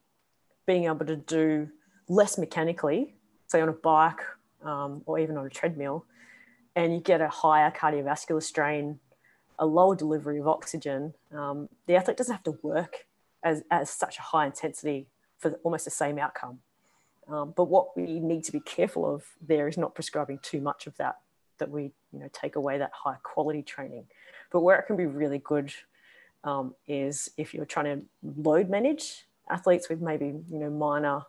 being 0.66 0.86
able 0.86 1.06
to 1.06 1.16
do 1.16 1.70
less 2.08 2.38
mechanically, 2.38 3.16
say 3.48 3.62
on 3.62 3.70
a 3.70 3.74
bike 3.74 4.22
um, 4.64 5.02
or 5.06 5.20
even 5.20 5.38
on 5.38 5.46
a 5.46 5.50
treadmill, 5.50 6.06
and 6.76 6.94
you 6.94 7.00
get 7.00 7.22
a 7.22 7.30
higher 7.30 7.72
cardiovascular 7.72 8.42
strain, 8.42 9.00
a 9.58 9.66
lower 9.66 9.96
delivery 9.96 10.40
of 10.40 10.48
oxygen. 10.48 11.14
Um, 11.36 11.70
the 11.88 11.96
athlete 11.96 12.18
doesn't 12.18 12.34
have 12.34 12.44
to 12.44 12.58
work 12.62 13.06
as, 13.44 13.64
as 13.72 13.90
such 13.90 14.18
a 14.18 14.22
high 14.22 14.46
intensity 14.46 15.08
for 15.38 15.52
almost 15.64 15.86
the 15.86 15.92
same 15.92 16.20
outcome. 16.20 16.60
Um, 17.28 17.54
but 17.56 17.66
what 17.66 17.96
we 17.96 18.20
need 18.20 18.44
to 18.46 18.52
be 18.52 18.60
careful 18.60 19.14
of 19.14 19.24
there 19.42 19.68
is 19.68 19.78
not 19.78 19.94
prescribing 19.94 20.40
too 20.42 20.62
much 20.62 20.88
of 20.88 20.98
that, 20.98 21.18
that 21.60 21.70
we 21.70 21.92
you 22.12 22.20
know 22.20 22.30
take 22.34 22.56
away 22.56 22.78
that 22.78 22.92
high 22.94 23.18
quality 23.24 23.62
training. 23.62 24.06
But 24.52 24.62
where 24.62 24.80
it 24.80 24.88
can 24.88 24.96
be 24.96 25.06
really 25.06 25.38
good 25.38 25.72
um, 26.44 26.74
is 26.88 27.30
if 27.38 27.54
you're 27.54 27.66
trying 27.66 27.86
to 27.86 28.06
load 28.38 28.70
manage 28.70 29.26
athletes 29.50 29.90
with 29.90 30.02
maybe 30.02 30.26
you 30.26 30.60
know 30.60 30.70
minor 30.70 31.24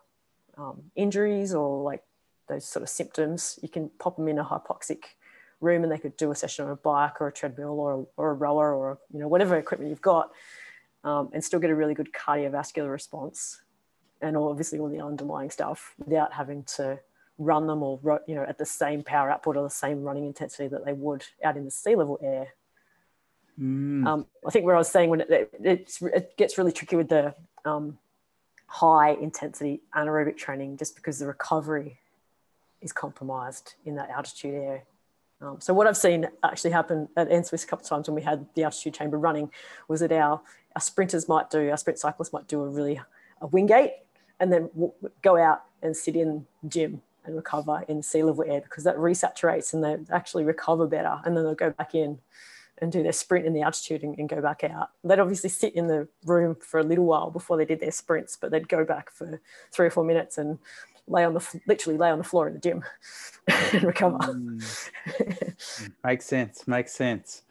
um, 0.57 0.81
injuries 0.95 1.53
or 1.53 1.83
like 1.83 2.03
those 2.47 2.65
sort 2.65 2.83
of 2.83 2.89
symptoms, 2.89 3.57
you 3.61 3.69
can 3.69 3.89
pop 3.99 4.17
them 4.17 4.27
in 4.27 4.39
a 4.39 4.43
hypoxic 4.43 5.03
room 5.61 5.83
and 5.83 5.91
they 5.91 5.97
could 5.97 6.17
do 6.17 6.31
a 6.31 6.35
session 6.35 6.65
on 6.65 6.71
a 6.71 6.75
bike 6.75 7.21
or 7.21 7.27
a 7.27 7.31
treadmill 7.31 7.79
or 7.79 7.93
a, 7.93 8.03
or 8.17 8.31
a 8.31 8.33
rower 8.33 8.73
or 8.73 8.99
you 9.13 9.19
know 9.19 9.27
whatever 9.27 9.57
equipment 9.57 9.89
you've 9.89 10.01
got 10.01 10.31
um, 11.03 11.29
and 11.33 11.43
still 11.43 11.59
get 11.59 11.69
a 11.69 11.75
really 11.75 11.93
good 11.93 12.11
cardiovascular 12.11 12.91
response 12.91 13.61
and 14.21 14.35
obviously 14.35 14.79
all 14.79 14.89
the 14.89 15.01
underlying 15.01 15.49
stuff 15.49 15.93
without 15.99 16.33
having 16.33 16.63
to 16.63 16.99
run 17.37 17.67
them 17.67 17.81
or 17.81 18.21
you 18.27 18.35
know 18.35 18.43
at 18.43 18.57
the 18.57 18.65
same 18.65 19.03
power 19.03 19.29
output 19.29 19.55
or 19.55 19.63
the 19.63 19.69
same 19.69 20.03
running 20.03 20.25
intensity 20.25 20.67
that 20.67 20.85
they 20.85 20.93
would 20.93 21.23
out 21.43 21.57
in 21.57 21.65
the 21.65 21.71
sea 21.71 21.95
level 21.95 22.19
air 22.23 22.47
mm. 23.59 24.05
um, 24.05 24.25
i 24.45 24.51
think 24.51 24.65
where 24.65 24.75
i 24.75 24.77
was 24.77 24.89
saying 24.89 25.09
when 25.09 25.21
it, 25.21 25.49
it, 25.63 26.37
gets 26.37 26.57
really 26.57 26.71
tricky 26.71 26.95
with 26.95 27.09
the 27.09 27.33
um, 27.65 27.97
high 28.67 29.11
intensity 29.11 29.81
anaerobic 29.95 30.37
training 30.37 30.77
just 30.77 30.95
because 30.95 31.19
the 31.19 31.27
recovery 31.27 31.99
is 32.81 32.91
compromised 32.91 33.75
in 33.85 33.95
that 33.95 34.09
altitude 34.09 34.55
air 34.55 34.83
um, 35.41 35.59
so 35.59 35.73
what 35.73 35.87
I've 35.87 35.97
seen 35.97 36.27
actually 36.43 36.69
happen 36.69 37.09
at 37.17 37.27
NSWIS 37.29 37.63
a 37.63 37.67
couple 37.67 37.83
of 37.83 37.89
times 37.89 38.07
when 38.07 38.15
we 38.15 38.21
had 38.21 38.45
the 38.53 38.63
altitude 38.63 38.93
chamber 38.93 39.17
running 39.17 39.49
was 39.87 40.01
that 40.01 40.11
our, 40.11 40.39
our 40.75 40.81
sprinters 40.81 41.27
might 41.27 41.49
do, 41.49 41.69
our 41.71 41.77
sprint 41.77 41.97
cyclists 41.97 42.31
might 42.31 42.47
do 42.47 42.61
a 42.61 42.69
really 42.69 43.01
a 43.41 43.47
wingate 43.47 43.93
and 44.39 44.53
then 44.53 44.69
go 45.21 45.37
out 45.37 45.63
and 45.81 45.97
sit 45.97 46.15
in 46.15 46.45
gym 46.67 47.01
and 47.25 47.35
recover 47.35 47.83
in 47.87 48.03
sea 48.03 48.23
level 48.23 48.43
air 48.47 48.61
because 48.61 48.83
that 48.83 48.95
resaturates 48.97 49.73
and 49.73 49.83
they 49.83 49.97
actually 50.13 50.43
recover 50.43 50.85
better 50.85 51.19
and 51.25 51.35
then 51.35 51.43
they'll 51.43 51.55
go 51.55 51.71
back 51.71 51.95
in 51.95 52.19
and 52.81 52.91
do 52.91 53.03
their 53.03 53.11
sprint 53.11 53.45
in 53.45 53.53
the 53.53 53.61
altitude 53.61 54.03
and, 54.03 54.17
and, 54.17 54.27
go 54.27 54.41
back 54.41 54.63
out. 54.63 54.89
They'd 55.03 55.19
obviously 55.19 55.49
sit 55.49 55.75
in 55.75 55.87
the 55.87 56.07
room 56.25 56.55
for 56.55 56.79
a 56.79 56.83
little 56.83 57.05
while 57.05 57.29
before 57.29 57.55
they 57.55 57.65
did 57.65 57.79
their 57.79 57.91
sprints, 57.91 58.35
but 58.35 58.49
they'd 58.49 58.67
go 58.67 58.83
back 58.83 59.11
for 59.11 59.39
three 59.71 59.85
or 59.85 59.91
four 59.91 60.03
minutes 60.03 60.37
and 60.37 60.57
lay 61.07 61.23
on 61.23 61.33
the 61.33 61.61
literally 61.67 61.97
lay 61.97 62.09
on 62.09 62.17
the 62.17 62.23
floor 62.23 62.47
in 62.47 62.53
the 62.53 62.59
gym 62.59 62.83
and 63.73 63.83
recover. 63.83 64.17
Mm. 64.17 65.93
makes 66.03 66.25
sense. 66.25 66.67
Makes 66.67 66.93
sense. 66.93 67.43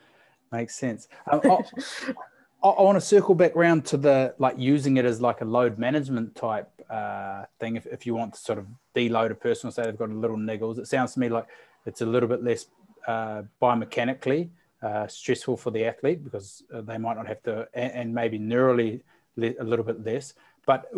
Makes 0.50 0.74
sense. 0.74 1.08
Um, 1.30 1.40
I, 1.44 2.68
I, 2.68 2.82
want 2.82 2.96
to 2.96 3.00
circle 3.00 3.36
back 3.36 3.54
around 3.54 3.84
to 3.86 3.96
the 3.96 4.34
like 4.38 4.58
using 4.58 4.96
it 4.96 5.04
as 5.04 5.20
like 5.20 5.40
a 5.42 5.44
load 5.44 5.78
management 5.78 6.34
type 6.34 6.68
uh, 6.90 7.44
thing. 7.60 7.76
If, 7.76 7.86
if 7.86 8.04
you 8.04 8.14
want 8.16 8.34
to 8.34 8.40
sort 8.40 8.58
of 8.58 8.66
deload 8.96 9.30
a 9.30 9.36
person 9.36 9.68
or 9.68 9.70
say 9.70 9.84
they've 9.84 9.96
got 9.96 10.10
a 10.10 10.14
little 10.14 10.36
niggles, 10.36 10.78
it 10.78 10.88
sounds 10.88 11.14
to 11.14 11.20
me 11.20 11.28
like 11.28 11.46
it's 11.86 12.00
a 12.00 12.06
little 12.06 12.28
bit 12.28 12.42
less 12.42 12.66
uh, 13.06 13.42
biomechanically 13.62 14.50
uh, 14.82 15.06
stressful 15.06 15.56
for 15.56 15.70
the 15.70 15.84
athlete 15.84 16.24
because 16.24 16.62
uh, 16.74 16.80
they 16.80 16.98
might 16.98 17.16
not 17.16 17.26
have 17.26 17.42
to, 17.42 17.68
and, 17.74 17.92
and 17.92 18.14
maybe 18.14 18.38
neurally 18.38 19.02
a 19.38 19.64
little 19.64 19.84
bit 19.84 20.04
less. 20.04 20.34
But 20.66 20.90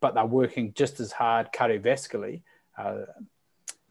but 0.00 0.14
they're 0.14 0.26
working 0.26 0.74
just 0.74 1.00
as 1.00 1.12
hard 1.12 1.50
cardiovascularly. 1.52 2.42
Uh, 2.76 3.06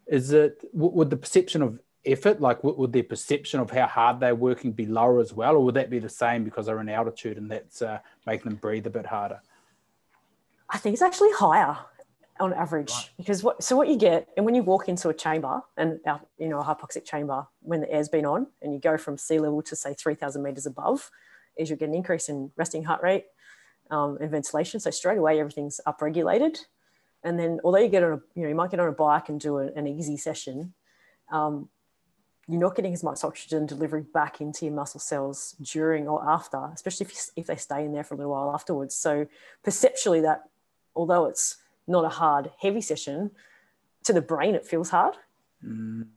is 0.06 0.32
it 0.32 0.64
would 0.74 1.10
the 1.10 1.18
perception 1.18 1.62
of 1.62 1.80
effort, 2.06 2.42
like 2.42 2.64
would 2.64 2.94
their 2.94 3.04
perception 3.04 3.60
of 3.60 3.72
how 3.72 3.88
hard 3.88 4.20
they're 4.20 4.36
working, 4.36 4.72
be 4.72 4.86
lower 4.86 5.20
as 5.20 5.34
well, 5.34 5.56
or 5.56 5.64
would 5.64 5.76
that 5.76 5.90
be 5.90 6.00
the 6.00 6.10
same 6.10 6.44
because 6.44 6.66
they're 6.66 6.82
in 6.82 6.90
altitude 6.90 7.38
and 7.38 7.50
that's 7.50 7.82
uh, 7.82 8.00
making 8.26 8.50
them 8.50 8.60
breathe 8.60 8.86
a 8.86 8.90
bit 8.90 9.06
harder? 9.06 9.42
I 10.70 10.78
think 10.78 10.94
it's 10.94 11.02
actually 11.02 11.32
higher 11.32 11.78
on 12.40 12.52
average 12.54 12.92
right. 12.92 13.10
because 13.18 13.44
what 13.44 13.62
so 13.64 13.76
what 13.76 13.88
you 13.88 13.96
get 13.96 14.28
and 14.36 14.46
when 14.46 14.56
you 14.56 14.64
walk 14.64 14.90
into 14.90 15.08
a 15.10 15.14
chamber 15.14 15.62
and 15.78 16.00
you 16.40 16.50
know 16.50 16.60
a 16.60 16.64
hypoxic 16.64 17.06
chamber 17.06 17.46
when 17.62 17.80
the 17.80 17.92
air's 17.92 18.10
been 18.10 18.26
on 18.26 18.48
and 18.62 18.74
you 18.74 18.80
go 18.80 18.98
from 18.98 19.20
sea 19.20 19.38
level 19.38 19.62
to 19.62 19.76
say 19.76 19.94
3000 19.94 20.42
meters 20.42 20.66
above 20.66 21.12
is 21.58 21.70
you 21.70 21.76
get 21.76 21.90
an 21.90 21.96
increase 21.96 22.30
in 22.30 22.52
resting 22.58 22.84
heart 22.84 23.02
rate 23.04 23.26
um, 23.92 24.18
and 24.20 24.32
ventilation. 24.32 24.80
So 24.80 24.90
straight 24.92 25.18
away, 25.18 25.40
everything's 25.40 25.80
upregulated. 25.88 26.58
And 27.24 27.40
then, 27.40 27.60
although 27.64 27.80
you 27.80 27.90
get 27.90 28.04
on 28.04 28.14
a, 28.14 28.22
you 28.36 28.44
know, 28.44 28.50
you 28.50 28.56
might 28.56 28.72
get 28.72 28.80
on 28.80 28.90
a 28.90 28.94
bike 28.94 29.30
and 29.30 29.40
do 29.40 29.60
a, 29.60 29.68
an 29.74 29.88
easy 29.88 30.18
session, 30.18 30.74
um, 31.32 31.70
you're 32.48 32.60
not 32.60 32.76
getting 32.76 32.94
as 32.94 33.04
much 33.04 33.24
oxygen 33.24 33.66
delivery 33.66 34.04
back 34.14 34.42
into 34.42 34.66
your 34.66 34.74
muscle 34.74 35.00
cells 35.00 35.56
during 35.62 36.08
or 36.10 36.28
after, 36.30 36.70
especially 36.74 37.06
if, 37.06 37.30
if 37.38 37.48
they 37.48 37.56
stay 37.56 37.86
in 37.86 37.94
there 37.94 38.04
for 38.04 38.16
a 38.16 38.18
little 38.18 38.34
while 38.34 38.54
afterwards. 38.54 38.96
So 38.96 39.28
perceptually, 39.64 40.22
that 40.22 40.44
although 40.94 41.26
it's 41.26 41.58
not 41.88 42.06
a 42.06 42.10
hard, 42.10 42.52
heavy 42.60 42.82
session, 42.82 43.32
to 44.04 44.14
the 44.14 44.22
brain 44.22 44.56
it 44.56 44.66
feels 44.66 44.90
hard. 44.90 45.16
Mm. 45.66 46.08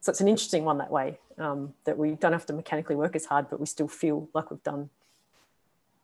So 0.00 0.10
it's 0.10 0.20
an 0.20 0.28
interesting 0.28 0.64
one 0.64 0.78
that 0.78 0.90
way 0.90 1.18
um, 1.38 1.74
that 1.84 1.96
we 1.96 2.12
don't 2.12 2.32
have 2.32 2.46
to 2.46 2.52
mechanically 2.52 2.96
work 2.96 3.14
as 3.14 3.24
hard, 3.24 3.48
but 3.48 3.60
we 3.60 3.66
still 3.66 3.88
feel 3.88 4.28
like 4.34 4.50
we've 4.50 4.62
done 4.62 4.90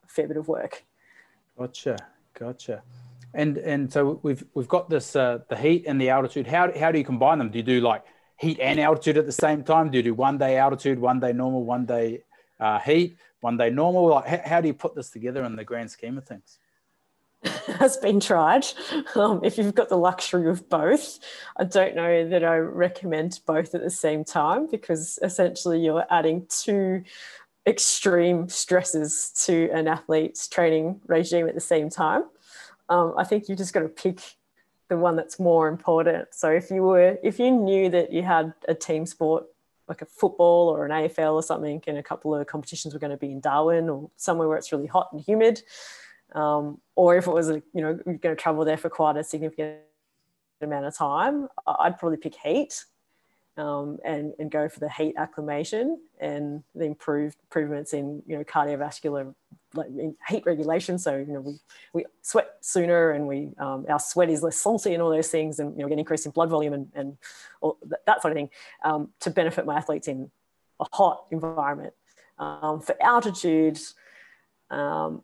a 0.05 0.09
fair 0.09 0.29
bit 0.29 0.37
of 0.37 0.47
work. 0.47 0.85
Gotcha, 1.59 1.97
gotcha. 2.39 2.83
And 3.35 3.59
and 3.59 3.93
so 3.93 4.21
we've 4.23 4.45
we've 4.55 4.69
got 4.69 4.89
this 4.89 5.17
uh, 5.17 5.41
the 5.49 5.57
heat 5.57 5.85
and 5.87 6.01
the 6.01 6.11
altitude. 6.11 6.47
How 6.47 6.73
how 6.79 6.93
do 6.93 6.99
you 6.99 7.05
combine 7.05 7.39
them? 7.39 7.51
Do 7.51 7.59
you 7.59 7.65
do 7.65 7.81
like 7.81 8.05
heat 8.39 8.59
and 8.61 8.79
altitude 8.81 9.19
at 9.19 9.27
the 9.27 9.33
same 9.33 9.65
time? 9.65 9.91
Do 9.91 9.99
you 9.99 10.03
do 10.03 10.15
one 10.15 10.39
day 10.39 10.57
altitude, 10.57 10.99
one 10.99 11.21
day 11.21 11.33
normal, 11.33 11.65
one 11.65 11.85
day 11.85 12.23
uh, 12.61 12.79
heat, 12.79 13.19
one 13.41 13.57
day 13.57 13.69
normal? 13.69 14.07
Like 14.07 14.27
how, 14.27 14.41
how, 14.45 14.61
do 14.61 14.69
you 14.69 14.75
put 14.75 14.95
this 14.95 15.11
together 15.11 15.45
in 15.45 15.57
the 15.57 15.65
grand 15.65 15.91
scheme 15.91 16.17
of 16.17 16.25
things? 16.25 16.59
has 17.79 17.97
been 17.97 18.21
tried. 18.21 18.67
Um, 19.15 19.41
if 19.45 19.59
you've 19.59 19.75
got 19.75 19.89
the 19.89 19.97
luxury 19.97 20.49
of 20.51 20.69
both, 20.69 21.19
I 21.57 21.65
don't 21.65 21.95
know 21.95 22.29
that 22.29 22.45
I 22.45 22.57
recommend 22.57 23.41
both 23.47 23.75
at 23.75 23.83
the 23.83 23.91
same 23.91 24.25
time 24.25 24.67
because 24.71 25.19
essentially 25.23 25.81
you're 25.81 26.05
adding 26.11 26.47
two 26.49 27.05
extreme 27.67 28.49
stresses 28.49 29.31
to 29.45 29.71
an 29.73 29.87
athlete's 29.87 30.49
training 30.49 31.01
regime 31.07 31.49
at 31.49 31.55
the 31.55 31.61
same 31.61 31.91
time. 31.91 32.25
Um, 32.89 33.15
I 33.17 33.25
think 33.25 33.49
you 33.49 33.55
just 33.55 33.75
got 33.75 33.81
to 33.81 33.89
pick 33.89 34.21
the 34.89 34.97
one 34.97 35.17
that's 35.17 35.39
more 35.39 35.69
important. 35.69 36.29
So 36.33 36.51
if 36.51 36.71
you 36.71 36.83
were, 36.83 37.19
if 37.23 37.39
you 37.39 37.51
knew 37.51 37.91
that 37.91 38.13
you 38.13 38.23
had 38.23 38.55
a 38.67 38.75
team 38.75 39.07
sport 39.07 39.45
like 39.87 40.03
a 40.03 40.07
football 40.07 40.69
or 40.69 40.85
an 40.85 40.91
AFL 40.91 41.35
or 41.35 41.43
something, 41.43 41.83
and 41.87 41.99
a 41.99 42.03
couple 42.03 42.35
of 42.35 42.47
competitions 42.47 42.93
were 42.95 43.01
going 43.01 43.11
to 43.11 43.17
be 43.17 43.33
in 43.33 43.41
Darwin 43.41 43.89
or 43.89 44.11
somewhere 44.17 44.49
where 44.49 44.59
it's 44.59 44.73
really 44.73 44.87
hot 44.87 45.09
and 45.13 45.21
humid, 45.21 45.63
um, 46.35 46.81
or 46.95 47.17
if 47.17 47.27
it 47.27 47.33
was, 47.33 47.49
you 47.49 47.63
know, 47.75 47.95
going 47.95 48.21
to 48.21 48.37
travel 48.37 48.65
there 48.65 48.77
for 48.77 48.91
quite 48.91 49.17
a 49.17 49.25
significant 49.25 49.79
amount 50.61 50.87
of 50.87 50.97
time, 50.97 51.49
I'd 51.67 51.99
probably 51.99 52.19
pick 52.19 52.35
heat 52.35 52.85
um, 53.59 53.99
and, 54.05 54.33
and 54.39 54.51
go 54.51 54.69
for 54.69 54.81
the 54.81 54.89
heat 54.89 55.15
acclimation 55.17 56.01
and 56.21 56.63
the 56.75 56.85
improved 56.85 57.37
improvements 57.43 57.93
in 57.93 58.23
you 58.27 58.37
know 58.37 58.45
cardiovascular 58.45 59.35
like 59.75 59.89
heat 60.29 60.45
regulation. 60.47 60.99
So 60.99 61.17
you 61.17 61.33
know 61.33 61.41
we, 61.41 61.59
we 61.93 62.05
sweat 62.23 62.51
sooner 62.61 63.11
and 63.11 63.27
we 63.27 63.51
um, 63.59 63.85
our 63.89 63.99
sweat 63.99 64.31
is 64.31 64.43
less 64.43 64.57
salty 64.57 64.95
and 64.95 65.03
all 65.03 65.11
those 65.11 65.29
things, 65.29 65.59
and 65.59 65.77
you 65.77 65.83
know 65.83 65.89
get 65.89 65.99
increase 65.99 66.25
in 66.25 66.33
blood 66.33 66.51
volume 66.51 66.73
and, 66.73 66.89
and 66.95 67.19
all 67.61 67.79
that 68.07 68.23
sort 68.23 68.33
of 68.33 68.37
thing 68.37 68.51
um, 68.85 69.09
to 69.21 69.31
benefit 69.31 69.67
my 69.67 69.77
athletes 69.77 70.09
in 70.09 70.31
a 70.81 70.87
hot 70.93 71.25
environment. 71.31 71.93
Um, 72.39 72.81
for 72.81 72.95
altitude, 73.03 73.81
um, 74.71 75.23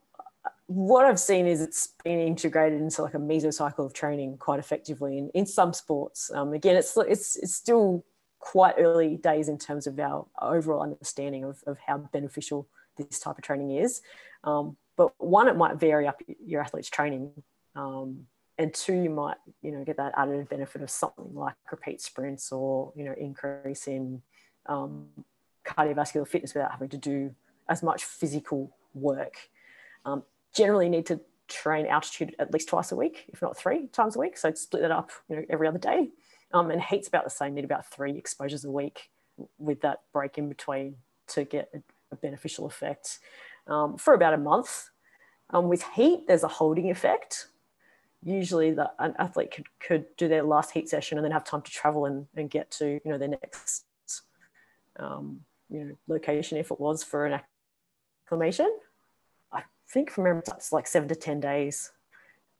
what 0.66 1.04
I've 1.04 1.20
seen 1.20 1.46
is 1.46 1.60
it's 1.60 1.88
been 2.02 2.18
integrated 2.18 2.80
into 2.80 3.02
like 3.02 3.14
a 3.14 3.18
mesocycle 3.18 3.84
of 3.84 3.92
training 3.92 4.38
quite 4.38 4.58
effectively 4.58 5.18
in, 5.18 5.30
in 5.34 5.46
some 5.46 5.72
sports. 5.72 6.30
Um, 6.32 6.52
again, 6.52 6.76
it's, 6.76 6.96
it's, 6.96 7.36
it's 7.36 7.54
still 7.54 8.04
quite 8.38 8.74
early 8.78 9.16
days 9.16 9.48
in 9.48 9.58
terms 9.58 9.86
of 9.86 9.98
our 9.98 10.26
overall 10.40 10.82
understanding 10.82 11.44
of, 11.44 11.62
of 11.66 11.78
how 11.86 11.98
beneficial 11.98 12.66
this 12.96 13.18
type 13.18 13.36
of 13.36 13.44
training 13.44 13.72
is. 13.72 14.00
Um, 14.44 14.76
but 14.96 15.12
one, 15.18 15.48
it 15.48 15.56
might 15.56 15.76
vary 15.76 16.06
up 16.06 16.20
your 16.44 16.62
athlete's 16.62 16.88
training. 16.88 17.30
Um, 17.74 18.26
and 18.56 18.72
two, 18.72 18.94
you 18.94 19.10
might, 19.10 19.36
you 19.62 19.72
know, 19.72 19.84
get 19.84 19.96
that 19.96 20.12
added 20.16 20.48
benefit 20.48 20.82
of 20.82 20.90
something 20.90 21.34
like 21.34 21.54
repeat 21.70 22.00
sprints 22.00 22.52
or, 22.52 22.92
you 22.94 23.04
know, 23.04 23.14
increase 23.18 23.88
in 23.88 24.22
um, 24.66 25.08
cardiovascular 25.66 26.28
fitness 26.28 26.54
without 26.54 26.70
having 26.70 26.88
to 26.90 26.98
do 26.98 27.34
as 27.68 27.82
much 27.82 28.04
physical 28.04 28.76
work. 28.94 29.36
Um, 30.04 30.22
generally 30.54 30.88
need 30.88 31.06
to 31.06 31.20
train 31.48 31.86
altitude 31.86 32.34
at 32.38 32.52
least 32.52 32.68
twice 32.68 32.92
a 32.92 32.96
week, 32.96 33.26
if 33.28 33.42
not 33.42 33.56
three 33.56 33.88
times 33.88 34.16
a 34.16 34.18
week. 34.18 34.36
So 34.36 34.52
split 34.54 34.82
that 34.82 34.90
up, 34.90 35.10
you 35.28 35.36
know, 35.36 35.42
every 35.50 35.68
other 35.68 35.78
day. 35.78 36.10
Um, 36.52 36.70
and 36.70 36.80
heat's 36.80 37.08
about 37.08 37.24
the 37.24 37.30
same, 37.30 37.54
need 37.54 37.64
about 37.64 37.86
three 37.86 38.16
exposures 38.16 38.64
a 38.64 38.70
week 38.70 39.10
with 39.58 39.80
that 39.80 40.02
break 40.12 40.38
in 40.38 40.48
between 40.48 40.96
to 41.28 41.44
get 41.44 41.68
a, 41.74 41.82
a 42.12 42.16
beneficial 42.16 42.66
effect 42.66 43.18
um, 43.66 43.96
for 43.96 44.14
about 44.14 44.34
a 44.34 44.38
month. 44.38 44.90
Um, 45.50 45.68
with 45.68 45.82
heat, 45.94 46.26
there's 46.26 46.44
a 46.44 46.48
holding 46.48 46.90
effect. 46.90 47.48
Usually, 48.22 48.70
the, 48.70 48.90
an 48.98 49.14
athlete 49.18 49.50
could, 49.50 49.66
could 49.80 50.04
do 50.16 50.28
their 50.28 50.42
last 50.42 50.70
heat 50.70 50.88
session 50.88 51.18
and 51.18 51.24
then 51.24 51.32
have 51.32 51.44
time 51.44 51.62
to 51.62 51.70
travel 51.70 52.06
and, 52.06 52.26
and 52.36 52.48
get 52.48 52.70
to 52.72 53.00
you 53.04 53.10
know 53.10 53.18
their 53.18 53.28
next 53.28 53.84
um, 54.98 55.40
you 55.68 55.84
know 55.84 55.94
location 56.08 56.56
if 56.56 56.70
it 56.70 56.80
was 56.80 57.02
for 57.02 57.26
an 57.26 57.40
acclimation. 58.26 58.70
I 59.94 59.96
think 59.96 60.10
from 60.10 60.24
memory 60.24 60.42
it's 60.48 60.72
like 60.72 60.88
seven 60.88 61.08
to 61.08 61.14
ten 61.14 61.38
days. 61.38 61.92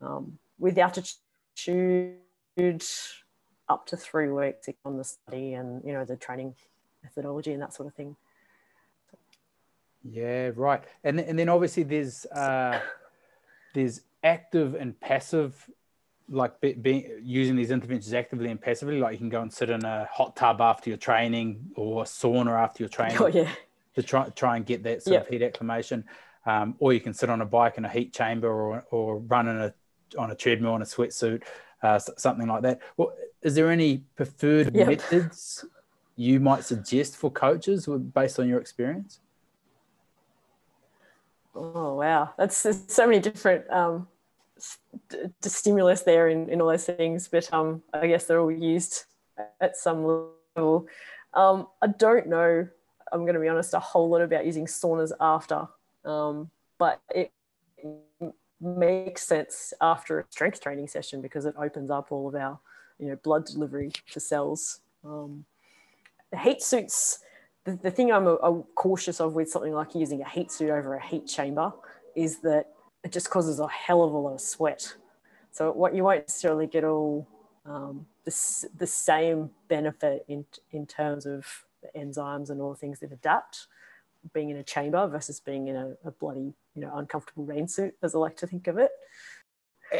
Um, 0.00 0.38
with 0.56 0.78
altitude, 0.78 2.14
up 3.68 3.86
to 3.86 3.96
three 3.96 4.28
weeks 4.28 4.68
on 4.84 4.98
the 4.98 5.02
study 5.02 5.54
and 5.54 5.82
you 5.84 5.92
know 5.92 6.04
the 6.04 6.14
training 6.14 6.54
methodology 7.02 7.52
and 7.52 7.60
that 7.60 7.74
sort 7.74 7.88
of 7.88 7.94
thing. 7.94 8.14
Yeah, 10.04 10.52
right. 10.54 10.84
And 11.02 11.18
and 11.18 11.36
then 11.36 11.48
obviously 11.48 11.82
there's 11.82 12.24
uh, 12.26 12.78
there's 13.74 14.02
active 14.22 14.76
and 14.76 14.98
passive, 15.00 15.68
like 16.28 16.60
be, 16.60 16.74
be, 16.74 17.08
using 17.20 17.56
these 17.56 17.72
interventions 17.72 18.14
actively 18.14 18.48
and 18.52 18.62
passively. 18.62 19.00
Like 19.00 19.14
you 19.14 19.18
can 19.18 19.28
go 19.28 19.42
and 19.42 19.52
sit 19.52 19.70
in 19.70 19.84
a 19.84 20.08
hot 20.08 20.36
tub 20.36 20.60
after 20.60 20.88
your 20.88 20.98
training 20.98 21.72
or 21.74 22.04
sauna 22.04 22.52
after 22.52 22.84
your 22.84 22.90
training. 22.90 23.16
Oh 23.20 23.26
yeah. 23.26 23.50
To 23.96 24.04
try 24.04 24.28
try 24.28 24.56
and 24.56 24.64
get 24.64 24.84
that 24.84 25.02
sort 25.02 25.14
yep. 25.14 25.22
of 25.22 25.28
heat 25.28 25.42
acclimation, 25.42 26.04
um, 26.46 26.74
or 26.78 26.92
you 26.92 27.00
can 27.00 27.14
sit 27.14 27.30
on 27.30 27.40
a 27.40 27.46
bike 27.46 27.78
in 27.78 27.84
a 27.84 27.88
heat 27.88 28.12
chamber 28.12 28.48
or 28.48 28.84
or 28.90 29.18
run 29.18 29.48
in 29.48 29.56
a 29.58 29.74
on 30.18 30.30
a 30.30 30.34
treadmill 30.34 30.76
in 30.76 30.82
a 30.82 30.84
sweatsuit, 30.84 31.42
uh, 31.82 31.98
something 31.98 32.46
like 32.46 32.62
that. 32.62 32.80
Well, 32.96 33.12
is 33.42 33.54
there 33.54 33.70
any 33.70 33.98
preferred 34.16 34.74
yep. 34.74 34.88
methods 34.88 35.64
you 36.16 36.40
might 36.40 36.64
suggest 36.64 37.16
for 37.16 37.30
coaches 37.30 37.88
based 38.14 38.38
on 38.38 38.48
your 38.48 38.60
experience? 38.60 39.20
Oh 41.54 41.94
wow, 41.94 42.32
that's 42.36 42.66
so 42.88 43.06
many 43.06 43.20
different 43.20 43.68
um, 43.70 44.08
st- 44.58 45.32
stimulus 45.42 46.02
there 46.02 46.28
in, 46.28 46.48
in 46.48 46.60
all 46.60 46.68
those 46.68 46.84
things, 46.84 47.28
but 47.28 47.52
um, 47.52 47.82
I 47.92 48.06
guess 48.08 48.24
they're 48.24 48.40
all 48.40 48.50
used 48.50 49.04
at 49.60 49.76
some 49.76 50.30
level. 50.56 50.88
Um, 51.32 51.68
I 51.82 51.88
don't 51.88 52.28
know. 52.28 52.68
I'm 53.12 53.20
going 53.20 53.34
to 53.34 53.40
be 53.40 53.48
honest, 53.48 53.74
a 53.74 53.78
whole 53.78 54.08
lot 54.08 54.22
about 54.22 54.46
using 54.46 54.66
saunas 54.66 55.12
after, 55.20 55.68
um, 56.04 56.50
but 56.78 57.00
it 57.14 57.32
makes 58.60 59.22
sense 59.22 59.72
after 59.80 60.20
a 60.20 60.24
strength 60.30 60.60
training 60.60 60.88
session 60.88 61.20
because 61.20 61.44
it 61.46 61.54
opens 61.58 61.90
up 61.90 62.10
all 62.10 62.28
of 62.28 62.34
our, 62.34 62.58
you 62.98 63.08
know, 63.08 63.16
blood 63.16 63.44
delivery 63.44 63.92
to 64.10 64.20
cells. 64.20 64.80
Um, 65.04 65.44
the 66.30 66.38
heat 66.38 66.62
suits 66.62 67.20
the, 67.64 67.78
the 67.82 67.90
thing 67.90 68.12
I'm 68.12 68.26
a, 68.26 68.34
a 68.34 68.62
cautious 68.74 69.20
of 69.20 69.34
with 69.34 69.50
something 69.50 69.72
like 69.72 69.94
using 69.94 70.22
a 70.22 70.28
heat 70.28 70.52
suit 70.52 70.70
over 70.70 70.94
a 70.94 71.04
heat 71.04 71.26
chamber 71.26 71.72
is 72.14 72.38
that 72.38 72.68
it 73.02 73.12
just 73.12 73.30
causes 73.30 73.58
a 73.58 73.68
hell 73.68 74.02
of 74.02 74.12
a 74.12 74.16
lot 74.16 74.34
of 74.34 74.40
sweat. 74.40 74.94
So 75.50 75.72
what 75.72 75.94
you 75.94 76.04
won't 76.04 76.20
necessarily 76.20 76.66
get 76.66 76.84
all 76.84 77.26
um, 77.64 78.06
the, 78.24 78.68
the 78.76 78.86
same 78.86 79.50
benefit 79.68 80.24
in, 80.28 80.44
in 80.70 80.86
terms 80.86 81.26
of 81.26 81.46
the 81.82 81.98
enzymes 81.98 82.50
and 82.50 82.60
all 82.60 82.70
the 82.70 82.78
things 82.78 83.00
that 83.00 83.12
adapt 83.12 83.66
being 84.32 84.50
in 84.50 84.56
a 84.56 84.62
chamber 84.62 85.06
versus 85.06 85.40
being 85.40 85.68
in 85.68 85.76
a, 85.76 85.94
a 86.04 86.10
bloody, 86.10 86.54
you 86.74 86.82
know, 86.82 86.96
uncomfortable 86.96 87.44
rain 87.44 87.68
suit, 87.68 87.94
as 88.02 88.14
I 88.14 88.18
like 88.18 88.36
to 88.38 88.46
think 88.46 88.66
of 88.66 88.78
it. 88.78 88.90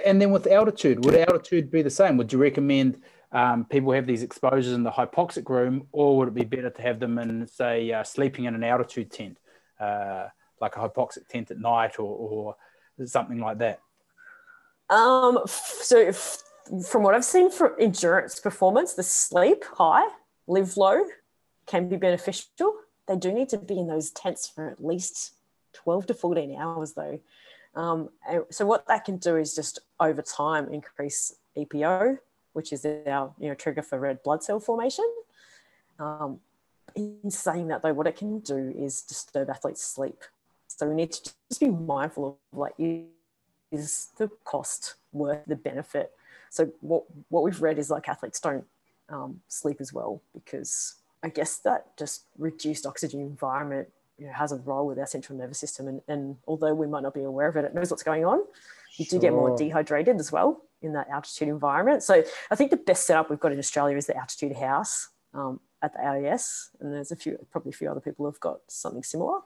And 0.05 0.21
then 0.21 0.31
with 0.31 0.47
altitude, 0.47 1.05
would 1.05 1.15
altitude 1.15 1.71
be 1.71 1.83
the 1.83 1.91
same? 1.91 2.17
Would 2.17 2.33
you 2.33 2.39
recommend 2.39 3.03
um, 3.33 3.65
people 3.65 3.93
have 3.93 4.07
these 4.07 4.23
exposures 4.23 4.73
in 4.73 4.83
the 4.83 4.91
hypoxic 4.91 5.49
room, 5.49 5.89
or 5.93 6.17
would 6.17 6.29
it 6.29 6.35
be 6.35 6.45
better 6.45 6.71
to 6.71 6.83
have 6.83 7.01
them 7.01 7.19
in, 7.19 7.47
say, 7.47 7.93
uh, 7.93 8.05
sleeping 8.05 8.45
in 8.45 8.55
an 8.55 8.65
altitude 8.65 9.11
tent, 9.11 9.39
uh, 9.81 10.29
like 10.61 10.77
a 10.77 10.79
hypoxic 10.79 11.27
tent 11.29 11.51
at 11.51 11.59
night, 11.59 11.99
or, 11.99 12.57
or 12.99 13.07
something 13.07 13.39
like 13.39 13.59
that? 13.59 13.81
Um, 14.89 15.41
so, 15.47 15.99
if, 15.99 16.39
from 16.89 17.03
what 17.03 17.15
I've 17.15 17.25
seen 17.25 17.51
for 17.51 17.79
endurance 17.81 18.39
performance, 18.39 18.95
the 18.95 19.03
sleep 19.03 19.65
high, 19.65 20.09
live 20.47 20.77
low 20.77 21.05
can 21.67 21.89
be 21.89 21.97
beneficial. 21.97 22.75
They 23.07 23.17
do 23.17 23.33
need 23.33 23.49
to 23.51 23.59
be 23.59 23.79
in 23.79 23.87
those 23.87 24.11
tents 24.11 24.49
for 24.49 24.69
at 24.69 24.85
least 24.85 25.35
12 25.75 26.07
to 26.07 26.15
14 26.15 26.57
hours, 26.57 26.93
though. 26.93 27.21
Um, 27.75 28.11
so, 28.51 28.67
what 28.67 28.87
that 28.87 29.05
can 29.05 29.17
do 29.17 29.37
is 29.37 29.55
just 29.55 29.81
over 29.99 30.23
time 30.23 30.73
increase 30.73 31.37
EPO, 31.57 32.19
which 32.53 32.73
is 32.73 32.87
our 32.87 33.33
you 33.39 33.49
know 33.49 33.55
trigger 33.55 33.83
for 33.83 33.99
red 33.99 34.23
blood 34.23 34.43
cell 34.43 34.61
formation. 34.61 35.05
Um, 35.99 36.41
in 36.95 37.31
saying 37.31 37.69
that 37.69 37.83
though, 37.83 37.93
what 37.93 38.07
it 38.07 38.17
can 38.17 38.39
do 38.39 38.73
is 38.77 39.03
disturb 39.03 39.51
athletes' 39.51 39.85
sleep. 39.85 40.23
So 40.69 40.89
we 40.89 40.95
need 40.95 41.13
to 41.13 41.33
just 41.49 41.61
be 41.61 41.69
mindful 41.69 42.39
of 42.53 42.59
like 42.59 42.75
is 43.71 44.09
the 44.19 44.31
cost 44.45 44.95
worth 45.13 45.45
the 45.47 45.57
benefit? 45.57 46.13
So 46.51 46.71
what 46.81 47.05
what 47.29 47.43
we've 47.43 47.61
read 47.61 47.79
is 47.79 47.91
like 47.91 48.09
athletes 48.09 48.41
don't 48.41 48.65
um, 49.09 49.41
sleep 49.49 49.79
as 49.81 49.93
well 49.93 50.23
because 50.33 50.95
I 51.25 51.31
guess 51.31 51.57
that 51.59 51.97
just 51.97 52.27
reduced 52.37 52.85
oxygen 52.85 53.21
environment 53.21 53.89
you 54.19 54.27
know, 54.27 54.33
has 54.33 54.53
a 54.53 54.57
role 54.57 54.87
with 54.87 54.99
our 54.99 55.07
central 55.07 55.39
nervous 55.39 55.59
system. 55.59 55.89
And, 55.89 56.03
and 56.07 56.37
although 56.47 56.75
we 56.75 56.87
might 56.87 57.03
not 57.03 57.15
be 57.15 57.23
aware 57.23 57.49
of 57.49 57.57
it, 57.57 57.65
it 57.65 57.75
knows 57.75 57.91
what's 57.91 58.03
going 58.03 58.27
on. 58.27 58.41
You 58.97 59.07
do 59.07 59.19
get 59.19 59.33
more 59.33 59.57
dehydrated 59.57 60.21
as 60.21 60.31
well 60.31 60.63
in 60.83 60.93
that 60.93 61.09
altitude 61.09 61.49
environment. 61.49 62.03
So 62.03 62.23
I 62.51 62.55
think 62.55 62.71
the 62.71 62.77
best 62.77 63.07
setup 63.07 63.31
we've 63.31 63.41
got 63.41 63.53
in 63.53 63.59
Australia 63.59 63.97
is 63.97 64.07
the 64.07 64.17
altitude 64.17 64.55
house 64.55 65.09
um, 65.33 65.61
at 65.83 65.95
the 65.95 66.07
AIS, 66.07 66.71
and 66.79 66.93
there's 66.93 67.11
a 67.11 67.17
few, 67.17 67.45
probably 67.51 67.71
a 67.71 67.73
few 67.73 67.91
other 67.91 68.01
people 68.01 68.27
have 68.27 68.39
got 68.39 68.61
something 68.69 69.03
similar, 69.03 69.41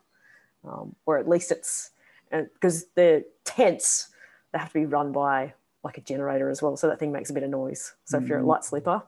um, 0.65 0.95
or 1.07 1.17
at 1.17 1.29
least 1.29 1.51
it's 1.51 1.93
because 2.31 2.87
the 2.95 3.25
tents 3.45 4.09
they 4.53 4.59
have 4.59 4.69
to 4.69 4.75
be 4.75 4.85
run 4.85 5.13
by 5.13 5.55
like 5.83 5.97
a 5.97 6.03
generator 6.03 6.51
as 6.51 6.61
well, 6.61 6.77
so 6.77 6.89
that 6.89 6.99
thing 6.99 7.11
makes 7.11 7.31
a 7.31 7.33
bit 7.33 7.43
of 7.43 7.51
noise. 7.51 7.95
So 8.05 8.19
mm. 8.19 8.23
if 8.23 8.29
you're 8.29 8.41
a 8.41 8.47
light 8.47 8.65
sleeper, 8.65 9.03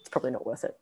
it's 0.00 0.10
probably 0.10 0.30
not 0.30 0.44
worth 0.44 0.64
it. 0.64 0.78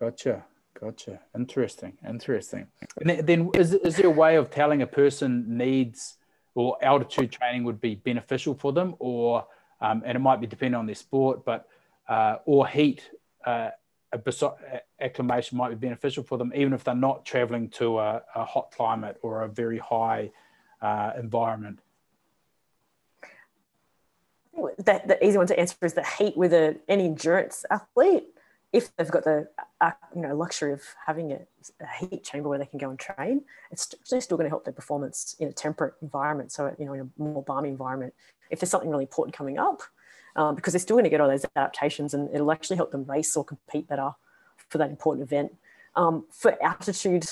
Gotcha. 0.00 0.44
Gotcha. 0.82 1.20
Interesting. 1.36 1.92
Interesting. 2.08 2.66
And 3.00 3.24
then, 3.24 3.50
is, 3.54 3.72
is 3.72 3.96
there 3.96 4.06
a 4.06 4.10
way 4.10 4.34
of 4.34 4.50
telling 4.50 4.82
a 4.82 4.86
person 4.86 5.56
needs 5.56 6.16
or 6.56 6.76
altitude 6.82 7.30
training 7.30 7.62
would 7.64 7.80
be 7.80 7.94
beneficial 7.94 8.54
for 8.54 8.72
them, 8.72 8.96
or 8.98 9.46
um, 9.80 10.02
and 10.04 10.16
it 10.16 10.18
might 10.18 10.40
be 10.40 10.46
depending 10.46 10.78
on 10.78 10.86
their 10.86 10.96
sport, 10.96 11.44
but 11.44 11.68
uh, 12.08 12.38
or 12.46 12.66
heat 12.66 13.08
uh, 13.46 13.70
acclimation 15.00 15.56
might 15.56 15.68
be 15.68 15.76
beneficial 15.76 16.24
for 16.24 16.36
them, 16.36 16.52
even 16.54 16.72
if 16.72 16.82
they're 16.82 16.94
not 16.94 17.24
traveling 17.24 17.68
to 17.70 18.00
a, 18.00 18.22
a 18.34 18.44
hot 18.44 18.72
climate 18.72 19.18
or 19.22 19.42
a 19.42 19.48
very 19.48 19.78
high 19.78 20.30
uh, 20.82 21.12
environment. 21.18 21.78
That 24.78 25.06
the 25.06 25.24
easy 25.24 25.38
one 25.38 25.46
to 25.46 25.58
answer 25.58 25.76
is 25.82 25.94
the 25.94 26.04
heat 26.04 26.36
with 26.36 26.52
a, 26.52 26.76
any 26.88 27.06
endurance 27.06 27.64
athlete 27.70 28.31
if 28.72 28.94
they've 28.96 29.10
got 29.10 29.24
the 29.24 29.48
uh, 29.80 29.90
you 30.14 30.22
know 30.22 30.34
luxury 30.34 30.72
of 30.72 30.82
having 31.06 31.32
a, 31.32 31.38
a, 31.80 32.06
heat 32.06 32.24
chamber 32.24 32.48
where 32.48 32.58
they 32.58 32.66
can 32.66 32.78
go 32.78 32.90
and 32.90 32.98
train, 32.98 33.42
it's 33.70 33.82
still, 33.82 34.20
still 34.20 34.36
going 34.36 34.46
to 34.46 34.50
help 34.50 34.64
their 34.64 34.72
performance 34.72 35.36
in 35.38 35.48
a 35.48 35.52
temperate 35.52 35.94
environment. 36.00 36.52
So 36.52 36.74
you 36.78 36.86
know, 36.86 36.94
in 36.94 37.00
a 37.00 37.22
more 37.22 37.42
balmy 37.42 37.68
environment, 37.68 38.14
if 38.50 38.60
there's 38.60 38.70
something 38.70 38.90
really 38.90 39.04
important 39.04 39.36
coming 39.36 39.58
up, 39.58 39.82
um, 40.36 40.54
because 40.54 40.72
they're 40.72 40.80
still 40.80 40.96
going 40.96 41.04
to 41.04 41.10
get 41.10 41.20
all 41.20 41.28
those 41.28 41.44
adaptations, 41.56 42.14
and 42.14 42.30
it'll 42.34 42.52
actually 42.52 42.76
help 42.76 42.90
them 42.90 43.04
race 43.04 43.36
or 43.36 43.44
compete 43.44 43.88
better 43.88 44.12
for 44.68 44.78
that 44.78 44.90
important 44.90 45.26
event. 45.26 45.54
Um, 45.94 46.24
for 46.30 46.60
altitude, 46.62 47.28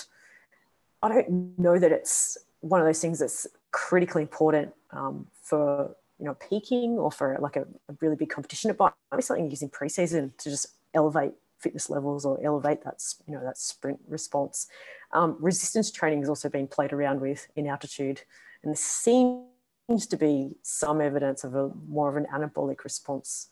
I 1.02 1.08
don't 1.08 1.58
know 1.58 1.78
that 1.78 1.90
it's 1.90 2.36
one 2.60 2.80
of 2.80 2.86
those 2.86 3.00
things 3.00 3.20
that's 3.20 3.46
critically 3.70 4.22
important 4.22 4.74
um, 4.90 5.26
for 5.42 5.96
you 6.18 6.26
know 6.26 6.34
peaking 6.34 6.98
or 6.98 7.10
for 7.10 7.38
like 7.40 7.56
a, 7.56 7.62
a 7.88 7.94
really 8.00 8.16
big 8.16 8.28
competition. 8.28 8.70
It 8.70 8.78
might 8.78 8.92
be 9.16 9.22
something 9.22 9.48
using 9.48 9.70
preseason 9.70 10.36
to 10.36 10.50
just 10.50 10.66
elevate 10.94 11.32
fitness 11.58 11.90
levels 11.90 12.24
or 12.24 12.42
elevate 12.42 12.82
that 12.84 13.02
you 13.26 13.34
know 13.34 13.44
that 13.44 13.58
sprint 13.58 14.00
response. 14.08 14.66
Um, 15.12 15.36
resistance 15.40 15.90
training 15.90 16.20
has 16.20 16.28
also 16.28 16.48
been 16.48 16.66
played 16.66 16.92
around 16.92 17.20
with 17.20 17.46
in 17.56 17.66
altitude, 17.66 18.22
and 18.62 18.70
there 18.70 18.76
seems 18.76 20.06
to 20.08 20.16
be 20.16 20.56
some 20.62 21.00
evidence 21.00 21.44
of 21.44 21.54
a 21.54 21.70
more 21.88 22.08
of 22.08 22.16
an 22.16 22.26
anabolic 22.32 22.84
response 22.84 23.48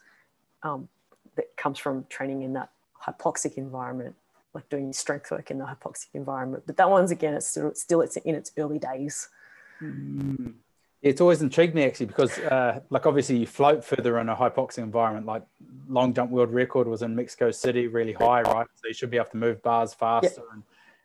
um, 0.62 0.88
that 1.36 1.56
comes 1.56 1.78
from 1.78 2.06
training 2.08 2.42
in 2.42 2.52
that 2.54 2.70
hypoxic 3.06 3.54
environment, 3.56 4.14
like 4.54 4.68
doing 4.68 4.92
strength 4.92 5.30
work 5.30 5.50
in 5.50 5.58
the 5.58 5.64
hypoxic 5.64 6.08
environment. 6.14 6.64
But 6.66 6.76
that 6.76 6.90
one's 6.90 7.10
again, 7.10 7.34
it's 7.34 7.46
still, 7.46 7.74
still 7.74 8.00
it's 8.00 8.16
in 8.16 8.34
its 8.34 8.52
early 8.56 8.78
days. 8.78 9.28
Mm. 9.80 10.54
It's 11.00 11.20
always 11.20 11.42
intrigued 11.42 11.74
me 11.74 11.84
actually 11.84 12.06
because, 12.06 12.36
uh, 12.38 12.80
like, 12.90 13.06
obviously 13.06 13.36
you 13.38 13.46
float 13.46 13.84
further 13.84 14.18
in 14.18 14.28
a 14.28 14.34
hypoxic 14.34 14.78
environment. 14.78 15.26
Like, 15.26 15.42
long 15.88 16.12
jump 16.12 16.30
world 16.30 16.52
record 16.52 16.88
was 16.88 17.02
in 17.02 17.14
Mexico 17.14 17.50
City, 17.50 17.86
really 17.86 18.14
high, 18.14 18.42
right? 18.42 18.66
So 18.74 18.88
you 18.88 18.94
should 18.94 19.10
be 19.10 19.16
able 19.16 19.30
to 19.30 19.36
move 19.36 19.62
bars 19.62 19.94
faster. 19.94 20.42
And 20.52 20.62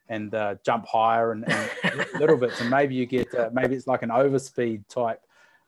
and 0.10 0.36
uh, 0.36 0.56
jump 0.66 0.86
higher 0.86 1.32
and, 1.32 1.48
and 1.48 1.70
little 2.20 2.38
bits, 2.38 2.60
and 2.60 2.70
maybe 2.70 2.94
you 2.94 3.06
get 3.06 3.34
uh, 3.34 3.50
maybe 3.54 3.74
it's 3.76 3.88
like 3.88 4.04
an 4.04 4.10
overspeed 4.10 4.86
type 4.88 5.22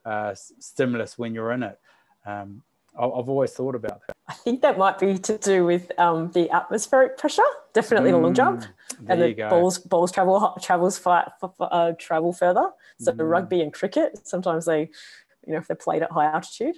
uh, 0.05 0.33
stimulus 0.35 1.17
when 1.17 1.33
you're 1.33 1.51
in 1.51 1.63
it. 1.63 1.79
Um, 2.25 2.61
I've 2.97 3.29
always 3.29 3.51
thought 3.51 3.75
about 3.75 4.01
that. 4.07 4.15
I 4.27 4.33
think 4.33 4.61
that 4.61 4.77
might 4.77 4.99
be 4.99 5.17
to 5.17 5.37
do 5.37 5.65
with 5.65 5.91
um, 5.99 6.31
the 6.31 6.49
atmospheric 6.49 7.17
pressure, 7.17 7.43
definitely 7.73 8.11
mm, 8.11 8.13
the 8.13 8.19
long 8.19 8.33
jump, 8.33 8.65
and 9.07 9.21
the 9.21 9.33
balls 9.49 9.77
balls 9.77 10.11
travel 10.11 10.57
travels 10.61 10.97
far, 10.97 11.33
uh, 11.59 11.93
travel 11.97 12.33
further. 12.33 12.71
So 12.99 13.11
mm. 13.11 13.29
rugby 13.29 13.61
and 13.61 13.73
cricket 13.73 14.27
sometimes 14.27 14.65
they, 14.65 14.89
you 15.45 15.53
know, 15.53 15.57
if 15.57 15.67
they're 15.67 15.75
played 15.75 16.03
at 16.03 16.11
high 16.11 16.25
altitude, 16.25 16.75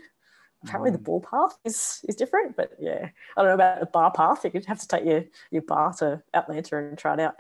apparently 0.64 0.92
mm. 0.92 0.94
the 0.94 1.04
ball 1.04 1.22
path 1.22 1.58
is 1.64 2.02
is 2.08 2.16
different. 2.16 2.56
But 2.56 2.74
yeah, 2.80 3.10
I 3.36 3.42
don't 3.42 3.50
know 3.50 3.56
about 3.56 3.80
the 3.80 3.86
bar 3.86 4.12
path. 4.12 4.44
You 4.44 4.52
could 4.52 4.66
have 4.66 4.80
to 4.80 4.88
take 4.88 5.06
your 5.06 5.26
your 5.52 5.62
bar 5.62 5.94
to 6.00 6.22
Atlanta 6.34 6.78
and 6.78 6.98
try 6.98 7.14
it 7.14 7.20
out. 7.20 7.36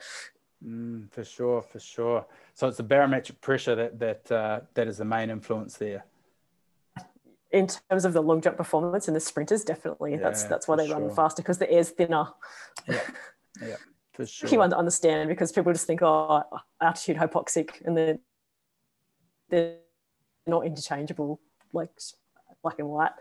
Mm, 0.65 1.11
for 1.11 1.23
sure, 1.23 1.61
for 1.61 1.79
sure. 1.79 2.25
So 2.55 2.67
it's 2.67 2.77
the 2.77 2.83
barometric 2.83 3.41
pressure 3.41 3.75
that 3.75 3.99
that 3.99 4.31
uh, 4.31 4.59
that 4.73 4.87
is 4.87 4.97
the 4.97 5.05
main 5.05 5.29
influence 5.29 5.77
there 5.77 6.05
in 7.51 7.67
terms 7.67 8.05
of 8.05 8.13
the 8.13 8.21
long 8.21 8.41
jump 8.41 8.57
performance 8.57 9.07
and 9.07 9.15
the 9.15 9.19
sprinters, 9.19 9.63
definitely 9.63 10.11
yeah, 10.11 10.17
that's 10.17 10.43
that's 10.43 10.67
why 10.67 10.75
they 10.75 10.87
sure. 10.87 10.99
run 10.99 11.15
faster 11.15 11.41
because 11.41 11.57
the 11.57 11.71
air's 11.71 11.89
thinner. 11.89 12.27
Yeah, 12.87 12.99
yeah, 13.61 13.75
for 14.13 14.25
sure. 14.25 14.49
Key 14.49 14.57
one 14.57 14.69
to 14.71 14.77
understand 14.77 15.29
because 15.29 15.51
people 15.51 15.71
just 15.71 15.87
think, 15.87 16.01
oh, 16.01 16.43
altitude 16.81 17.17
hypoxic, 17.17 17.85
and 17.85 17.97
they're 17.97 18.19
they're 19.49 19.77
not 20.45 20.65
interchangeable 20.65 21.39
like 21.73 21.89
black 22.61 22.79
and 22.79 22.89
white. 22.89 23.11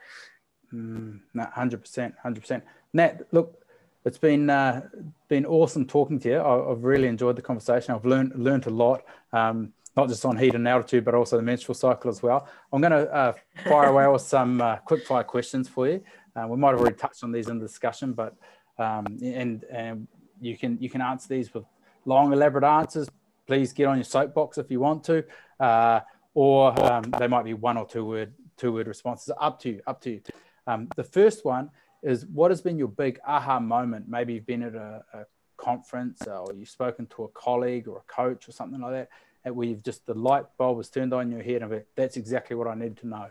Mm, 0.72 1.20
no, 1.34 1.46
hundred 1.52 1.80
percent, 1.80 2.14
hundred 2.22 2.40
percent. 2.40 2.64
Nat, 2.92 3.26
look, 3.32 3.62
it's 4.04 4.18
been 4.18 4.50
uh, 4.50 4.82
been 5.28 5.46
awesome 5.46 5.86
talking 5.86 6.18
to 6.20 6.28
you. 6.28 6.40
I, 6.40 6.68
have 6.68 6.84
really 6.84 7.08
enjoyed 7.08 7.36
the 7.36 7.42
conversation. 7.42 7.94
I've 7.94 8.04
learned 8.04 8.32
learned 8.36 8.66
a 8.66 8.70
lot. 8.70 9.02
Um, 9.32 9.72
not 9.96 10.08
just 10.08 10.24
on 10.26 10.36
heat 10.36 10.54
and 10.54 10.68
altitude, 10.68 11.04
but 11.04 11.14
also 11.14 11.36
the 11.36 11.42
menstrual 11.42 11.74
cycle 11.74 12.10
as 12.10 12.22
well. 12.22 12.46
I'm 12.70 12.82
going 12.82 12.92
to 12.92 13.10
uh, 13.10 13.32
fire 13.64 13.88
away 13.88 14.06
with 14.08 14.20
some 14.20 14.60
uh, 14.60 14.76
quick 14.76 15.06
fire 15.06 15.24
questions 15.24 15.70
for 15.70 15.88
you. 15.88 16.02
Uh, 16.36 16.46
we 16.46 16.58
might 16.58 16.72
have 16.72 16.80
already 16.80 16.96
touched 16.96 17.24
on 17.24 17.32
these 17.32 17.48
in 17.48 17.58
the 17.58 17.66
discussion, 17.66 18.12
but 18.12 18.36
um, 18.78 19.06
and 19.22 19.64
and 19.72 20.06
you 20.40 20.56
can 20.56 20.76
you 20.80 20.90
can 20.90 21.00
answer 21.00 21.28
these 21.28 21.52
with 21.54 21.64
long, 22.04 22.32
elaborate 22.32 22.64
answers. 22.64 23.08
Please 23.46 23.72
get 23.72 23.86
on 23.86 23.96
your 23.96 24.04
soapbox 24.04 24.58
if 24.58 24.70
you 24.70 24.80
want 24.80 25.04
to, 25.04 25.24
uh, 25.60 26.00
or 26.36 26.78
um, 26.92 27.02
they 27.18 27.26
might 27.26 27.46
be 27.46 27.54
one 27.54 27.78
or 27.78 27.86
two 27.86 28.04
word 28.04 28.34
two 28.58 28.70
word 28.70 28.86
responses. 28.86 29.32
Up 29.40 29.58
to 29.60 29.70
you. 29.70 29.80
Up 29.86 30.02
to 30.02 30.10
you. 30.10 30.20
Um, 30.66 30.86
the 30.94 31.02
first 31.02 31.46
one 31.46 31.70
is 32.02 32.26
what 32.26 32.50
has 32.50 32.60
been 32.60 32.78
your 32.78 32.88
big 32.88 33.18
aha 33.26 33.58
moment? 33.58 34.06
Maybe 34.06 34.34
you've 34.34 34.46
been 34.46 34.62
at 34.62 34.74
a, 34.74 35.02
a 35.14 35.24
conference 35.56 36.26
or 36.26 36.52
you've 36.54 36.68
spoken 36.68 37.06
to 37.06 37.24
a 37.24 37.28
colleague 37.28 37.88
or 37.88 37.98
a 37.98 38.12
coach 38.12 38.48
or 38.48 38.52
something 38.52 38.80
like 38.80 39.08
that 39.44 39.54
where 39.54 39.66
you've 39.66 39.82
just 39.82 40.04
the 40.06 40.12
light 40.12 40.44
bulb 40.58 40.76
was 40.76 40.90
turned 40.90 41.14
on 41.14 41.30
your 41.30 41.42
head 41.42 41.62
and 41.62 41.82
that's 41.94 42.16
exactly 42.18 42.54
what 42.54 42.66
I 42.66 42.74
need 42.74 42.98
to 42.98 43.06
know? 43.06 43.28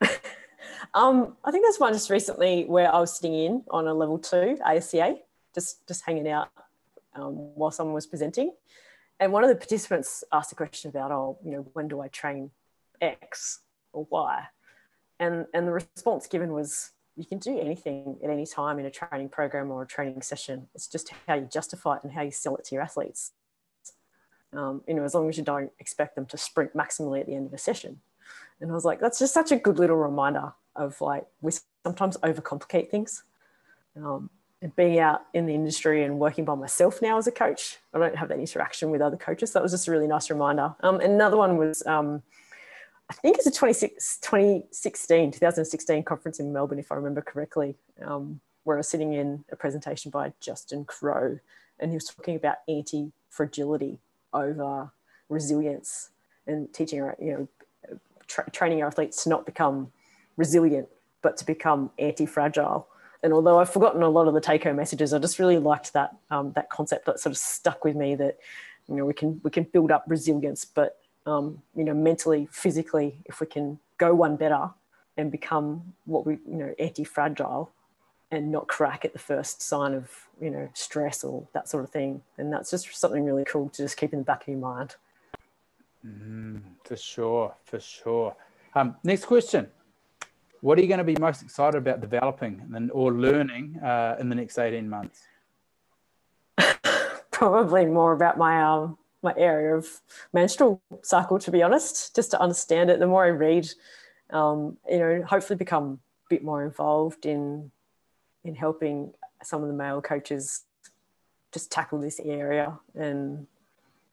um, 0.94 1.36
I 1.44 1.50
think 1.50 1.64
there's 1.64 1.80
one 1.80 1.92
just 1.92 2.08
recently 2.08 2.66
where 2.66 2.94
I 2.94 3.00
was 3.00 3.16
sitting 3.16 3.34
in 3.34 3.64
on 3.70 3.88
a 3.88 3.94
level 3.94 4.18
two 4.18 4.58
ASCA, 4.64 5.18
just 5.54 5.88
just 5.88 6.04
hanging 6.04 6.28
out 6.28 6.50
um, 7.16 7.34
while 7.56 7.72
someone 7.72 7.94
was 7.94 8.06
presenting, 8.06 8.52
and 9.20 9.32
one 9.32 9.44
of 9.44 9.50
the 9.50 9.56
participants 9.56 10.24
asked 10.32 10.50
a 10.50 10.56
question 10.56 10.90
about, 10.90 11.12
oh, 11.12 11.38
you 11.44 11.52
know, 11.52 11.66
when 11.74 11.86
do 11.86 12.00
I 12.00 12.08
train 12.08 12.50
X 13.00 13.60
or 13.92 14.06
Y, 14.10 14.44
and 15.20 15.46
and 15.54 15.68
the 15.68 15.72
response 15.72 16.26
given 16.26 16.52
was, 16.52 16.90
you 17.16 17.24
can 17.24 17.38
do 17.38 17.58
anything 17.58 18.18
at 18.24 18.30
any 18.30 18.46
time 18.46 18.80
in 18.80 18.86
a 18.86 18.90
training 18.90 19.28
program 19.28 19.70
or 19.70 19.82
a 19.82 19.86
training 19.86 20.22
session. 20.22 20.66
It's 20.74 20.88
just 20.88 21.12
how 21.28 21.34
you 21.34 21.48
justify 21.52 21.96
it 21.96 22.04
and 22.04 22.12
how 22.12 22.22
you 22.22 22.32
sell 22.32 22.56
it 22.56 22.64
to 22.64 22.74
your 22.74 22.82
athletes 22.82 23.32
um, 24.52 24.82
you 24.86 24.94
know, 24.94 25.04
as 25.04 25.14
long 25.14 25.28
as 25.28 25.38
you 25.38 25.44
don't 25.44 25.70
expect 25.78 26.16
them 26.16 26.26
to 26.26 26.36
sprint 26.36 26.74
maximally 26.76 27.20
at 27.20 27.26
the 27.26 27.34
end 27.34 27.46
of 27.46 27.52
a 27.52 27.58
session. 27.58 28.00
And 28.60 28.70
I 28.70 28.74
was 28.74 28.84
like, 28.84 29.00
that's 29.00 29.18
just 29.18 29.34
such 29.34 29.52
a 29.52 29.56
good 29.56 29.78
little 29.78 29.96
reminder 29.96 30.52
of 30.76 31.00
like, 31.00 31.24
we 31.40 31.52
sometimes 31.84 32.16
overcomplicate 32.18 32.90
things. 32.90 33.22
Um, 33.96 34.30
being 34.76 34.98
out 34.98 35.22
in 35.32 35.46
the 35.46 35.54
industry 35.54 36.04
and 36.04 36.18
working 36.18 36.44
by 36.44 36.54
myself 36.54 37.00
now 37.00 37.16
as 37.16 37.26
a 37.26 37.32
coach, 37.32 37.78
I 37.94 37.98
don't 37.98 38.16
have 38.16 38.28
that 38.28 38.38
interaction 38.38 38.90
with 38.90 39.00
other 39.00 39.16
coaches. 39.16 39.52
That 39.52 39.62
was 39.62 39.72
just 39.72 39.88
a 39.88 39.90
really 39.90 40.06
nice 40.06 40.28
reminder. 40.30 40.74
Um, 40.80 41.00
another 41.00 41.36
one 41.36 41.56
was, 41.56 41.84
um, 41.86 42.22
I 43.08 43.14
think 43.14 43.38
it's 43.38 43.46
a 43.46 43.50
2016, 43.50 45.32
2016 45.32 46.02
conference 46.04 46.40
in 46.40 46.52
Melbourne, 46.52 46.78
if 46.78 46.92
I 46.92 46.96
remember 46.96 47.22
correctly, 47.22 47.76
um, 48.04 48.40
where 48.64 48.76
I 48.76 48.80
was 48.80 48.88
sitting 48.88 49.14
in 49.14 49.44
a 49.50 49.56
presentation 49.56 50.10
by 50.10 50.32
Justin 50.40 50.84
Crowe, 50.84 51.38
and 51.78 51.90
he 51.90 51.96
was 51.96 52.04
talking 52.04 52.36
about 52.36 52.56
anti 52.68 53.12
fragility 53.30 53.98
over 54.34 54.92
resilience 55.30 56.10
and 56.46 56.72
teaching 56.74 57.00
our, 57.00 57.16
you 57.18 57.32
know, 57.32 57.98
tra- 58.26 58.50
training 58.50 58.82
our 58.82 58.88
athletes 58.88 59.22
to 59.24 59.30
not 59.30 59.46
become 59.46 59.92
resilient, 60.36 60.88
but 61.22 61.36
to 61.38 61.46
become 61.46 61.90
anti-fragile. 61.98 62.86
And 63.22 63.32
although 63.32 63.58
I've 63.58 63.70
forgotten 63.70 64.02
a 64.02 64.08
lot 64.08 64.28
of 64.28 64.34
the 64.34 64.40
take-home 64.40 64.76
messages, 64.76 65.12
I 65.12 65.18
just 65.18 65.38
really 65.38 65.58
liked 65.58 65.92
that 65.92 66.16
um, 66.30 66.52
that 66.52 66.70
concept 66.70 67.06
that 67.06 67.20
sort 67.20 67.32
of 67.32 67.38
stuck 67.38 67.84
with 67.84 67.96
me. 67.96 68.14
That 68.14 68.38
you 68.88 68.96
know 68.96 69.04
we 69.04 69.14
can 69.14 69.40
we 69.44 69.50
can 69.50 69.64
build 69.64 69.90
up 69.90 70.04
resilience, 70.06 70.64
but 70.64 70.98
um, 71.26 71.62
you 71.76 71.84
know 71.84 71.94
mentally, 71.94 72.48
physically, 72.50 73.18
if 73.26 73.40
we 73.40 73.46
can 73.46 73.78
go 73.98 74.14
one 74.14 74.36
better 74.36 74.70
and 75.16 75.30
become 75.30 75.92
what 76.06 76.24
we 76.26 76.38
you 76.48 76.56
know 76.56 76.74
anti-fragile, 76.78 77.70
and 78.30 78.52
not 78.52 78.68
crack 78.68 79.04
at 79.04 79.12
the 79.12 79.18
first 79.18 79.62
sign 79.62 79.94
of 79.94 80.10
you 80.40 80.50
know 80.50 80.68
stress 80.74 81.24
or 81.24 81.46
that 81.52 81.68
sort 81.68 81.84
of 81.84 81.90
thing 81.90 82.22
and 82.38 82.52
that's 82.52 82.70
just 82.70 82.94
something 82.96 83.24
really 83.24 83.44
cool 83.44 83.68
to 83.68 83.82
just 83.82 83.96
keep 83.96 84.12
in 84.12 84.20
the 84.20 84.24
back 84.24 84.42
of 84.42 84.48
your 84.48 84.58
mind 84.58 84.96
mm, 86.06 86.60
for 86.84 86.96
sure 86.96 87.54
for 87.64 87.80
sure 87.80 88.34
um, 88.74 88.96
next 89.02 89.24
question 89.24 89.66
what 90.60 90.78
are 90.78 90.82
you 90.82 90.88
going 90.88 90.98
to 90.98 91.04
be 91.04 91.16
most 91.18 91.42
excited 91.42 91.78
about 91.78 92.00
developing 92.00 92.62
and, 92.74 92.90
or 92.92 93.12
learning 93.12 93.78
uh, 93.82 94.16
in 94.20 94.28
the 94.28 94.34
next 94.34 94.58
18 94.58 94.88
months? 94.88 95.22
Probably 97.30 97.86
more 97.86 98.12
about 98.12 98.36
my 98.38 98.62
um, 98.62 98.98
my 99.22 99.34
area 99.36 99.76
of 99.76 99.86
menstrual 100.32 100.80
cycle 101.02 101.38
to 101.38 101.50
be 101.50 101.62
honest 101.62 102.14
just 102.14 102.30
to 102.32 102.40
understand 102.40 102.90
it. 102.90 102.98
The 102.98 103.06
more 103.06 103.24
i 103.24 103.28
read 103.28 103.68
um, 104.30 104.76
you 104.88 104.98
know 104.98 105.22
hopefully 105.26 105.56
become 105.56 106.00
a 106.26 106.28
bit 106.28 106.44
more 106.44 106.64
involved 106.64 107.26
in 107.26 107.70
in 108.44 108.54
helping 108.54 109.12
some 109.42 109.62
of 109.62 109.68
the 109.68 109.74
male 109.74 110.00
coaches 110.00 110.64
just 111.52 111.70
tackle 111.70 112.00
this 112.00 112.20
area. 112.20 112.78
And 112.94 113.46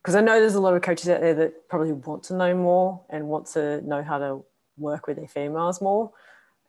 because 0.02 0.16
I 0.16 0.22
know 0.22 0.39
there's 0.39 0.56
a 0.56 0.62
lot 0.62 0.74
of 0.74 0.82
coaches 0.82 1.10
out 1.10 1.22
there 1.22 1.34
that 1.36 1.70
probably 1.70 1.91
want 1.91 2.24
to 2.24 2.36
know 2.36 2.56
more 2.56 3.02
and 3.10 3.28
want 3.28 3.48
to 3.48 3.82
know 3.82 4.04
how 4.04 4.18
to 4.18 4.43
work 4.78 5.08
with 5.08 5.18
their 5.18 5.28
females 5.28 5.82
more. 5.82 6.12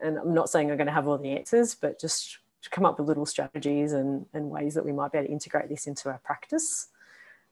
And 0.00 0.18
I'm 0.18 0.34
not 0.34 0.50
saying 0.50 0.70
I'm 0.70 0.76
going 0.76 0.86
to 0.86 0.92
have 0.92 1.08
all 1.08 1.18
the 1.18 1.30
answers, 1.30 1.74
but 1.74 2.00
just 2.00 2.38
to 2.62 2.70
come 2.70 2.84
up 2.84 2.98
with 2.98 3.08
little 3.08 3.26
strategies 3.26 3.92
and, 3.92 4.26
and 4.32 4.50
ways 4.50 4.74
that 4.74 4.84
we 4.84 4.92
might 4.92 5.12
be 5.12 5.18
able 5.18 5.28
to 5.28 5.32
integrate 5.32 5.68
this 5.68 5.86
into 5.86 6.08
our 6.08 6.18
practice. 6.18 6.88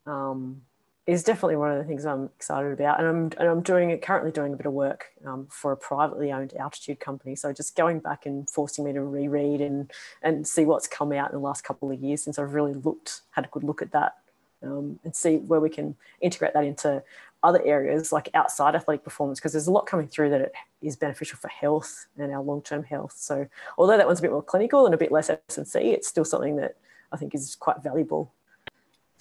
Um, 0.06 0.62
is 1.06 1.22
definitely 1.22 1.54
one 1.54 1.70
of 1.70 1.78
the 1.78 1.84
things 1.84 2.04
I'm 2.04 2.24
excited 2.36 2.72
about. 2.72 2.98
And 2.98 3.08
I'm, 3.08 3.16
and 3.38 3.48
I'm 3.48 3.62
doing 3.62 3.96
currently 4.00 4.32
doing 4.32 4.52
a 4.52 4.56
bit 4.56 4.66
of 4.66 4.72
work 4.72 5.12
um, 5.24 5.46
for 5.48 5.70
a 5.70 5.76
privately 5.76 6.32
owned 6.32 6.54
altitude 6.54 6.98
company. 6.98 7.36
So 7.36 7.52
just 7.52 7.76
going 7.76 8.00
back 8.00 8.26
and 8.26 8.48
forcing 8.50 8.84
me 8.84 8.92
to 8.92 9.02
reread 9.02 9.60
and, 9.60 9.90
and 10.22 10.46
see 10.46 10.64
what's 10.64 10.88
come 10.88 11.12
out 11.12 11.30
in 11.30 11.36
the 11.36 11.44
last 11.44 11.62
couple 11.62 11.92
of 11.92 12.00
years 12.00 12.24
since 12.24 12.40
I've 12.40 12.54
really 12.54 12.74
looked, 12.74 13.20
had 13.30 13.44
a 13.44 13.48
good 13.48 13.62
look 13.62 13.82
at 13.82 13.92
that 13.92 14.16
um, 14.64 14.98
and 15.04 15.14
see 15.14 15.36
where 15.36 15.60
we 15.60 15.70
can 15.70 15.94
integrate 16.20 16.54
that 16.54 16.64
into 16.64 17.02
other 17.46 17.62
areas 17.64 18.12
like 18.12 18.28
outside 18.34 18.74
athletic 18.74 19.04
performance 19.04 19.38
because 19.38 19.52
there's 19.52 19.68
a 19.68 19.72
lot 19.72 19.86
coming 19.86 20.08
through 20.08 20.30
that 20.30 20.40
it 20.40 20.52
is 20.82 20.96
beneficial 20.96 21.38
for 21.38 21.48
health 21.48 22.06
and 22.18 22.32
our 22.32 22.42
long-term 22.42 22.82
health. 22.82 23.14
So 23.16 23.46
although 23.78 23.96
that 23.96 24.06
one's 24.06 24.18
a 24.18 24.22
bit 24.22 24.32
more 24.32 24.42
clinical 24.42 24.84
and 24.84 24.94
a 24.94 24.98
bit 24.98 25.12
less 25.12 25.30
S&C, 25.30 25.78
it's 25.78 26.08
still 26.08 26.24
something 26.24 26.56
that 26.56 26.76
I 27.12 27.16
think 27.16 27.34
is 27.34 27.54
quite 27.54 27.82
valuable 27.82 28.32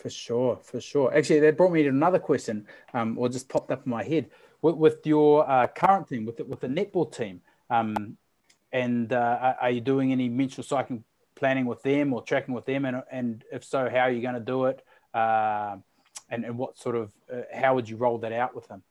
for 0.05 0.09
sure, 0.11 0.59
for 0.61 0.80
sure. 0.80 1.11
Actually, 1.17 1.39
that 1.39 1.57
brought 1.57 1.71
me 1.71 1.82
to 1.82 1.89
another 1.89 2.19
question, 2.19 2.67
um, 2.93 3.17
or 3.17 3.28
just 3.28 3.49
popped 3.49 3.71
up 3.71 3.88
in 3.88 3.89
my 3.89 4.03
head 4.03 4.30
with, 4.61 4.76
with 4.76 5.07
your 5.07 5.49
uh, 5.49 5.65
current 5.65 6.07
team, 6.07 6.26
with 6.28 6.38
the, 6.38 6.45
with 6.45 6.59
the 6.59 6.67
netball 6.67 7.11
team. 7.11 7.41
Um, 7.71 8.15
and 8.71 9.11
uh, 9.11 9.55
are 9.59 9.71
you 9.71 9.82
doing 9.82 10.11
any 10.11 10.30
menstrual 10.30 10.63
cycling 10.63 11.03
planning 11.34 11.65
with 11.65 11.82
them 11.82 12.13
or 12.13 12.21
tracking 12.21 12.53
with 12.53 12.65
them? 12.65 12.86
And, 12.86 13.01
and 13.11 13.43
if 13.51 13.63
so, 13.63 13.89
how 13.89 14.01
are 14.01 14.11
you 14.11 14.21
going 14.21 14.36
to 14.36 14.39
do 14.39 14.65
it? 14.65 14.86
Uh, 15.11 15.78
and, 16.30 16.45
and 16.45 16.57
what 16.57 16.78
sort 16.78 16.95
of, 16.95 17.11
uh, 17.32 17.41
how 17.53 17.76
would 17.76 17.88
you 17.89 17.97
roll 17.97 18.17
that 18.19 18.32
out 18.32 18.55
with 18.55 18.67
them? 18.67 18.84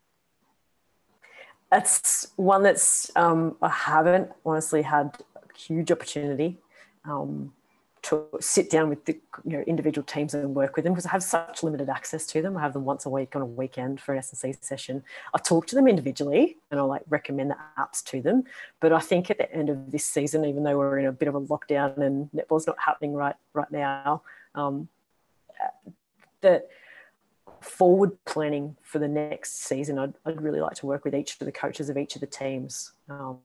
That's 1.71 2.31
one 2.35 2.63
that's, 2.63 3.11
um, 3.15 3.57
I 3.61 3.69
haven't 3.69 4.31
honestly 4.45 4.81
had 4.81 5.17
a 5.35 5.57
huge 5.57 5.91
opportunity. 5.91 6.59
Um, 7.03 7.53
to 8.05 8.27
sit 8.39 8.69
down 8.69 8.87
with 8.87 9.03
the 9.05 9.13
you 9.45 9.57
know 9.57 9.61
individual 9.61 10.05
teams 10.05 10.35
and 10.35 10.53
work 10.53 10.75
with 10.75 10.85
them 10.85 10.93
because 10.93 11.07
I 11.07 11.09
have 11.09 11.23
such 11.23 11.63
limited 11.63 11.89
access 11.89 12.27
to 12.27 12.41
them. 12.41 12.55
I 12.55 12.61
have 12.61 12.73
them 12.73 12.85
once 12.85 13.07
a 13.07 13.09
week 13.09 13.35
on 13.35 13.41
a 13.41 13.45
weekend 13.47 13.99
for 13.99 14.13
an 14.13 14.19
S&C 14.19 14.53
session. 14.61 15.03
I 15.33 15.39
talk 15.39 15.65
to 15.67 15.75
them 15.75 15.87
individually 15.87 16.57
and 16.69 16.79
I 16.79 16.83
like 16.83 17.01
recommend 17.09 17.49
the 17.49 17.57
apps 17.79 18.03
to 18.05 18.21
them. 18.21 18.43
But 18.79 18.93
I 18.93 18.99
think 18.99 19.31
at 19.31 19.39
the 19.39 19.51
end 19.51 19.71
of 19.71 19.91
this 19.91 20.05
season, 20.05 20.45
even 20.45 20.63
though 20.63 20.77
we're 20.77 20.99
in 20.99 21.07
a 21.07 21.11
bit 21.11 21.27
of 21.27 21.33
a 21.33 21.41
lockdown 21.41 21.97
and 21.97 22.29
netball's 22.31 22.67
not 22.67 22.77
happening 22.79 23.15
right 23.15 23.35
right 23.53 23.71
now, 23.71 24.21
um, 24.53 24.87
that 26.41 26.69
forward 27.65 28.11
planning 28.25 28.75
for 28.81 28.99
the 28.99 29.07
next 29.07 29.63
season, 29.63 29.97
I'd, 29.97 30.13
I'd 30.25 30.41
really 30.41 30.61
like 30.61 30.75
to 30.75 30.85
work 30.85 31.03
with 31.03 31.15
each 31.15 31.39
of 31.39 31.45
the 31.45 31.51
coaches 31.51 31.89
of 31.89 31.97
each 31.97 32.15
of 32.15 32.21
the 32.21 32.27
teams 32.27 32.93
um, 33.09 33.39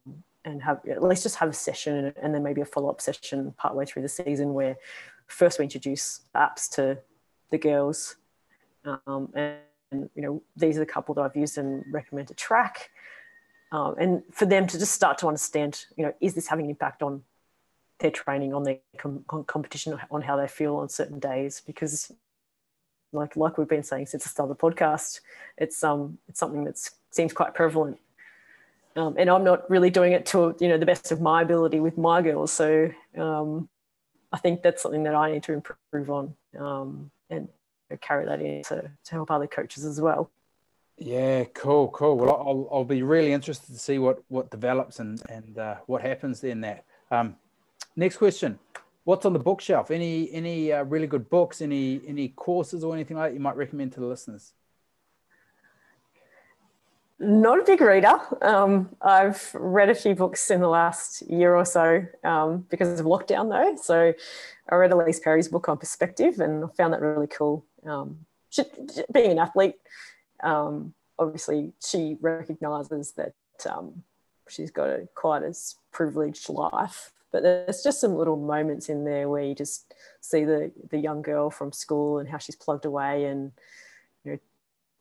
and 0.44 0.62
have 0.62 0.80
at 0.88 1.02
least 1.02 1.22
just 1.22 1.36
have 1.36 1.48
a 1.48 1.54
session 1.54 2.12
and, 2.22 2.34
then 2.34 2.42
maybe 2.42 2.60
a 2.60 2.64
follow 2.64 2.90
up 2.90 3.00
session 3.00 3.54
partway 3.56 3.84
through 3.84 4.02
the 4.02 4.08
season 4.08 4.54
where 4.54 4.76
first 5.26 5.58
we 5.58 5.64
introduce 5.64 6.20
apps 6.34 6.70
to 6.70 6.98
the 7.50 7.58
girls. 7.58 8.16
Um, 8.84 9.32
and, 9.34 10.10
you 10.14 10.22
know, 10.22 10.42
these 10.56 10.76
are 10.76 10.80
the 10.80 10.86
couple 10.86 11.14
that 11.16 11.22
I've 11.22 11.36
used 11.36 11.58
and 11.58 11.84
recommend 11.90 12.28
to 12.28 12.34
track. 12.34 12.90
Um, 13.72 13.94
and 13.98 14.22
for 14.32 14.46
them 14.46 14.66
to 14.66 14.78
just 14.78 14.92
start 14.92 15.18
to 15.18 15.28
understand, 15.28 15.84
you 15.96 16.04
know, 16.04 16.12
is 16.20 16.34
this 16.34 16.48
having 16.48 16.66
an 16.66 16.70
impact 16.70 17.02
on 17.02 17.22
their 18.00 18.10
training, 18.10 18.54
on 18.54 18.64
their 18.64 18.78
com- 18.98 19.24
competition, 19.46 19.98
on 20.10 20.22
how 20.22 20.36
they 20.36 20.48
feel 20.48 20.76
on 20.76 20.88
certain 20.88 21.18
days? 21.18 21.62
Because 21.66 22.12
like 23.12 23.36
like 23.36 23.58
we've 23.58 23.68
been 23.68 23.82
saying 23.82 24.06
since 24.06 24.22
the 24.22 24.28
start 24.28 24.50
of 24.50 24.56
the 24.56 24.62
podcast, 24.62 25.20
it's 25.56 25.82
um 25.82 26.18
it's 26.28 26.40
something 26.40 26.64
that 26.64 26.78
seems 27.10 27.32
quite 27.32 27.54
prevalent. 27.54 27.98
Um, 28.96 29.14
and 29.18 29.30
I'm 29.30 29.44
not 29.44 29.70
really 29.70 29.90
doing 29.90 30.12
it 30.12 30.26
to 30.26 30.56
you 30.60 30.68
know 30.68 30.78
the 30.78 30.86
best 30.86 31.12
of 31.12 31.20
my 31.20 31.42
ability 31.42 31.80
with 31.80 31.96
my 31.96 32.22
girls, 32.22 32.52
so 32.52 32.90
um, 33.16 33.68
I 34.32 34.38
think 34.38 34.62
that's 34.62 34.82
something 34.82 35.04
that 35.04 35.14
I 35.14 35.32
need 35.32 35.42
to 35.44 35.52
improve 35.52 36.10
on 36.10 36.34
um, 36.58 37.10
and 37.30 37.48
carry 38.00 38.26
that 38.26 38.40
in 38.40 38.62
to, 38.64 38.90
to 39.04 39.12
help 39.12 39.30
other 39.30 39.46
coaches 39.46 39.84
as 39.84 40.00
well. 40.00 40.30
Yeah, 40.96 41.44
cool, 41.54 41.88
cool. 41.88 42.16
Well, 42.18 42.30
I'll, 42.30 42.68
I'll 42.70 42.84
be 42.84 43.02
really 43.02 43.32
interested 43.32 43.72
to 43.72 43.78
see 43.78 43.98
what 43.98 44.22
what 44.28 44.50
develops 44.50 44.98
and 45.00 45.20
and 45.30 45.56
uh, 45.58 45.76
what 45.86 46.02
happens 46.02 46.44
in 46.44 46.60
that. 46.60 46.84
Um, 47.10 47.36
next 47.96 48.18
question: 48.18 48.58
what's 49.04 49.26
on 49.26 49.32
the 49.32 49.38
bookshelf? 49.38 49.90
Any 49.90 50.30
any 50.32 50.72
uh, 50.72 50.84
really 50.84 51.06
good 51.06 51.28
books? 51.28 51.60
Any 51.60 52.00
any 52.06 52.28
courses 52.28 52.84
or 52.84 52.94
anything 52.94 53.16
like 53.16 53.30
that 53.30 53.34
you 53.34 53.40
might 53.40 53.56
recommend 53.56 53.92
to 53.92 54.00
the 54.00 54.06
listeners? 54.06 54.52
Not 57.22 57.60
a 57.60 57.64
big 57.64 57.82
reader. 57.82 58.18
Um, 58.40 58.96
I've 59.02 59.50
read 59.52 59.90
a 59.90 59.94
few 59.94 60.14
books 60.14 60.50
in 60.50 60.60
the 60.60 60.68
last 60.68 61.20
year 61.22 61.54
or 61.54 61.66
so 61.66 62.06
um, 62.24 62.64
because 62.70 62.98
of 62.98 63.04
lockdown, 63.04 63.50
though. 63.50 63.76
So 63.76 64.14
I 64.70 64.74
read 64.74 64.90
Ellyse 64.90 65.22
Perry's 65.22 65.48
book 65.48 65.68
on 65.68 65.76
perspective, 65.76 66.40
and 66.40 66.64
I 66.64 66.68
found 66.68 66.94
that 66.94 67.02
really 67.02 67.26
cool. 67.26 67.66
Um, 67.84 68.24
she, 68.48 68.62
being 69.12 69.32
an 69.32 69.38
athlete, 69.38 69.74
um, 70.42 70.94
obviously, 71.18 71.72
she 71.86 72.16
recognises 72.22 73.12
that 73.12 73.34
um, 73.70 74.02
she's 74.48 74.70
got 74.70 74.88
a 74.88 75.06
quite 75.14 75.42
a 75.42 75.54
privileged 75.92 76.48
life 76.48 77.12
but 77.32 77.42
there's 77.42 77.82
just 77.82 78.00
some 78.00 78.16
little 78.16 78.36
moments 78.36 78.88
in 78.88 79.04
there 79.04 79.28
where 79.28 79.42
you 79.42 79.54
just 79.54 79.94
see 80.20 80.44
the 80.44 80.72
the 80.90 80.98
young 80.98 81.22
girl 81.22 81.50
from 81.50 81.72
school 81.72 82.18
and 82.18 82.28
how 82.28 82.38
she's 82.38 82.56
plugged 82.56 82.84
away 82.84 83.24
and 83.24 83.52
you 84.24 84.32
know 84.32 84.38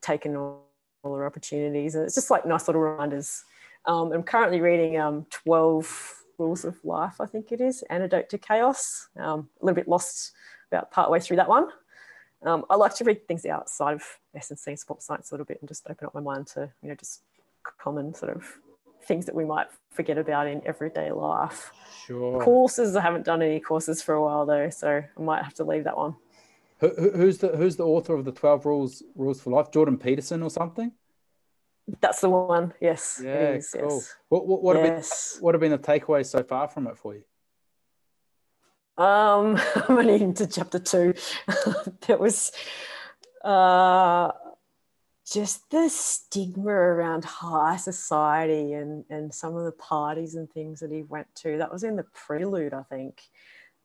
taken 0.02 0.36
all, 0.36 0.68
all 1.04 1.16
her 1.16 1.26
opportunities. 1.26 1.96
And 1.96 2.06
it's 2.06 2.16
just 2.16 2.32
like 2.32 2.46
nice 2.46 2.68
little 2.68 2.82
reminders. 2.82 3.44
Um, 3.86 4.12
i'm 4.12 4.24
currently 4.24 4.60
reading 4.60 5.00
um, 5.00 5.26
12 5.30 6.24
rules 6.38 6.66
of 6.66 6.78
life 6.84 7.16
i 7.22 7.26
think 7.26 7.52
it 7.52 7.62
is 7.62 7.82
antidote 7.90 8.30
to 8.30 8.38
chaos. 8.38 9.08
Um, 9.18 9.50
a 9.62 9.66
little 9.66 9.76
bit 9.76 9.88
lost 9.88 10.34
about 10.72 10.92
partway 10.92 11.20
through 11.20 11.38
that 11.38 11.50
one. 11.50 11.70
Um, 12.44 12.66
i 12.70 12.76
like 12.76 12.94
to 12.96 13.04
read 13.06 13.28
things 13.28 13.46
outside 13.46 13.94
of 13.94 14.04
s&c 14.36 14.76
sports 14.76 15.06
science 15.06 15.32
a 15.32 15.34
little 15.34 15.46
bit 15.46 15.60
and 15.62 15.68
just 15.68 15.90
open 15.90 16.08
up 16.08 16.14
my 16.14 16.22
mind 16.22 16.48
to 16.48 16.70
you 16.82 16.90
know 16.90 16.96
just 16.96 17.22
common 17.78 18.14
sort 18.14 18.36
of 18.36 18.46
things 19.10 19.26
that 19.26 19.36
we 19.36 19.43
might 19.43 19.68
forget 19.89 20.18
about 20.18 20.47
in 20.47 20.62
everyday 20.66 21.12
life. 21.12 21.72
Sure. 22.05 22.41
Courses, 22.41 22.95
I 22.95 23.01
haven't 23.01 23.26
done 23.26 23.41
any 23.41 23.60
courses 23.60 24.01
for 24.01 24.14
a 24.14 24.22
while 24.22 24.45
though, 24.45 24.70
so 24.70 25.03
I 25.18 25.22
might 25.22 25.43
have 25.43 25.55
to 25.55 25.66
leave 25.66 25.84
that 25.84 25.97
one. 25.97 26.16
Who, 26.80 26.89
who's 26.89 27.39
the 27.39 27.49
Who's 27.57 27.76
the 27.76 27.86
author 27.86 28.14
of 28.14 28.24
the 28.24 28.32
Twelve 28.32 28.66
Rules 28.66 29.03
Rules 29.16 29.41
for 29.41 29.49
Life? 29.49 29.72
Jordan 29.72 29.97
Peterson 29.97 30.43
or 30.43 30.49
something? 30.49 30.93
That's 31.99 32.22
the 32.22 32.30
one. 32.30 32.74
Yes. 32.80 33.20
Yeah. 33.22 33.57
cool. 33.74 33.89
Yes. 33.89 34.16
What 34.30 34.47
What, 34.47 34.64
what, 34.64 34.78
yes. 34.78 35.34
have 35.34 35.39
been, 35.39 35.43
what 35.43 35.55
have 35.55 35.62
been 35.62 35.72
the 35.72 35.80
takeaways 35.80 36.28
so 36.28 36.43
far 36.43 36.68
from 36.68 36.88
it 36.88 36.97
for 36.97 37.16
you? 37.16 37.24
Um, 39.03 39.60
I'm 39.76 39.97
only 39.97 40.22
into 40.22 40.45
chapter 40.45 40.78
two. 40.80 41.16
that 42.07 42.20
was 42.20 42.51
uh 43.43 44.32
just 45.32 45.70
the 45.70 45.90
stigma 45.90 46.72
around 46.72 47.24
high 47.24 47.76
society 47.76 48.74
and, 48.74 49.06
and 49.10 49.34
some 49.34 49.56
of 49.56 49.66
the 49.66 49.72
parties 49.72 50.36
and 50.36 50.50
things 50.52 50.80
that 50.80 50.92
he 50.92 51.04
went 51.04 51.28
to. 51.36 51.58
That 51.58 51.72
was 51.72 51.84
in 51.84 51.96
the 51.96 52.06
prelude, 52.14 52.74
I 52.74 52.84
think. 52.84 53.22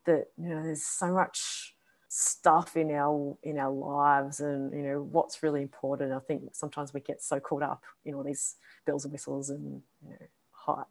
That 0.06 0.26
you 0.36 0.48
know, 0.48 0.62
there's 0.62 0.84
so 0.84 1.12
much 1.12 1.76
stuff 2.08 2.76
in 2.76 2.90
our 2.90 3.36
in 3.42 3.58
our 3.58 3.72
lives, 3.72 4.40
and 4.40 4.72
you 4.72 4.82
know 4.82 5.02
what's 5.02 5.42
really 5.42 5.62
important. 5.62 6.12
I 6.12 6.18
think 6.20 6.54
sometimes 6.54 6.92
we 6.92 7.00
get 7.00 7.22
so 7.22 7.40
caught 7.40 7.62
up 7.62 7.82
in 8.04 8.14
all 8.14 8.22
these 8.22 8.56
bells 8.86 9.04
and 9.04 9.12
whistles 9.12 9.50
and 9.50 9.82
you 10.02 10.10
know, 10.10 10.26
high 10.50 10.84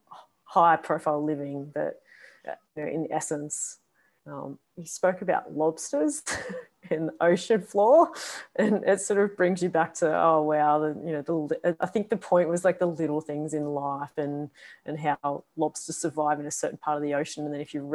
high 0.44 0.76
profile 0.78 1.24
living 1.24 1.72
that 1.76 1.96
you 2.46 2.84
know, 2.84 2.90
in 2.90 3.08
essence, 3.12 3.80
um, 4.28 4.60
he 4.76 4.86
spoke 4.86 5.22
about 5.22 5.56
lobsters 5.56 6.24
in 6.90 7.08
the 7.08 7.14
ocean 7.22 7.62
floor 7.62 8.12
and 8.56 8.84
it 8.86 9.00
sort 9.00 9.20
of 9.20 9.36
brings 9.38 9.62
you 9.64 9.70
back 9.70 9.94
to 9.94 10.16
oh 10.16 10.42
wow 10.42 10.80
the, 10.80 10.90
you 11.06 11.12
know 11.12 11.22
the 11.22 11.76
i 11.80 11.86
think 11.86 12.10
the 12.10 12.18
point 12.18 12.50
was 12.50 12.66
like 12.66 12.80
the 12.80 12.86
little 12.86 13.22
things 13.22 13.54
in 13.54 13.66
life 13.66 14.18
and 14.18 14.50
and 14.86 15.00
how 15.00 15.44
lobsters 15.56 15.98
survive 15.98 16.40
in 16.40 16.46
a 16.46 16.52
certain 16.52 16.78
part 16.78 16.98
of 16.98 17.04
the 17.04 17.14
ocean 17.14 17.46
and 17.46 17.54
then 17.54 17.62
if 17.62 17.74
you 17.74 17.86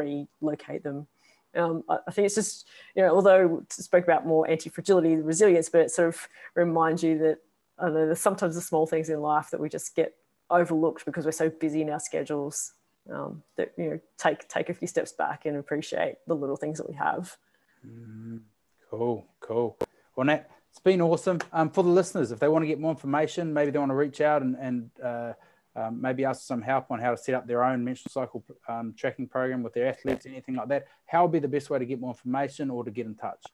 relocate 0.40 0.82
them 0.82 1.06
um, 1.54 1.82
I 1.88 2.10
think 2.10 2.26
it's 2.26 2.34
just, 2.34 2.68
you 2.94 3.02
know, 3.02 3.14
although 3.14 3.64
spoke 3.70 4.04
about 4.04 4.26
more 4.26 4.48
anti-fragility, 4.48 5.16
resilience, 5.16 5.70
but 5.70 5.80
it 5.80 5.90
sort 5.90 6.08
of 6.08 6.28
reminds 6.54 7.02
you 7.02 7.18
that 7.18 7.38
I 7.78 7.86
know, 7.86 8.06
there's 8.06 8.20
sometimes 8.20 8.54
the 8.54 8.60
small 8.60 8.86
things 8.86 9.08
in 9.08 9.20
life 9.20 9.50
that 9.50 9.60
we 9.60 9.68
just 9.68 9.94
get 9.94 10.14
overlooked 10.50 11.04
because 11.04 11.24
we're 11.24 11.32
so 11.32 11.50
busy 11.50 11.82
in 11.82 11.90
our 11.90 12.00
schedules. 12.00 12.72
Um, 13.10 13.42
that 13.56 13.72
you 13.78 13.88
know, 13.88 14.00
take 14.18 14.46
take 14.48 14.68
a 14.68 14.74
few 14.74 14.86
steps 14.86 15.12
back 15.12 15.46
and 15.46 15.56
appreciate 15.56 16.16
the 16.26 16.36
little 16.36 16.56
things 16.56 16.76
that 16.76 16.88
we 16.88 16.94
have. 16.96 17.38
Mm. 17.86 18.42
Cool, 18.90 19.26
cool. 19.40 19.76
Well, 20.16 20.26
Nat, 20.26 20.50
it's 20.70 20.80
been 20.80 21.00
awesome. 21.00 21.38
Um, 21.52 21.70
for 21.70 21.82
the 21.82 21.90
listeners, 21.90 22.32
if 22.32 22.38
they 22.38 22.48
want 22.48 22.62
to 22.62 22.66
get 22.66 22.80
more 22.80 22.90
information, 22.90 23.52
maybe 23.52 23.70
they 23.70 23.78
want 23.78 23.90
to 23.90 23.96
reach 23.96 24.20
out 24.20 24.42
and, 24.42 24.56
and 24.56 24.90
uh, 25.02 25.32
um, 25.76 26.00
maybe 26.00 26.24
ask 26.24 26.42
some 26.42 26.62
help 26.62 26.90
on 26.90 26.98
how 26.98 27.10
to 27.10 27.16
set 27.16 27.34
up 27.34 27.46
their 27.46 27.62
own 27.62 27.84
menstrual 27.84 28.10
cycle 28.10 28.44
um, 28.68 28.94
tracking 28.96 29.28
program 29.28 29.62
with 29.62 29.74
their 29.74 29.86
athletes, 29.88 30.26
anything 30.26 30.54
like 30.54 30.68
that. 30.68 30.86
How 31.06 31.22
would 31.22 31.32
be 31.32 31.38
the 31.38 31.48
best 31.48 31.70
way 31.70 31.78
to 31.78 31.84
get 31.84 32.00
more 32.00 32.10
information 32.10 32.70
or 32.70 32.84
to 32.84 32.90
get 32.90 33.06
in 33.06 33.14
touch? 33.14 33.44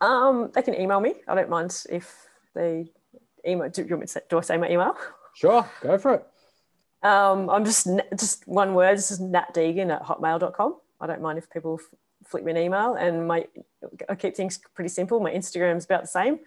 Um, 0.00 0.50
they 0.52 0.62
can 0.62 0.74
email 0.74 1.00
me. 1.00 1.14
I 1.28 1.34
don't 1.34 1.48
mind 1.48 1.84
if 1.88 2.26
they 2.54 2.90
email. 3.46 3.68
Do, 3.68 3.82
you 3.82 3.88
want 3.88 4.00
me 4.00 4.06
to 4.06 4.12
say, 4.12 4.20
do 4.28 4.38
I 4.38 4.40
say 4.40 4.56
my 4.56 4.68
email? 4.68 4.96
Sure, 5.34 5.68
go 5.80 5.96
for 5.98 6.14
it. 6.14 6.26
Um, 7.04 7.48
I'm 7.48 7.64
just 7.64 7.88
just 8.18 8.46
one 8.46 8.74
word. 8.74 8.98
This 8.98 9.10
is 9.10 9.20
natdeegan 9.20 9.90
at 9.90 10.02
hotmail.com. 10.02 10.76
I 11.00 11.06
don't 11.06 11.22
mind 11.22 11.38
if 11.38 11.48
people 11.50 11.80
flick 12.26 12.44
me 12.44 12.52
an 12.52 12.58
email. 12.58 12.94
And 12.94 13.26
my 13.26 13.46
I 14.08 14.14
keep 14.14 14.36
things 14.36 14.60
pretty 14.74 14.88
simple. 14.88 15.20
My 15.20 15.32
Instagram 15.32 15.76
is 15.76 15.84
about 15.84 16.02
the 16.02 16.08
same. 16.08 16.40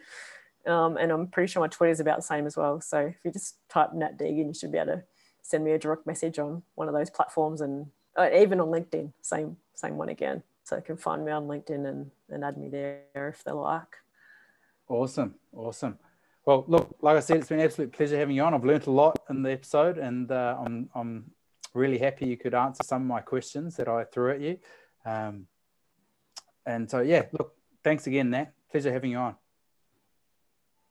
Um, 0.67 0.97
and 0.97 1.11
I'm 1.11 1.28
pretty 1.28 1.51
sure 1.51 1.61
my 1.61 1.67
Twitter 1.67 1.91
is 1.91 1.99
about 1.99 2.17
the 2.17 2.23
same 2.23 2.47
as 2.47 2.57
well. 2.57 2.82
So 2.82 2.99
if 2.99 3.17
you 3.23 3.32
just 3.32 3.57
type 3.69 3.93
Nat 3.93 4.17
Deegan, 4.17 4.47
you 4.47 4.53
should 4.53 4.71
be 4.71 4.80
able 4.80 4.93
to 4.93 5.03
send 5.43 5.63
me 5.63 5.71
a 5.71 5.80
direct 5.80 6.07
message 6.07 6.39
on 6.39 6.63
one 6.73 6.88
of 6.88 6.93
those 6.95 7.11
platforms 7.11 7.61
and 7.61 7.86
uh, 8.17 8.30
even 8.34 8.59
on 8.59 8.69
LinkedIn, 8.69 9.11
same 9.21 9.57
same 9.76 9.97
one 9.97 10.09
again. 10.09 10.41
So 10.63 10.76
they 10.76 10.82
can 10.82 10.97
find 10.97 11.23
me 11.23 11.32
on 11.32 11.47
LinkedIn 11.47 11.88
and, 11.88 12.09
and 12.30 12.43
add 12.43 12.57
me 12.57 12.69
there 12.69 13.03
if 13.30 13.43
they 13.43 13.51
like. 13.51 13.97
Awesome, 14.88 15.36
awesome. 15.53 15.99
Well, 16.45 16.63
look, 16.67 16.95
like 17.01 17.17
I 17.17 17.19
said, 17.19 17.38
it's 17.38 17.49
been 17.49 17.59
an 17.59 17.65
absolute 17.65 17.91
pleasure 17.91 18.17
having 18.17 18.36
you 18.36 18.43
on. 18.43 18.53
I've 18.53 18.63
learned 18.63 18.88
a 18.88 18.91
lot 18.91 19.17
in 19.30 19.41
the 19.41 19.51
episode, 19.51 19.97
and 19.97 20.32
uh, 20.32 20.57
I'm 20.63 20.89
I'm 20.95 21.32
really 21.73 21.97
happy 21.97 22.28
you 22.28 22.38
could 22.38 22.53
answer 22.53 22.84
some 22.84 23.01
of 23.01 23.07
my 23.07 23.21
questions 23.21 23.76
that 23.76 23.88
I 23.88 24.05
threw 24.05 24.32
at 24.32 24.41
you. 24.41 24.57
Um, 25.05 25.47
and 26.66 26.89
so, 26.89 27.01
yeah, 27.01 27.24
look, 27.32 27.53
thanks 27.84 28.07
again, 28.07 28.30
Nat. 28.32 28.53
Pleasure 28.72 28.91
having 28.91 29.11
you 29.11 29.18
on. 29.18 29.36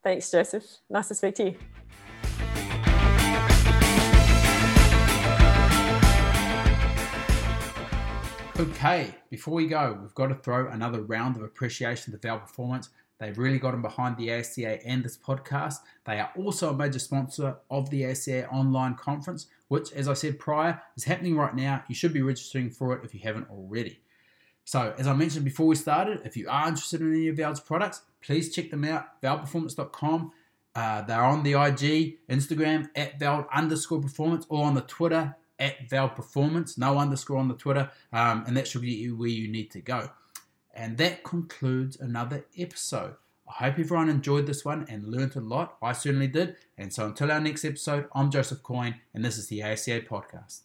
Thanks, 0.03 0.31
Joseph. 0.31 0.65
Nice 0.89 1.09
to 1.09 1.15
speak 1.15 1.35
to 1.37 1.45
you. 1.45 1.57
Okay, 8.57 9.13
before 9.31 9.55
we 9.55 9.67
go, 9.67 9.99
we've 10.01 10.15
got 10.15 10.29
to 10.29 10.35
throw 10.37 10.69
another 10.69 11.03
round 11.03 11.37
of 11.37 11.43
appreciation 11.43 12.13
to 12.13 12.19
VALD 12.19 12.43
Performance 12.43 12.91
They've 13.19 13.39
really 13.39 13.59
gotten 13.59 13.81
behind 13.81 14.17
the 14.17 14.29
ASCA 14.29 14.81
and 14.85 15.05
this 15.05 15.17
podcast. 15.17 15.77
They 16.05 16.19
are 16.19 16.33
also 16.37 16.71
a 16.71 16.77
major 16.77 16.99
sponsor 16.99 17.57
of 17.71 17.89
the 17.91 18.03
ASCA 18.03 18.53
online 18.53 18.97
conference, 18.97 19.47
which, 19.69 19.93
as 19.93 20.09
I 20.09 20.15
said 20.15 20.39
prior, 20.39 20.83
is 20.97 21.05
happening 21.05 21.37
right 21.37 21.55
now. 21.55 21.85
You 21.89 21.95
should 21.95 22.13
be 22.13 22.23
registering 22.23 22.71
for 22.71 22.93
it 22.95 23.05
if 23.05 23.15
you 23.15 23.21
haven't 23.21 23.49
already. 23.49 24.01
So, 24.65 24.95
as 24.99 25.07
I 25.07 25.13
mentioned 25.13 25.45
before 25.45 25.67
we 25.67 25.75
started, 25.75 26.23
if 26.25 26.37
you 26.37 26.49
are 26.49 26.69
interested 26.69 27.01
in 27.01 27.13
any 27.13 27.29
of 27.29 27.37
VALD's 27.37 27.61
products, 27.61 28.03
please 28.23 28.55
check 28.55 28.71
them 28.71 28.85
out, 28.85 29.21
VALDPerformance.com. 29.23 30.33
Uh, 30.75 31.03
they're 31.03 31.23
on 31.23 31.43
the 31.43 31.53
IG, 31.53 32.19
Instagram 32.29 32.89
at 32.97 33.19
val 33.21 33.47
underscore 33.53 34.01
performance, 34.01 34.47
or 34.49 34.65
on 34.65 34.75
the 34.75 34.81
Twitter 34.81 35.37
at 35.59 35.89
val 35.89 36.09
performance, 36.09 36.77
no 36.77 36.99
underscore 36.99 37.39
on 37.39 37.49
the 37.49 37.55
Twitter, 37.55 37.91
um, 38.13 38.45
and 38.47 38.57
that 38.57 38.67
should 38.67 38.83
get 38.83 38.97
you 38.97 39.17
where 39.17 39.29
you 39.29 39.47
need 39.49 39.71
to 39.71 39.81
go. 39.81 40.11
And 40.73 40.99
that 40.99 41.23
concludes 41.23 42.01
another 42.01 42.47
episode. 42.59 43.15
I 43.47 43.65
hope 43.65 43.79
everyone 43.79 44.09
enjoyed 44.09 44.47
this 44.47 44.65
one 44.65 44.87
and 44.89 45.07
learned 45.07 45.37
a 45.37 45.41
lot. 45.41 45.77
I 45.83 45.93
certainly 45.93 46.27
did. 46.27 46.57
And 46.79 46.93
so 46.93 47.07
until 47.07 47.31
our 47.31 47.41
next 47.41 47.65
episode, 47.65 48.09
I'm 48.13 48.31
Joseph 48.31 48.63
Coyne, 48.63 48.97
and 49.13 49.25
this 49.25 49.39
is 49.39 49.47
the 49.49 49.61
ASCA 49.61 50.09
Podcast. 50.09 50.63